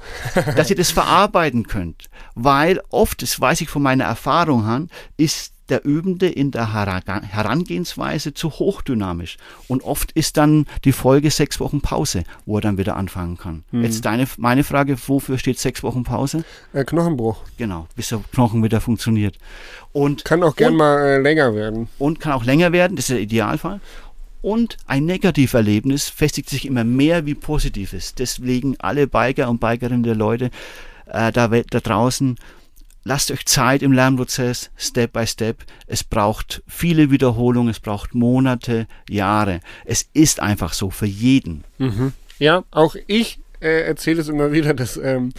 dass 0.56 0.69
ihr 0.69 0.76
das 0.76 0.91
verarbeiten 0.91 1.67
könnt. 1.67 2.10
Weil 2.36 2.82
oft, 2.89 3.21
das 3.21 3.39
weiß 3.39 3.62
ich 3.62 3.69
von 3.69 3.84
meiner 3.84 4.06
Erfahrung 4.06 4.65
an, 4.65 4.89
ist 5.17 5.54
der 5.72 5.86
Übende 5.86 6.28
in 6.28 6.52
der 6.52 6.74
Herangehensweise 6.74 8.34
zu 8.34 8.52
hochdynamisch. 8.52 9.38
Und 9.68 9.84
oft 9.84 10.12
ist 10.12 10.38
dann 10.38 10.66
die 10.84 10.92
Folge 10.92 11.32
sechs 11.32 11.60
Wochen 11.60 11.82
Pause, 11.82 12.24
wo 12.46 12.58
er 12.58 12.62
dann 12.62 12.78
wieder 12.78 12.98
anfangen 12.98 13.38
kann. 13.38 13.64
Mhm. 13.72 13.84
Jetzt 13.84 14.06
deine, 14.06 14.28
meine 14.38 14.64
Frage, 14.64 14.98
wofür 15.08 15.38
steht 15.38 15.58
sechs 15.58 15.82
Wochen 15.82 16.04
Pause? 16.04 16.44
Äh, 16.74 16.84
Knochenbruch. 16.84 17.44
Genau, 17.58 17.88
bis 17.96 18.10
der 18.10 18.22
Knochen 18.32 18.64
wieder 18.64 18.82
funktioniert. 18.82 19.38
Und, 19.94 20.26
kann 20.26 20.44
auch 20.44 20.56
gern 20.56 20.74
und, 20.74 20.78
mal 20.78 21.00
äh, 21.00 21.18
länger 21.18 21.56
werden. 21.56 21.88
Und 21.98 22.20
kann 22.20 22.34
auch 22.34 22.46
länger 22.46 22.72
werden, 22.72 22.96
das 22.96 23.06
ist 23.06 23.16
der 23.16 23.22
Idealfall. 23.22 23.80
Und 24.42 24.78
ein 24.88 25.06
Negativerlebnis 25.06 26.10
festigt 26.10 26.50
sich 26.50 26.66
immer 26.66 26.84
mehr 26.84 27.26
wie 27.26 27.36
Positives. 27.36 28.16
Deswegen 28.16 28.76
alle 28.80 29.08
Biker 29.08 29.50
und 29.50 29.60
Bikerinnen 29.60 30.04
der 30.04 30.16
Leute 30.16 30.50
äh, 31.06 31.32
da, 31.32 31.48
da 31.48 31.80
draußen 31.80 32.38
lasst 33.04 33.32
euch 33.32 33.46
Zeit 33.46 33.82
im 33.82 33.92
Lernprozess, 33.92 34.72
Step 34.78 35.14
by 35.14 35.26
Step. 35.28 35.64
Es 35.88 36.04
braucht 36.04 36.64
viele 36.68 37.12
Wiederholungen, 37.12 37.70
es 37.70 37.80
braucht 37.80 38.14
Monate, 38.14 38.88
Jahre. 39.10 39.60
Es 39.86 40.08
ist 40.14 40.40
einfach 40.40 40.74
so 40.74 40.90
für 40.90 41.06
jeden. 41.06 41.64
Mhm. 41.78 42.14
Ja, 42.40 42.64
auch 42.72 42.96
ich 43.08 43.40
äh, 43.60 43.82
erzähle 43.82 44.22
es 44.22 44.30
immer 44.30 44.52
wieder, 44.52 44.74
dass 44.74 44.98
ähm, 44.98 45.32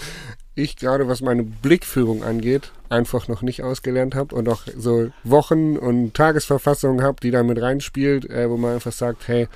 ich 0.55 0.77
gerade, 0.77 1.09
was 1.09 1.23
meine 1.23 1.43
Blickführung 1.43 2.23
angeht, 2.23 2.73
einfach 2.89 3.27
noch 3.27 3.43
nicht 3.43 3.63
ausgelernt 3.63 4.15
habe 4.15 4.35
und 4.35 4.49
auch 4.49 4.63
so 4.77 5.11
Wochen- 5.25 5.79
und 5.79 6.15
Tagesverfassungen 6.15 7.03
habe, 7.03 7.19
die 7.23 7.31
da 7.31 7.43
mit 7.43 7.61
reinspielt, 7.61 8.29
äh, 8.29 8.51
wo 8.51 8.57
man 8.57 8.75
einfach 8.75 8.93
sagt, 8.93 9.29
hey, 9.29 9.49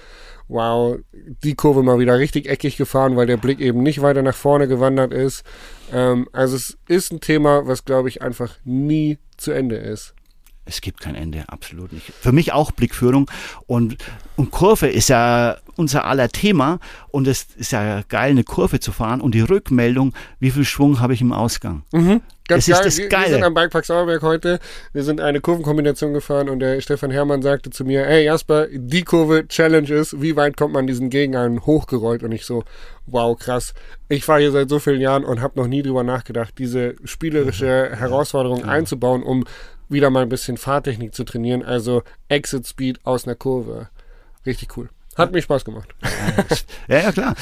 wow, 0.49 0.99
die 1.13 1.55
Kurve 1.55 1.83
mal 1.83 1.99
wieder 1.99 2.19
richtig 2.19 2.49
eckig 2.49 2.77
gefahren, 2.77 3.17
weil 3.17 3.27
der 3.27 3.37
Blick 3.37 3.61
eben 3.61 3.83
nicht 3.83 4.03
weiter 4.03 4.23
nach 4.23 4.35
vorne 4.35 4.69
gewandert 4.69 5.13
ist. 5.13 5.45
Ähm, 5.93 6.29
also 6.33 6.57
es 6.57 6.79
ist 6.89 7.13
ein 7.13 7.21
Thema, 7.21 7.67
was, 7.67 7.85
glaube 7.85 8.09
ich, 8.09 8.23
einfach 8.23 8.59
nie 8.65 9.19
zu 9.37 9.53
Ende 9.53 9.77
ist. 9.77 10.16
Es 10.69 10.81
gibt 10.81 11.01
kein 11.01 11.15
Ende, 11.15 11.45
absolut 11.49 11.93
nicht. 11.93 12.13
Für 12.21 12.33
mich 12.33 12.53
auch 12.53 12.73
Blickführung 12.73 13.31
und, 13.67 13.97
und 14.35 14.51
Kurve 14.51 14.89
ist 14.89 15.09
ja 15.09 15.57
unser 15.77 16.05
aller 16.07 16.29
Thema 16.29 16.81
und 17.09 17.29
es 17.29 17.47
ist 17.57 17.71
ja 17.73 18.03
geil, 18.09 18.31
eine 18.31 18.45
Kurve 18.45 18.81
zu 18.81 18.91
fahren 18.93 19.21
und 19.21 19.35
die 19.35 19.43
Rückmeldung, 19.43 20.13
wie 20.41 20.51
viel 20.51 20.65
Schwung 20.65 21.01
habe 21.01 21.15
ich 21.15 21.21
im 21.21 21.33
Ausgang. 21.33 21.85
Mhm. 21.93 22.21
Ganz 22.49 22.67
das 22.67 22.79
geil. 22.79 22.87
ist 22.87 22.99
das 22.99 23.09
Geile. 23.09 23.27
Wir, 23.27 23.35
sind 23.35 23.45
am 23.45 23.55
Bikepark 23.55 23.85
Sauerberg 23.85 24.23
heute. 24.23 24.61
Wir 24.93 25.03
sind 25.03 25.21
eine 25.21 25.41
Kurvenkombination 25.41 26.15
gefahren 26.15 26.49
und 26.49 26.61
der 26.61 26.81
Stefan 26.81 27.11
Herrmann 27.11 27.43
sagte 27.43 27.71
zu 27.71 27.85
mir, 27.85 28.05
hey 28.05 28.25
Jasper, 28.25 28.67
die 28.73 29.03
Kurve 29.03 29.49
Challenge 29.49 29.89
ist, 29.93 30.21
wie 30.21 30.37
weit 30.37 30.57
kommt 30.57 30.73
man 30.73 30.87
diesen 30.87 31.11
Gegengang 31.11 31.65
hochgerollt? 31.67 32.23
Und 32.23 32.33
ich 32.33 32.45
so, 32.45 32.65
wow, 33.07 33.37
krass. 33.37 33.75
Ich 34.09 34.25
fahre 34.25 34.41
hier 34.41 34.53
seit 34.53 34.69
so 34.69 34.79
vielen 34.79 35.01
Jahren 35.01 35.25
und 35.25 35.41
habe 35.41 35.59
noch 35.59 35.67
nie 35.67 35.83
drüber 35.83 36.05
nachgedacht, 36.05 36.55
diese 36.59 36.95
spielerische 37.05 37.91
Herausforderung 37.97 38.61
ja. 38.61 38.67
einzubauen, 38.67 39.25
um 39.25 39.45
wieder 39.89 40.11
mal 40.11 40.23
ein 40.23 40.29
bisschen 40.29 40.57
Fahrtechnik 40.57 41.15
zu 41.15 41.25
trainieren. 41.25 41.63
Also 41.63 42.03
Exit 42.29 42.67
Speed 42.67 43.01
aus 43.05 43.27
einer 43.27 43.37
Kurve. 43.37 43.89
Richtig 44.45 44.77
cool. 44.77 44.89
Hat 45.17 45.33
mir 45.33 45.41
Spaß 45.41 45.65
gemacht. 45.65 45.95
ja, 46.89 46.99
ja, 46.99 47.13
klar. 47.13 47.35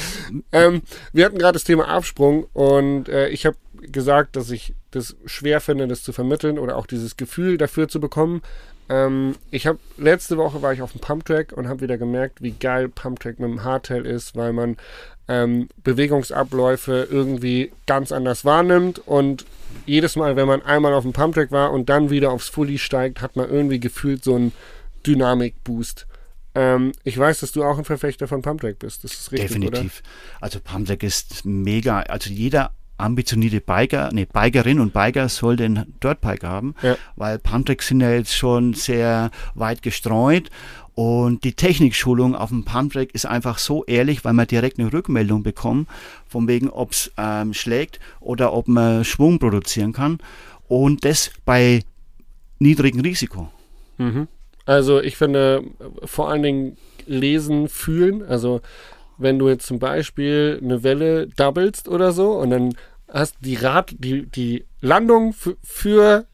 ähm, 0.53 0.81
wir 1.11 1.25
hatten 1.25 1.37
gerade 1.37 1.53
das 1.53 1.65
Thema 1.65 1.89
Absprung 1.89 2.45
und 2.53 3.09
äh, 3.09 3.27
ich 3.27 3.45
habe 3.45 3.57
gesagt, 3.81 4.37
dass 4.37 4.49
ich 4.49 4.73
das 4.91 5.17
schwer 5.25 5.59
finde, 5.59 5.87
das 5.87 6.01
zu 6.01 6.13
vermitteln 6.13 6.57
oder 6.57 6.77
auch 6.77 6.87
dieses 6.87 7.17
Gefühl 7.17 7.57
dafür 7.57 7.89
zu 7.89 7.99
bekommen. 7.99 8.41
Ähm, 8.89 9.35
ich 9.51 9.67
habe 9.67 9.79
letzte 9.97 10.37
Woche 10.37 10.61
war 10.61 10.73
ich 10.73 10.81
auf 10.81 10.91
dem 10.91 11.01
Pumptrack 11.01 11.53
und 11.53 11.67
habe 11.67 11.81
wieder 11.81 11.97
gemerkt, 11.97 12.41
wie 12.41 12.51
geil 12.51 12.89
Pumptrack 12.89 13.39
mit 13.39 13.49
dem 13.49 13.63
Hardtail 13.63 14.05
ist, 14.05 14.35
weil 14.35 14.53
man 14.53 14.77
ähm, 15.27 15.69
Bewegungsabläufe 15.83 17.07
irgendwie 17.09 17.71
ganz 17.87 18.11
anders 18.11 18.45
wahrnimmt 18.45 18.99
und 18.99 19.45
jedes 19.85 20.15
Mal, 20.15 20.35
wenn 20.35 20.47
man 20.47 20.61
einmal 20.61 20.93
auf 20.93 21.03
dem 21.03 21.13
Pumptrack 21.13 21.51
war 21.51 21.71
und 21.71 21.89
dann 21.89 22.09
wieder 22.09 22.31
aufs 22.31 22.49
Fully 22.49 22.77
steigt, 22.77 23.21
hat 23.21 23.35
man 23.35 23.49
irgendwie 23.49 23.79
gefühlt 23.79 24.23
so 24.23 24.35
einen 24.35 24.51
Dynamik-Boost. 25.05 26.07
Ähm, 26.53 26.91
ich 27.03 27.17
weiß, 27.17 27.41
dass 27.41 27.51
du 27.51 27.63
auch 27.63 27.77
ein 27.77 27.85
Verfechter 27.85 28.27
von 28.27 28.41
Pumptrack 28.41 28.79
bist. 28.79 29.03
Das 29.03 29.13
ist 29.13 29.31
richtig, 29.31 29.49
Definitiv. 29.49 30.01
Oder? 30.01 30.43
Also 30.43 30.59
Pumptrack 30.63 31.03
ist 31.03 31.43
mega. 31.45 32.01
Also 32.01 32.29
jeder 32.29 32.71
ambitionierte 32.97 33.61
Biker, 33.61 34.09
nee, 34.13 34.25
Bikerin 34.25 34.79
und 34.79 34.93
Biker 34.93 35.29
soll 35.29 35.55
den 35.55 35.95
Dirtbike 36.01 36.43
haben, 36.43 36.75
ja. 36.81 36.97
weil 37.15 37.39
Pumptracks 37.39 37.87
sind 37.87 38.01
ja 38.01 38.11
jetzt 38.11 38.35
schon 38.35 38.73
sehr 38.73 39.31
weit 39.53 39.81
gestreut 39.81 40.49
und 40.95 41.43
die 41.43 41.53
Technikschulung 41.53 42.35
auf 42.35 42.49
dem 42.49 42.63
Pumptrack 42.63 43.13
ist 43.13 43.25
einfach 43.25 43.57
so 43.57 43.83
ehrlich, 43.83 44.23
weil 44.23 44.31
man 44.31 44.47
direkt 44.47 44.79
eine 44.79 44.93
Rückmeldung 44.93 45.43
bekommt, 45.43 45.89
von 46.25 46.47
wegen, 46.47 46.69
ob 46.69 46.91
es 46.91 47.11
ähm, 47.17 47.53
schlägt 47.53 47.99
oder 48.21 48.53
ob 48.53 48.69
man 48.69 49.03
Schwung 49.03 49.37
produzieren 49.37 49.91
kann 49.91 50.19
und 50.69 51.03
das 51.03 51.31
bei 51.43 51.81
niedrigem 52.59 53.01
Risiko. 53.01 53.51
Mhm. 53.97 54.29
Also 54.65 55.01
ich 55.01 55.17
finde 55.17 55.63
vor 56.05 56.29
allen 56.29 56.43
Dingen 56.43 56.77
lesen, 57.05 57.67
fühlen. 57.67 58.23
Also 58.23 58.61
wenn 59.17 59.39
du 59.39 59.49
jetzt 59.49 59.65
zum 59.65 59.79
Beispiel 59.79 60.59
eine 60.61 60.83
Welle 60.83 61.27
doublest 61.27 61.87
oder 61.87 62.11
so 62.11 62.33
und 62.33 62.49
dann 62.49 62.75
hast 63.07 63.35
die 63.41 63.55
Rad, 63.55 63.95
die, 63.97 64.25
die 64.25 64.65
Landung 64.81 65.33
für 65.63 66.25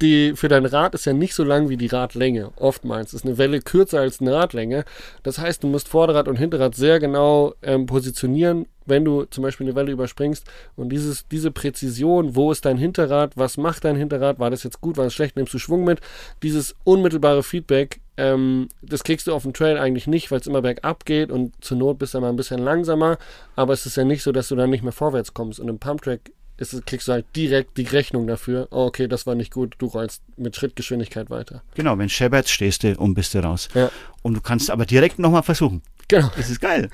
die, 0.00 0.32
für 0.34 0.48
dein 0.48 0.64
Rad 0.64 0.94
ist 0.94 1.04
ja 1.04 1.12
nicht 1.12 1.34
so 1.34 1.44
lang 1.44 1.68
wie 1.68 1.76
die 1.76 1.86
Radlänge. 1.86 2.52
Oftmals 2.56 3.12
ist 3.12 3.24
eine 3.24 3.38
Welle 3.38 3.60
kürzer 3.60 4.00
als 4.00 4.20
eine 4.20 4.32
Radlänge. 4.32 4.84
Das 5.22 5.38
heißt, 5.38 5.62
du 5.62 5.68
musst 5.68 5.88
Vorderrad 5.88 6.28
und 6.28 6.36
Hinterrad 6.36 6.74
sehr 6.74 7.00
genau 7.00 7.54
ähm, 7.62 7.86
positionieren, 7.86 8.66
wenn 8.86 9.04
du 9.04 9.24
zum 9.24 9.42
Beispiel 9.42 9.66
eine 9.66 9.76
Welle 9.76 9.92
überspringst. 9.92 10.46
Und 10.76 10.90
dieses, 10.90 11.28
diese 11.28 11.50
Präzision, 11.50 12.34
wo 12.34 12.50
ist 12.50 12.64
dein 12.64 12.78
Hinterrad, 12.78 13.36
was 13.36 13.56
macht 13.56 13.84
dein 13.84 13.96
Hinterrad, 13.96 14.38
war 14.38 14.50
das 14.50 14.62
jetzt 14.62 14.80
gut, 14.80 14.96
war 14.96 15.04
das 15.04 15.14
schlecht, 15.14 15.36
nimmst 15.36 15.52
du 15.52 15.58
Schwung 15.58 15.84
mit, 15.84 16.00
dieses 16.42 16.74
unmittelbare 16.84 17.42
Feedback, 17.42 18.00
ähm, 18.20 18.68
das 18.82 19.02
kriegst 19.02 19.26
du 19.26 19.32
auf 19.32 19.44
dem 19.44 19.54
Trail 19.54 19.78
eigentlich 19.78 20.06
nicht, 20.06 20.30
weil 20.30 20.40
es 20.40 20.46
immer 20.46 20.60
bergab 20.60 21.06
geht 21.06 21.30
und 21.30 21.52
zur 21.64 21.78
Not 21.78 21.98
bist 21.98 22.12
du 22.12 22.20
mal 22.20 22.28
ein 22.28 22.36
bisschen 22.36 22.60
langsamer. 22.60 23.16
Aber 23.56 23.72
es 23.72 23.86
ist 23.86 23.96
ja 23.96 24.04
nicht 24.04 24.22
so, 24.22 24.30
dass 24.30 24.48
du 24.48 24.56
dann 24.56 24.68
nicht 24.68 24.82
mehr 24.82 24.92
vorwärts 24.92 25.32
kommst. 25.32 25.58
Und 25.58 25.68
im 25.68 25.78
Pumptrack 25.78 26.30
ist, 26.58 26.84
kriegst 26.84 27.08
du 27.08 27.12
halt 27.12 27.24
direkt 27.34 27.78
die 27.78 27.84
Rechnung 27.84 28.26
dafür. 28.26 28.68
Oh, 28.70 28.84
okay, 28.84 29.08
das 29.08 29.26
war 29.26 29.34
nicht 29.34 29.52
gut, 29.52 29.74
du 29.78 29.86
rollst 29.86 30.22
mit 30.36 30.54
Schrittgeschwindigkeit 30.54 31.30
weiter. 31.30 31.62
Genau, 31.74 31.96
wenn 31.96 32.10
Shepard 32.10 32.48
stehst 32.48 32.82
du 32.82 32.94
und 32.98 33.14
bist 33.14 33.32
du 33.34 33.42
raus. 33.42 33.68
Ja. 33.74 33.90
Und 34.20 34.34
du 34.34 34.42
kannst 34.42 34.70
aber 34.70 34.84
direkt 34.84 35.18
nochmal 35.18 35.42
versuchen. 35.42 35.80
Genau. 36.08 36.30
Das 36.36 36.50
ist 36.50 36.60
geil. 36.60 36.90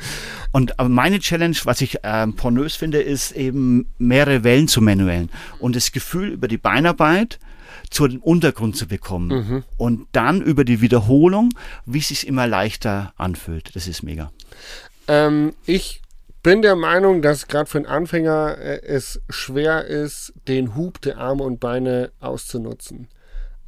Und 0.53 0.79
aber 0.79 0.91
meine 0.91 1.19
Challenge, 1.19 1.57
was 1.65 1.81
ich 1.81 1.99
ähm, 2.05 2.37
pornös 2.37 2.77
finde, 2.77 3.01
ist 3.01 3.33
eben 3.33 3.89
mehrere 3.99 4.45
Wellen 4.45 4.69
zu 4.69 4.81
manuellen 4.81 5.31
und 5.59 5.75
das 5.75 5.91
Gefühl 5.91 6.29
über 6.29 6.47
die 6.47 6.59
Beinarbeit 6.59 7.41
zu 7.91 8.07
dem 8.09 8.21
Untergrund 8.21 8.77
zu 8.77 8.87
bekommen 8.87 9.29
mhm. 9.29 9.65
und 9.77 10.07
dann 10.13 10.43
über 10.43 10.65
die 10.65 10.81
Wiederholung, 10.81 11.51
wie 11.85 11.99
es 11.99 12.09
sich 12.09 12.27
immer 12.27 12.47
leichter 12.47 13.13
anfühlt. 13.17 13.75
Das 13.75 13.87
ist 13.87 14.03
mega. 14.03 14.31
Ähm, 15.09 15.55
ich 15.65 16.03
bin 16.43 16.63
der 16.63 16.77
Meinung, 16.77 17.23
dass 17.23 17.49
gerade 17.49 17.69
für 17.69 17.79
einen 17.79 17.87
Anfänger 17.87 18.59
äh, 18.59 18.81
es 18.83 19.21
schwer 19.29 19.87
ist, 19.87 20.33
den 20.47 20.77
Hub 20.77 21.01
der 21.01 21.19
Arme 21.19 21.43
und 21.43 21.59
Beine 21.59 22.13
auszunutzen. 22.21 23.09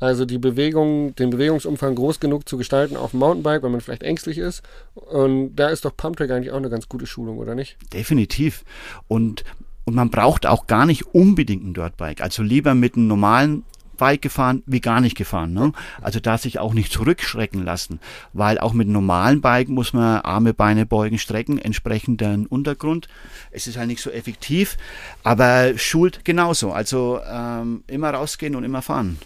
Also 0.01 0.25
die 0.25 0.39
Bewegung, 0.39 1.15
den 1.17 1.31
Bewegungsumfang 1.31 1.97
groß 1.97 2.21
genug 2.21 2.49
zu 2.49 2.57
gestalten 2.57 2.97
auf 2.97 3.11
dem 3.11 3.21
Mountainbike, 3.21 3.65
wenn 3.65 3.73
man 3.73 3.81
vielleicht 3.81 4.05
ängstlich 4.05 4.39
ist. 4.39 4.63
Und 4.95 5.57
da 5.57 5.71
ist 5.71 5.85
doch 5.85 5.97
Pumptrack 5.97 6.31
eigentlich 6.31 6.53
auch 6.53 6.59
eine 6.59 6.71
ganz 6.71 6.89
gute 6.89 7.07
Schulung, 7.07 7.39
oder 7.39 7.57
nicht? 7.57 7.77
Definitiv. 7.93 8.65
Und, 9.09 9.43
und 9.85 9.97
man 9.97 10.11
braucht 10.11 10.47
auch 10.47 10.69
gar 10.69 10.87
nicht 10.87 11.15
unbedingt 11.15 11.65
ein 11.65 11.75
Dirtbike. 11.75 12.21
Also 12.21 12.45
lieber 12.45 12.75
mit 12.75 12.95
einem 12.95 13.09
normalen 13.09 13.65
Bike 13.99 14.23
gefahren 14.23 14.63
wie 14.67 14.81
gar 14.81 15.01
nicht 15.01 15.17
gefahren. 15.17 15.53
Ne? 15.53 15.73
Also 16.01 16.21
da 16.21 16.39
sich 16.39 16.59
auch 16.59 16.73
nicht 16.73 16.93
zurückschrecken 16.93 17.65
lassen, 17.65 18.01
weil 18.33 18.59
auch 18.59 18.73
mit 18.73 18.89
normalen 18.89 19.43
Bike 19.43 19.69
muss 19.69 19.93
man 19.93 20.23
Arme, 20.23 20.55
Beine 20.55 20.87
beugen, 20.87 21.19
strecken, 21.19 21.59
entsprechend 21.59 22.21
den 22.21 22.47
Untergrund. 22.47 23.09
Es 23.51 23.67
ist 23.67 23.77
halt 23.77 23.89
nicht 23.89 24.03
so 24.03 24.11
effektiv, 24.11 24.79
aber 25.23 25.77
schult 25.77 26.25
genauso. 26.25 26.73
Also 26.73 27.21
ähm, 27.31 27.85
immer 27.87 28.11
rausgehen 28.11 28.57
und 28.57 28.65
immer 28.65 28.83
fahren. 28.83 29.19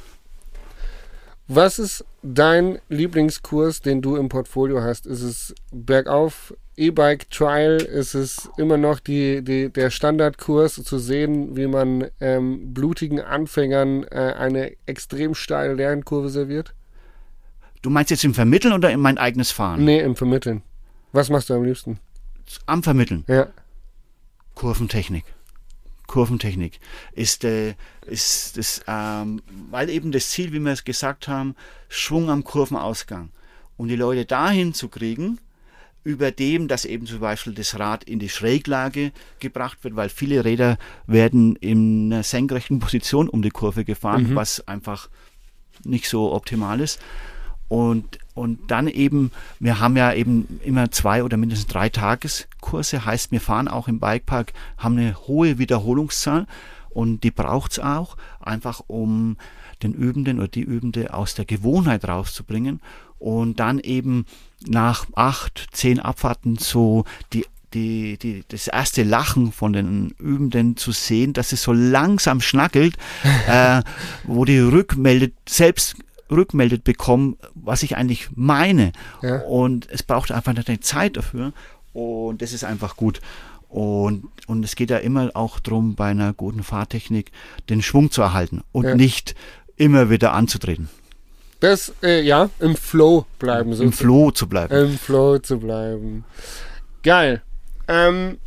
Was 1.49 1.79
ist 1.79 2.05
dein 2.23 2.79
Lieblingskurs, 2.89 3.81
den 3.81 4.01
du 4.01 4.17
im 4.17 4.29
Portfolio 4.29 4.83
hast? 4.83 5.07
Ist 5.07 5.23
es 5.23 5.55
bergauf 5.71 6.55
E-Bike 6.77 7.29
Trial? 7.31 7.77
Ist 7.77 8.15
es 8.15 8.49
immer 8.57 8.77
noch 8.77 9.01
die, 9.01 9.43
die, 9.43 9.69
der 9.69 9.91
Standardkurs, 9.91 10.75
zu 10.83 10.99
sehen, 10.99 11.57
wie 11.57 11.67
man 11.67 12.07
ähm, 12.21 12.73
blutigen 12.73 13.21
Anfängern 13.21 14.05
äh, 14.05 14.35
eine 14.39 14.77
extrem 14.87 15.35
steile 15.35 15.75
Lernkurve 15.75 16.31
serviert? 16.31 16.75
Du 17.83 17.91
meinst 17.91 18.11
jetzt 18.11 18.25
im 18.25 18.35
Vermitteln 18.35 18.73
oder 18.73 18.91
in 18.91 19.01
mein 19.01 19.19
eigenes 19.19 19.51
Fahren? 19.51 19.85
Nee, 19.85 20.01
im 20.01 20.15
Vermitteln. 20.15 20.63
Was 21.13 21.29
machst 21.29 21.51
du 21.51 21.55
am 21.55 21.65
liebsten? 21.65 21.99
Am 22.67 22.83
Vermitteln? 22.83 23.25
Ja. 23.27 23.49
Kurventechnik. 24.55 25.25
Kurventechnik 26.13 26.79
ist, 27.15 27.43
äh, 27.43 27.75
ist 28.07 28.59
das, 28.59 28.83
ähm, 28.87 29.41
weil 29.71 29.89
eben 29.89 30.13
das 30.13 30.29
Ziel, 30.29 30.53
wie 30.53 30.61
wir 30.61 30.73
es 30.73 30.85
gesagt 30.85 31.27
haben, 31.27 31.57
Schwung 31.89 32.29
am 32.29 32.45
Kurvenausgang. 32.45 33.31
Und 33.79 33.89
die 33.89 33.97
Leute 33.97 34.27
dahin 34.27 34.75
zu 34.75 34.91
kriegen, 34.91 35.39
über 36.05 36.31
dem, 36.31 36.69
dass 36.69 36.85
eben 36.85 37.07
zum 37.07 37.21
Beispiel 37.21 37.55
das 37.55 37.79
Rad 37.79 38.05
in 38.05 38.19
die 38.19 38.29
Schräglage 38.29 39.13
gebracht 39.41 39.85
wird, 39.85 39.97
weil 39.97 40.11
viele 40.11 40.45
Räder 40.45 40.77
werden 41.07 41.57
in 41.57 42.13
einer 42.13 42.23
senkrechten 42.23 42.79
Position 42.79 43.27
um 43.27 43.41
die 43.41 43.49
Kurve 43.49 43.87
gefahren, 43.87 44.31
mhm. 44.31 44.35
was 44.35 44.69
einfach 44.69 45.09
nicht 45.83 46.11
so 46.11 46.35
optimal 46.35 46.81
ist. 46.81 47.01
Und, 47.69 48.19
und 48.35 48.71
dann 48.71 48.87
eben, 48.87 49.31
wir 49.59 49.81
haben 49.81 49.97
ja 49.97 50.13
eben 50.13 50.61
immer 50.63 50.91
zwei 50.91 51.25
oder 51.25 51.37
mindestens 51.37 51.69
drei 51.69 51.89
Tageskurse, 51.89 53.05
heißt 53.05 53.33
wir 53.33 53.41
fahren 53.41 53.69
auch 53.69 53.89
im 53.89 53.99
Bikepark, 53.99 54.53
haben 54.77 54.99
eine 54.99 55.17
hohe 55.27 55.59
Wiederholungszahl 55.59 56.47
und 56.91 57.25
die 57.25 57.31
braucht 57.31 57.73
es 57.73 57.79
auch, 57.79 58.17
einfach 58.41 58.83
um 58.87 59.37
den 59.83 59.95
Übenden 59.95 60.39
oder 60.39 60.49
die 60.49 60.63
Übende 60.63 61.15
aus 61.15 61.35
der 61.35 61.45
Gewohnheit 61.47 62.07
rauszubringen 62.07 62.81
und 63.19 63.59
dann 63.59 63.79
eben 63.79 64.27
nach 64.67 65.07
acht, 65.15 65.69
zehn 65.73 65.99
Abfahrten 65.99 66.57
so 66.59 67.05
die 67.33 67.47
die, 67.75 68.19
die, 68.19 68.45
das 68.49 68.69
erste 68.69 69.03
Lachen 69.03 69.51
von 69.51 69.73
den 69.73 70.11
Übenden 70.19 70.77
zu 70.77 70.93
sehen, 70.93 71.33
dass 71.33 71.53
es 71.53 71.63
so 71.63 71.73
langsam 71.73 72.43
schnackelt, 72.43 72.97
äh, 73.49 73.83
wo 74.25 74.45
die 74.45 74.59
rückmeldet, 74.59 75.35
selbst 75.49 75.97
rückmeldet 76.33 76.85
bekommen, 76.85 77.37
was 77.55 77.83
ich 77.83 77.97
eigentlich 77.97 78.31
meine. 78.35 78.93
Ja. 79.23 79.43
Und 79.43 79.89
es 79.91 80.03
braucht 80.03 80.33
einfach 80.33 80.55
eine 80.55 80.81
Zeit 80.81 81.17
dafür. 81.17 81.53
Und 81.93 82.43
das 82.43 82.53
ist 82.53 82.65
einfach 82.65 82.97
gut. 82.97 83.21
Und, 83.69 84.29
und 84.47 84.65
es 84.65 84.77
geht 84.77 84.91
ja 84.91 84.99
immer 84.99 85.31
auch 85.35 85.59
darum, 85.59 85.95
bei 85.95 86.11
einer 86.11 86.35
guten 86.35 86.63
Fahrtechnik 86.63 87.33
den 87.71 87.81
Schwung 87.81 88.11
zu 88.11 88.21
erhalten 88.21 88.63
und 88.71 88.85
ja. 88.85 88.95
nicht 88.95 89.35
immer 89.77 90.11
wieder 90.11 90.35
anzutreten. 90.35 90.89
Das, 91.61 91.93
äh, 92.03 92.21
ja, 92.21 92.51
im 92.59 92.77
Flow 92.77 93.25
bleiben. 93.39 93.73
So 93.73 93.85
Im 93.85 93.93
Flow 93.93 94.31
zu 94.31 94.49
bleiben. 94.49 94.75
Im 94.75 94.99
Flow 94.99 95.39
zu 95.39 95.59
bleiben. 95.59 96.25
Geil. 97.03 97.41
Ähm, 97.89 98.39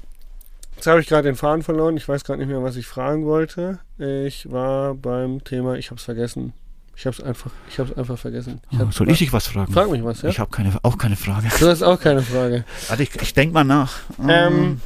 jetzt 0.76 0.86
habe 0.86 1.00
ich 1.00 1.08
gerade 1.08 1.28
den 1.28 1.36
Faden 1.36 1.64
verloren. 1.64 1.98
Ich 1.98 2.08
weiß 2.08 2.24
gerade 2.24 2.40
nicht 2.40 2.50
mehr, 2.50 2.62
was 2.62 2.76
ich 2.76 2.86
fragen 2.86 3.26
wollte. 3.26 3.80
Ich 3.98 4.52
war 4.52 4.94
beim 4.96 5.44
Thema, 5.44 5.76
ich 5.76 5.92
habe 5.92 5.98
es 5.98 6.04
vergessen. 6.04 6.54
Ich 6.98 7.06
habe 7.06 7.16
es 7.18 7.24
einfach, 7.24 7.52
ich 7.70 7.80
habe 7.80 7.96
einfach 7.98 8.18
vergessen. 8.18 8.62
Ich 8.72 8.80
oh, 8.80 8.88
soll 8.92 9.10
ich 9.10 9.20
dich 9.20 9.34
was 9.34 9.48
fragen? 9.48 9.74
Frag 9.74 9.90
mich 9.92 10.04
was, 10.04 10.22
ja? 10.22 10.30
Ich 10.30 10.40
habe 10.40 10.50
keine, 10.50 10.74
auch 10.82 10.98
keine 10.98 11.16
Frage. 11.16 11.50
Du 11.60 11.68
hast 11.68 11.84
auch 11.84 12.00
keine 12.00 12.22
Frage. 12.22 12.64
Warte, 12.88 13.04
ich, 13.04 13.16
ich 13.22 13.34
denke 13.34 13.54
mal 13.54 13.64
nach. 13.64 14.00
Ähm, 14.28 14.80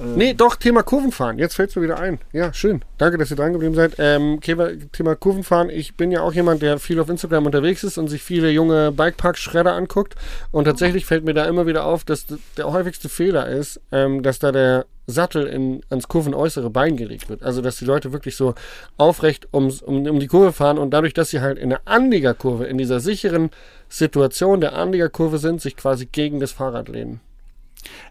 äh. 0.00 0.16
Nee, 0.16 0.34
doch, 0.34 0.56
Thema 0.56 0.82
Kurvenfahren. 0.82 1.38
Jetzt 1.38 1.54
fällt 1.54 1.70
es 1.70 1.76
mir 1.76 1.82
wieder 1.82 1.98
ein. 1.98 2.18
Ja, 2.32 2.52
schön. 2.52 2.82
Danke, 2.98 3.18
dass 3.18 3.30
ihr 3.30 3.36
dran 3.36 3.52
geblieben 3.52 3.74
seid. 3.74 3.94
Ähm, 3.98 4.40
Thema 4.40 5.14
Kurvenfahren. 5.16 5.70
Ich 5.70 5.96
bin 5.96 6.10
ja 6.10 6.20
auch 6.20 6.32
jemand, 6.32 6.62
der 6.62 6.78
viel 6.78 7.00
auf 7.00 7.08
Instagram 7.08 7.46
unterwegs 7.46 7.84
ist 7.84 7.98
und 7.98 8.08
sich 8.08 8.22
viele 8.22 8.50
junge 8.50 8.92
Bikepark-Schredder 8.92 9.74
anguckt. 9.74 10.14
Und 10.52 10.64
tatsächlich 10.64 11.06
fällt 11.06 11.24
mir 11.24 11.34
da 11.34 11.44
immer 11.46 11.66
wieder 11.66 11.84
auf, 11.84 12.04
dass 12.04 12.26
der 12.56 12.72
häufigste 12.72 13.08
Fehler 13.08 13.48
ist, 13.48 13.80
ähm, 13.92 14.22
dass 14.22 14.38
da 14.38 14.52
der 14.52 14.86
Sattel 15.06 15.46
in, 15.46 15.82
ans 15.88 16.08
kurvenäußere 16.08 16.70
Bein 16.70 16.96
gelegt 16.96 17.28
wird. 17.28 17.42
Also, 17.42 17.62
dass 17.62 17.76
die 17.76 17.84
Leute 17.84 18.12
wirklich 18.12 18.36
so 18.36 18.54
aufrecht 18.96 19.48
ums, 19.52 19.82
um, 19.82 20.06
um 20.06 20.18
die 20.18 20.26
Kurve 20.26 20.52
fahren 20.52 20.78
und 20.78 20.90
dadurch, 20.90 21.14
dass 21.14 21.30
sie 21.30 21.40
halt 21.40 21.58
in 21.58 21.70
der 21.70 21.82
Anliegerkurve, 21.84 22.66
in 22.66 22.78
dieser 22.78 23.00
sicheren 23.00 23.50
Situation 23.88 24.60
der 24.60 24.74
Anliegerkurve 24.74 25.38
sind, 25.38 25.60
sich 25.60 25.76
quasi 25.76 26.06
gegen 26.06 26.40
das 26.40 26.52
Fahrrad 26.52 26.88
lehnen. 26.88 27.20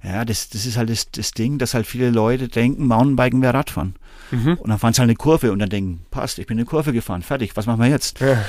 Ja, 0.03 0.25
das, 0.25 0.49
das 0.49 0.65
ist 0.65 0.77
halt 0.77 0.89
das, 0.89 1.09
das 1.11 1.31
Ding, 1.31 1.57
dass 1.57 1.73
halt 1.73 1.87
viele 1.87 2.09
Leute 2.09 2.47
denken, 2.47 2.87
Mountainbiken 2.87 3.41
wäre 3.41 3.53
Radfahren. 3.53 3.95
Mhm. 4.31 4.55
Und 4.55 4.69
dann 4.69 4.79
fahren 4.79 4.93
sie 4.93 4.99
halt 4.99 5.09
eine 5.09 5.15
Kurve 5.15 5.51
und 5.51 5.59
dann 5.59 5.69
denken, 5.69 6.05
passt, 6.11 6.39
ich 6.39 6.47
bin 6.47 6.57
eine 6.57 6.65
Kurve 6.65 6.93
gefahren, 6.93 7.21
fertig, 7.21 7.55
was 7.55 7.65
machen 7.65 7.81
wir 7.81 7.89
jetzt? 7.89 8.19
Ja. 8.19 8.43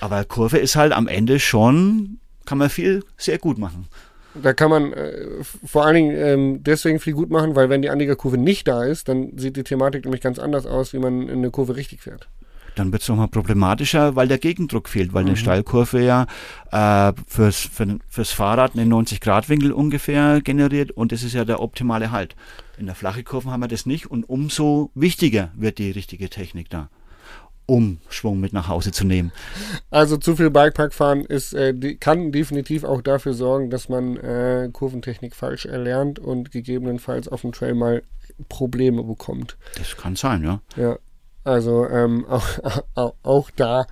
Aber 0.00 0.24
Kurve 0.24 0.58
ist 0.58 0.76
halt 0.76 0.92
am 0.92 1.06
Ende 1.06 1.38
schon, 1.38 2.18
kann 2.44 2.58
man 2.58 2.70
viel 2.70 3.04
sehr 3.16 3.38
gut 3.38 3.58
machen. 3.58 3.86
Da 4.34 4.52
kann 4.54 4.70
man 4.70 4.92
äh, 4.92 5.44
vor 5.64 5.84
allen 5.84 5.94
Dingen 5.94 6.16
ähm, 6.16 6.62
deswegen 6.62 6.98
viel 6.98 7.12
gut 7.12 7.30
machen, 7.30 7.54
weil 7.54 7.68
wenn 7.68 7.82
die 7.82 7.90
Anliegerkurve 7.90 8.38
nicht 8.38 8.66
da 8.66 8.82
ist, 8.82 9.08
dann 9.08 9.36
sieht 9.36 9.56
die 9.56 9.62
Thematik 9.62 10.04
nämlich 10.04 10.22
ganz 10.22 10.38
anders 10.38 10.66
aus, 10.66 10.92
wie 10.92 10.98
man 10.98 11.28
in 11.28 11.38
eine 11.38 11.50
Kurve 11.50 11.76
richtig 11.76 12.00
fährt 12.00 12.28
dann 12.74 12.92
wird 12.92 13.02
es 13.02 13.08
nochmal 13.08 13.28
problematischer, 13.28 14.16
weil 14.16 14.28
der 14.28 14.38
Gegendruck 14.38 14.88
fehlt, 14.88 15.12
weil 15.12 15.24
mhm. 15.24 15.30
eine 15.30 15.36
Steilkurve 15.36 16.02
ja 16.02 16.26
äh, 16.70 17.12
fürs, 17.26 17.58
für, 17.58 17.98
fürs 18.08 18.30
Fahrrad 18.32 18.76
einen 18.76 18.92
90-Grad-Winkel 18.92 19.72
ungefähr 19.72 20.40
generiert 20.40 20.90
und 20.90 21.12
das 21.12 21.22
ist 21.22 21.34
ja 21.34 21.44
der 21.44 21.60
optimale 21.60 22.10
Halt. 22.10 22.36
In 22.78 22.86
der 22.86 22.94
flachen 22.94 23.24
Kurve 23.24 23.50
haben 23.50 23.60
wir 23.60 23.68
das 23.68 23.86
nicht 23.86 24.10
und 24.10 24.28
umso 24.28 24.90
wichtiger 24.94 25.52
wird 25.54 25.78
die 25.78 25.90
richtige 25.90 26.30
Technik 26.30 26.70
da 26.70 26.88
um 27.66 27.98
Schwung 28.08 28.40
mit 28.40 28.52
nach 28.52 28.68
Hause 28.68 28.92
zu 28.92 29.04
nehmen. 29.04 29.32
Also 29.90 30.16
zu 30.16 30.36
viel 30.36 30.50
Bikepark-Fahren 30.50 31.24
ist, 31.24 31.54
äh, 31.54 31.72
die, 31.72 31.96
kann 31.96 32.32
definitiv 32.32 32.84
auch 32.84 33.00
dafür 33.02 33.34
sorgen, 33.34 33.70
dass 33.70 33.88
man 33.88 34.16
äh, 34.16 34.68
Kurventechnik 34.72 35.34
falsch 35.34 35.66
erlernt 35.66 36.18
und 36.18 36.50
gegebenenfalls 36.50 37.28
auf 37.28 37.42
dem 37.42 37.52
Trail 37.52 37.74
mal 37.74 38.02
Probleme 38.48 39.02
bekommt. 39.04 39.56
Das 39.78 39.96
kann 39.96 40.16
sein, 40.16 40.42
ja. 40.42 40.60
Ja. 40.76 40.98
Also 41.44 41.86
ähm, 41.88 42.26
auch, 42.28 42.46
auch, 42.94 43.14
auch 43.22 43.50
da. 43.50 43.86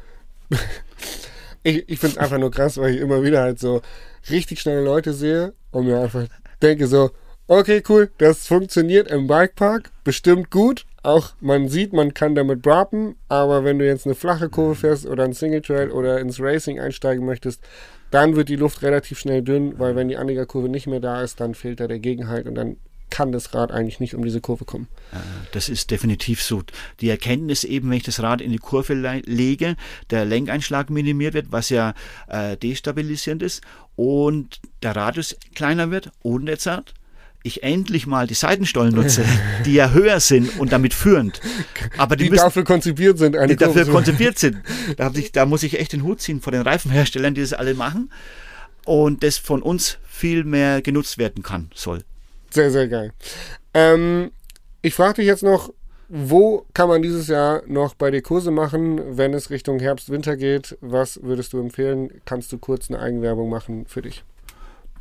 ich 1.62 1.88
ich 1.88 1.98
finde 1.98 2.16
es 2.16 2.18
einfach 2.18 2.38
nur 2.38 2.50
krass, 2.50 2.78
weil 2.78 2.94
ich 2.94 3.00
immer 3.00 3.22
wieder 3.22 3.42
halt 3.42 3.58
so 3.58 3.82
richtig 4.30 4.60
schnelle 4.60 4.82
Leute 4.82 5.12
sehe 5.12 5.54
und 5.70 5.86
mir 5.86 6.00
einfach 6.00 6.26
denke 6.62 6.86
so, 6.86 7.10
okay, 7.46 7.82
cool, 7.88 8.10
das 8.18 8.46
funktioniert 8.46 9.10
im 9.10 9.26
Bikepark, 9.26 9.90
bestimmt 10.04 10.50
gut. 10.50 10.86
Auch 11.02 11.30
man 11.40 11.68
sieht, 11.68 11.94
man 11.94 12.12
kann 12.12 12.34
damit 12.34 12.60
brappen, 12.60 13.16
aber 13.28 13.64
wenn 13.64 13.78
du 13.78 13.86
jetzt 13.86 14.06
eine 14.06 14.14
flache 14.14 14.50
Kurve 14.50 14.74
fährst 14.74 15.06
oder 15.06 15.24
ein 15.24 15.32
Single 15.32 15.62
Trail 15.62 15.90
oder 15.90 16.20
ins 16.20 16.40
Racing 16.40 16.78
einsteigen 16.78 17.24
möchtest, 17.24 17.62
dann 18.10 18.36
wird 18.36 18.50
die 18.50 18.56
Luft 18.56 18.82
relativ 18.82 19.18
schnell 19.18 19.42
dünn, 19.42 19.78
weil 19.78 19.96
wenn 19.96 20.08
die 20.08 20.16
Anliegerkurve 20.18 20.68
nicht 20.68 20.86
mehr 20.86 21.00
da 21.00 21.22
ist, 21.22 21.40
dann 21.40 21.54
fehlt 21.54 21.80
da 21.80 21.86
der 21.86 22.00
Gegenhalt 22.00 22.46
und 22.46 22.54
dann 22.54 22.76
kann 23.10 23.32
das 23.32 23.54
Rad 23.54 23.72
eigentlich 23.72 24.00
nicht 24.00 24.14
um 24.14 24.24
diese 24.24 24.40
Kurve 24.40 24.64
kommen. 24.64 24.88
Äh, 25.12 25.16
das 25.52 25.68
ist 25.68 25.90
definitiv 25.90 26.42
so. 26.42 26.62
Die 27.00 27.08
Erkenntnis 27.08 27.64
eben, 27.64 27.90
wenn 27.90 27.96
ich 27.96 28.04
das 28.04 28.22
Rad 28.22 28.40
in 28.40 28.52
die 28.52 28.58
Kurve 28.58 28.94
le 28.94 29.22
lege, 29.26 29.76
der 30.10 30.24
Lenkeinschlag 30.24 30.90
minimiert 30.90 31.34
wird, 31.34 31.52
was 31.52 31.68
ja 31.68 31.94
äh, 32.28 32.56
destabilisierend 32.56 33.42
ist 33.42 33.62
und 33.96 34.60
der 34.82 34.96
Radius 34.96 35.36
kleiner 35.54 35.90
wird 35.90 36.10
und 36.22 36.48
jetzt 36.48 36.66
hat 36.66 36.94
ich 37.42 37.62
endlich 37.62 38.06
mal 38.06 38.26
die 38.26 38.34
Seitenstollen 38.34 38.94
nutze, 38.94 39.24
die 39.64 39.72
ja 39.72 39.90
höher 39.92 40.20
sind 40.20 40.58
und 40.58 40.72
damit 40.72 40.92
führend. 40.92 41.40
Aber 41.96 42.16
die, 42.16 42.24
die 42.24 42.30
müssen, 42.30 42.42
dafür 42.42 42.64
konzipiert 42.64 43.18
sind. 43.18 43.34
Die 43.48 43.56
dafür 43.56 43.86
konzipiert 43.86 44.38
sind. 44.38 44.58
Da, 44.96 45.10
ich, 45.14 45.32
da 45.32 45.46
muss 45.46 45.62
ich 45.62 45.78
echt 45.78 45.92
den 45.92 46.02
Hut 46.02 46.20
ziehen 46.20 46.40
vor 46.40 46.52
den 46.52 46.62
Reifenherstellern, 46.62 47.34
die 47.34 47.40
das 47.40 47.52
alle 47.52 47.74
machen. 47.74 48.10
und 48.84 49.22
das 49.22 49.38
von 49.38 49.62
uns 49.62 49.98
viel 50.08 50.44
mehr 50.44 50.82
genutzt 50.82 51.16
werden 51.18 51.42
kann, 51.42 51.70
soll. 51.74 52.02
Sehr, 52.52 52.70
sehr 52.70 52.88
geil. 52.88 53.12
Ähm, 53.74 54.30
ich 54.82 54.94
frage 54.94 55.14
dich 55.14 55.26
jetzt 55.26 55.42
noch, 55.42 55.72
wo 56.08 56.66
kann 56.74 56.88
man 56.88 57.02
dieses 57.02 57.28
Jahr 57.28 57.62
noch 57.68 57.94
bei 57.94 58.10
dir 58.10 58.20
Kurse 58.20 58.50
machen, 58.50 59.16
wenn 59.16 59.32
es 59.32 59.50
Richtung 59.50 59.78
Herbst, 59.78 60.10
Winter 60.10 60.36
geht? 60.36 60.76
Was 60.80 61.22
würdest 61.22 61.52
du 61.52 61.60
empfehlen? 61.60 62.10
Kannst 62.24 62.52
du 62.52 62.58
kurz 62.58 62.90
eine 62.90 62.98
Eigenwerbung 62.98 63.48
machen 63.48 63.86
für 63.86 64.02
dich? 64.02 64.24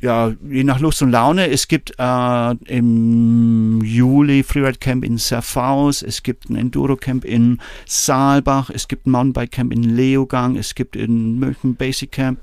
Ja, 0.00 0.32
je 0.48 0.64
nach 0.64 0.78
Lust 0.78 1.02
und 1.02 1.10
Laune. 1.10 1.50
Es 1.50 1.68
gibt 1.68 1.92
äh, 1.98 2.54
im 2.66 3.82
Juli 3.82 4.42
Freeride 4.42 4.78
Camp 4.78 5.04
in 5.04 5.18
Serfaus, 5.18 6.02
es 6.02 6.22
gibt 6.22 6.48
ein 6.48 6.56
Enduro 6.56 6.96
Camp 6.96 7.24
in 7.24 7.58
Saalbach, 7.86 8.70
es 8.70 8.88
gibt 8.88 9.06
ein 9.06 9.10
Mountainbike 9.10 9.50
Camp 9.50 9.72
in 9.72 9.82
Leogang, 9.82 10.56
es 10.56 10.74
gibt 10.74 10.96
in 10.96 11.38
München 11.38 11.74
Basic 11.74 12.12
Camp, 12.12 12.40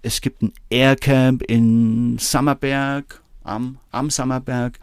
es 0.00 0.20
gibt 0.22 0.40
ein 0.40 0.52
Air 0.70 0.96
Camp 0.96 1.42
in 1.42 2.16
Sammerberg, 2.18 3.20
am, 3.44 3.78
am 3.90 4.10
Sammerberg. 4.10 4.78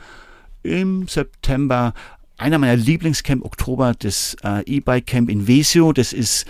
Im 0.63 1.07
September 1.07 1.93
einer 2.37 2.57
meiner 2.57 2.75
Lieblingscamp 2.75 3.45
Oktober, 3.45 3.93
das 3.97 4.35
äh, 4.43 4.63
E-Bike 4.65 5.07
Camp 5.07 5.29
in 5.29 5.47
Vesio. 5.47 5.93
Das 5.93 6.13
ist 6.13 6.45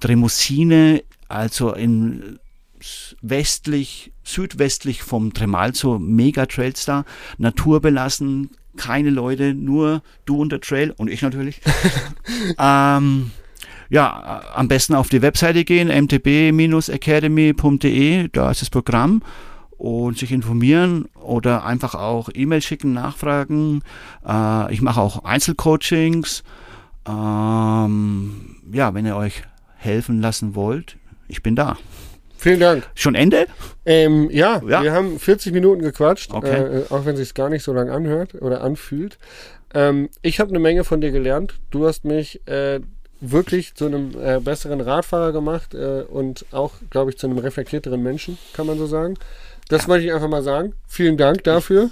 Tremosine, 0.00 1.02
also 1.28 1.72
in 1.72 2.38
westlich, 3.20 4.12
südwestlich 4.22 5.02
vom 5.02 5.34
Tremalzo, 5.34 5.98
mega 5.98 6.46
Trails 6.46 6.84
da, 6.84 7.04
naturbelassen, 7.38 8.50
keine 8.76 9.10
Leute, 9.10 9.54
nur 9.54 10.02
du 10.26 10.40
und 10.40 10.52
der 10.52 10.60
Trail 10.60 10.94
und 10.96 11.08
ich 11.08 11.22
natürlich. 11.22 11.60
ähm, 12.58 13.32
ja, 13.88 14.42
am 14.54 14.68
besten 14.68 14.94
auf 14.94 15.08
die 15.08 15.22
Webseite 15.22 15.64
gehen, 15.64 15.88
mtb-academy.de, 15.88 18.28
da 18.28 18.50
ist 18.50 18.60
das 18.62 18.70
Programm 18.70 19.22
und 19.78 20.18
sich 20.18 20.32
informieren 20.32 21.06
oder 21.20 21.64
einfach 21.64 21.94
auch 21.94 22.28
E-Mail 22.32 22.62
schicken, 22.62 22.92
nachfragen. 22.92 23.82
Äh, 24.26 24.72
ich 24.72 24.82
mache 24.82 25.00
auch 25.00 25.24
Einzelcoachings. 25.24 26.42
Ähm, 27.06 28.56
ja, 28.72 28.94
wenn 28.94 29.06
ihr 29.06 29.16
euch 29.16 29.42
helfen 29.76 30.20
lassen 30.20 30.54
wollt, 30.54 30.96
ich 31.28 31.42
bin 31.42 31.56
da. 31.56 31.76
Vielen 32.38 32.60
Dank. 32.60 32.84
Schon 32.94 33.14
Ende? 33.14 33.46
Ähm, 33.86 34.28
ja, 34.30 34.60
ja, 34.66 34.82
wir 34.82 34.92
haben 34.92 35.18
40 35.18 35.52
Minuten 35.52 35.82
gequatscht, 35.82 36.32
okay. 36.32 36.80
äh, 36.80 36.84
auch 36.90 37.04
wenn 37.04 37.14
es 37.14 37.20
sich 37.20 37.34
gar 37.34 37.48
nicht 37.48 37.62
so 37.62 37.72
lange 37.72 37.92
anhört 37.92 38.34
oder 38.34 38.62
anfühlt. 38.62 39.18
Ähm, 39.74 40.10
ich 40.22 40.38
habe 40.38 40.50
eine 40.50 40.58
Menge 40.58 40.84
von 40.84 41.00
dir 41.00 41.12
gelernt. 41.12 41.54
Du 41.70 41.86
hast 41.86 42.04
mich 42.04 42.46
äh, 42.46 42.80
wirklich 43.20 43.74
zu 43.74 43.86
einem 43.86 44.12
äh, 44.20 44.40
besseren 44.40 44.80
Radfahrer 44.80 45.32
gemacht 45.32 45.74
äh, 45.74 46.02
und 46.02 46.44
auch, 46.52 46.74
glaube 46.90 47.10
ich, 47.10 47.18
zu 47.18 47.26
einem 47.26 47.38
reflektierteren 47.38 48.02
Menschen, 48.02 48.38
kann 48.52 48.66
man 48.66 48.78
so 48.78 48.86
sagen. 48.86 49.14
Das 49.68 49.82
ja. 49.82 49.88
wollte 49.88 50.06
ich 50.06 50.12
einfach 50.12 50.28
mal 50.28 50.42
sagen. 50.42 50.74
Vielen 50.86 51.16
Dank 51.16 51.44
dafür. 51.44 51.90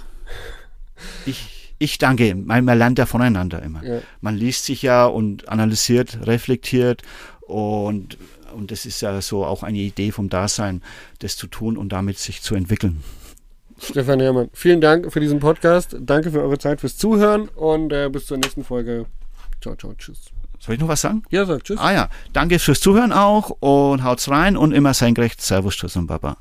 Ich, 1.25 1.73
ich 1.77 1.97
danke. 1.97 2.35
Man, 2.35 2.65
man 2.65 2.77
lernt 2.77 2.99
ja 2.99 3.05
voneinander 3.05 3.61
immer. 3.61 3.83
Ja. 3.83 4.01
Man 4.21 4.35
liest 4.35 4.65
sich 4.65 4.81
ja 4.81 5.05
und 5.05 5.49
analysiert, 5.49 6.19
reflektiert 6.25 7.01
und, 7.41 8.17
und 8.55 8.71
das 8.71 8.85
ist 8.85 9.01
ja 9.01 9.21
so 9.21 9.45
auch 9.45 9.63
eine 9.63 9.77
Idee 9.77 10.11
vom 10.11 10.29
Dasein, 10.29 10.81
das 11.19 11.37
zu 11.37 11.47
tun 11.47 11.77
und 11.77 11.89
damit 11.89 12.17
sich 12.17 12.41
zu 12.41 12.55
entwickeln. 12.55 13.03
Stefan 13.77 14.21
Herrmann, 14.21 14.49
vielen 14.53 14.79
Dank 14.79 15.11
für 15.11 15.19
diesen 15.19 15.39
Podcast. 15.39 15.97
Danke 15.99 16.31
für 16.31 16.41
eure 16.41 16.57
Zeit 16.57 16.79
fürs 16.79 16.97
Zuhören 16.97 17.49
und 17.49 17.91
äh, 17.91 18.09
bis 18.09 18.25
zur 18.25 18.37
nächsten 18.37 18.63
Folge. 18.63 19.05
Ciao, 19.61 19.75
ciao, 19.75 19.93
tschüss. 19.95 20.31
Soll 20.59 20.75
ich 20.75 20.81
noch 20.81 20.87
was 20.87 21.01
sagen? 21.01 21.23
Ja, 21.29 21.45
sag 21.45 21.63
tschüss. 21.63 21.77
Ah 21.77 21.91
ja, 21.91 22.09
danke 22.31 22.57
fürs 22.57 22.79
Zuhören 22.79 23.11
auch 23.11 23.49
und 23.59 24.03
haut's 24.03 24.29
rein 24.29 24.55
und 24.55 24.71
immer 24.71 24.93
senkrecht. 24.93 25.41
Servus, 25.41 25.75
tschüss 25.75 25.97
und 25.97 26.07
baba. 26.07 26.37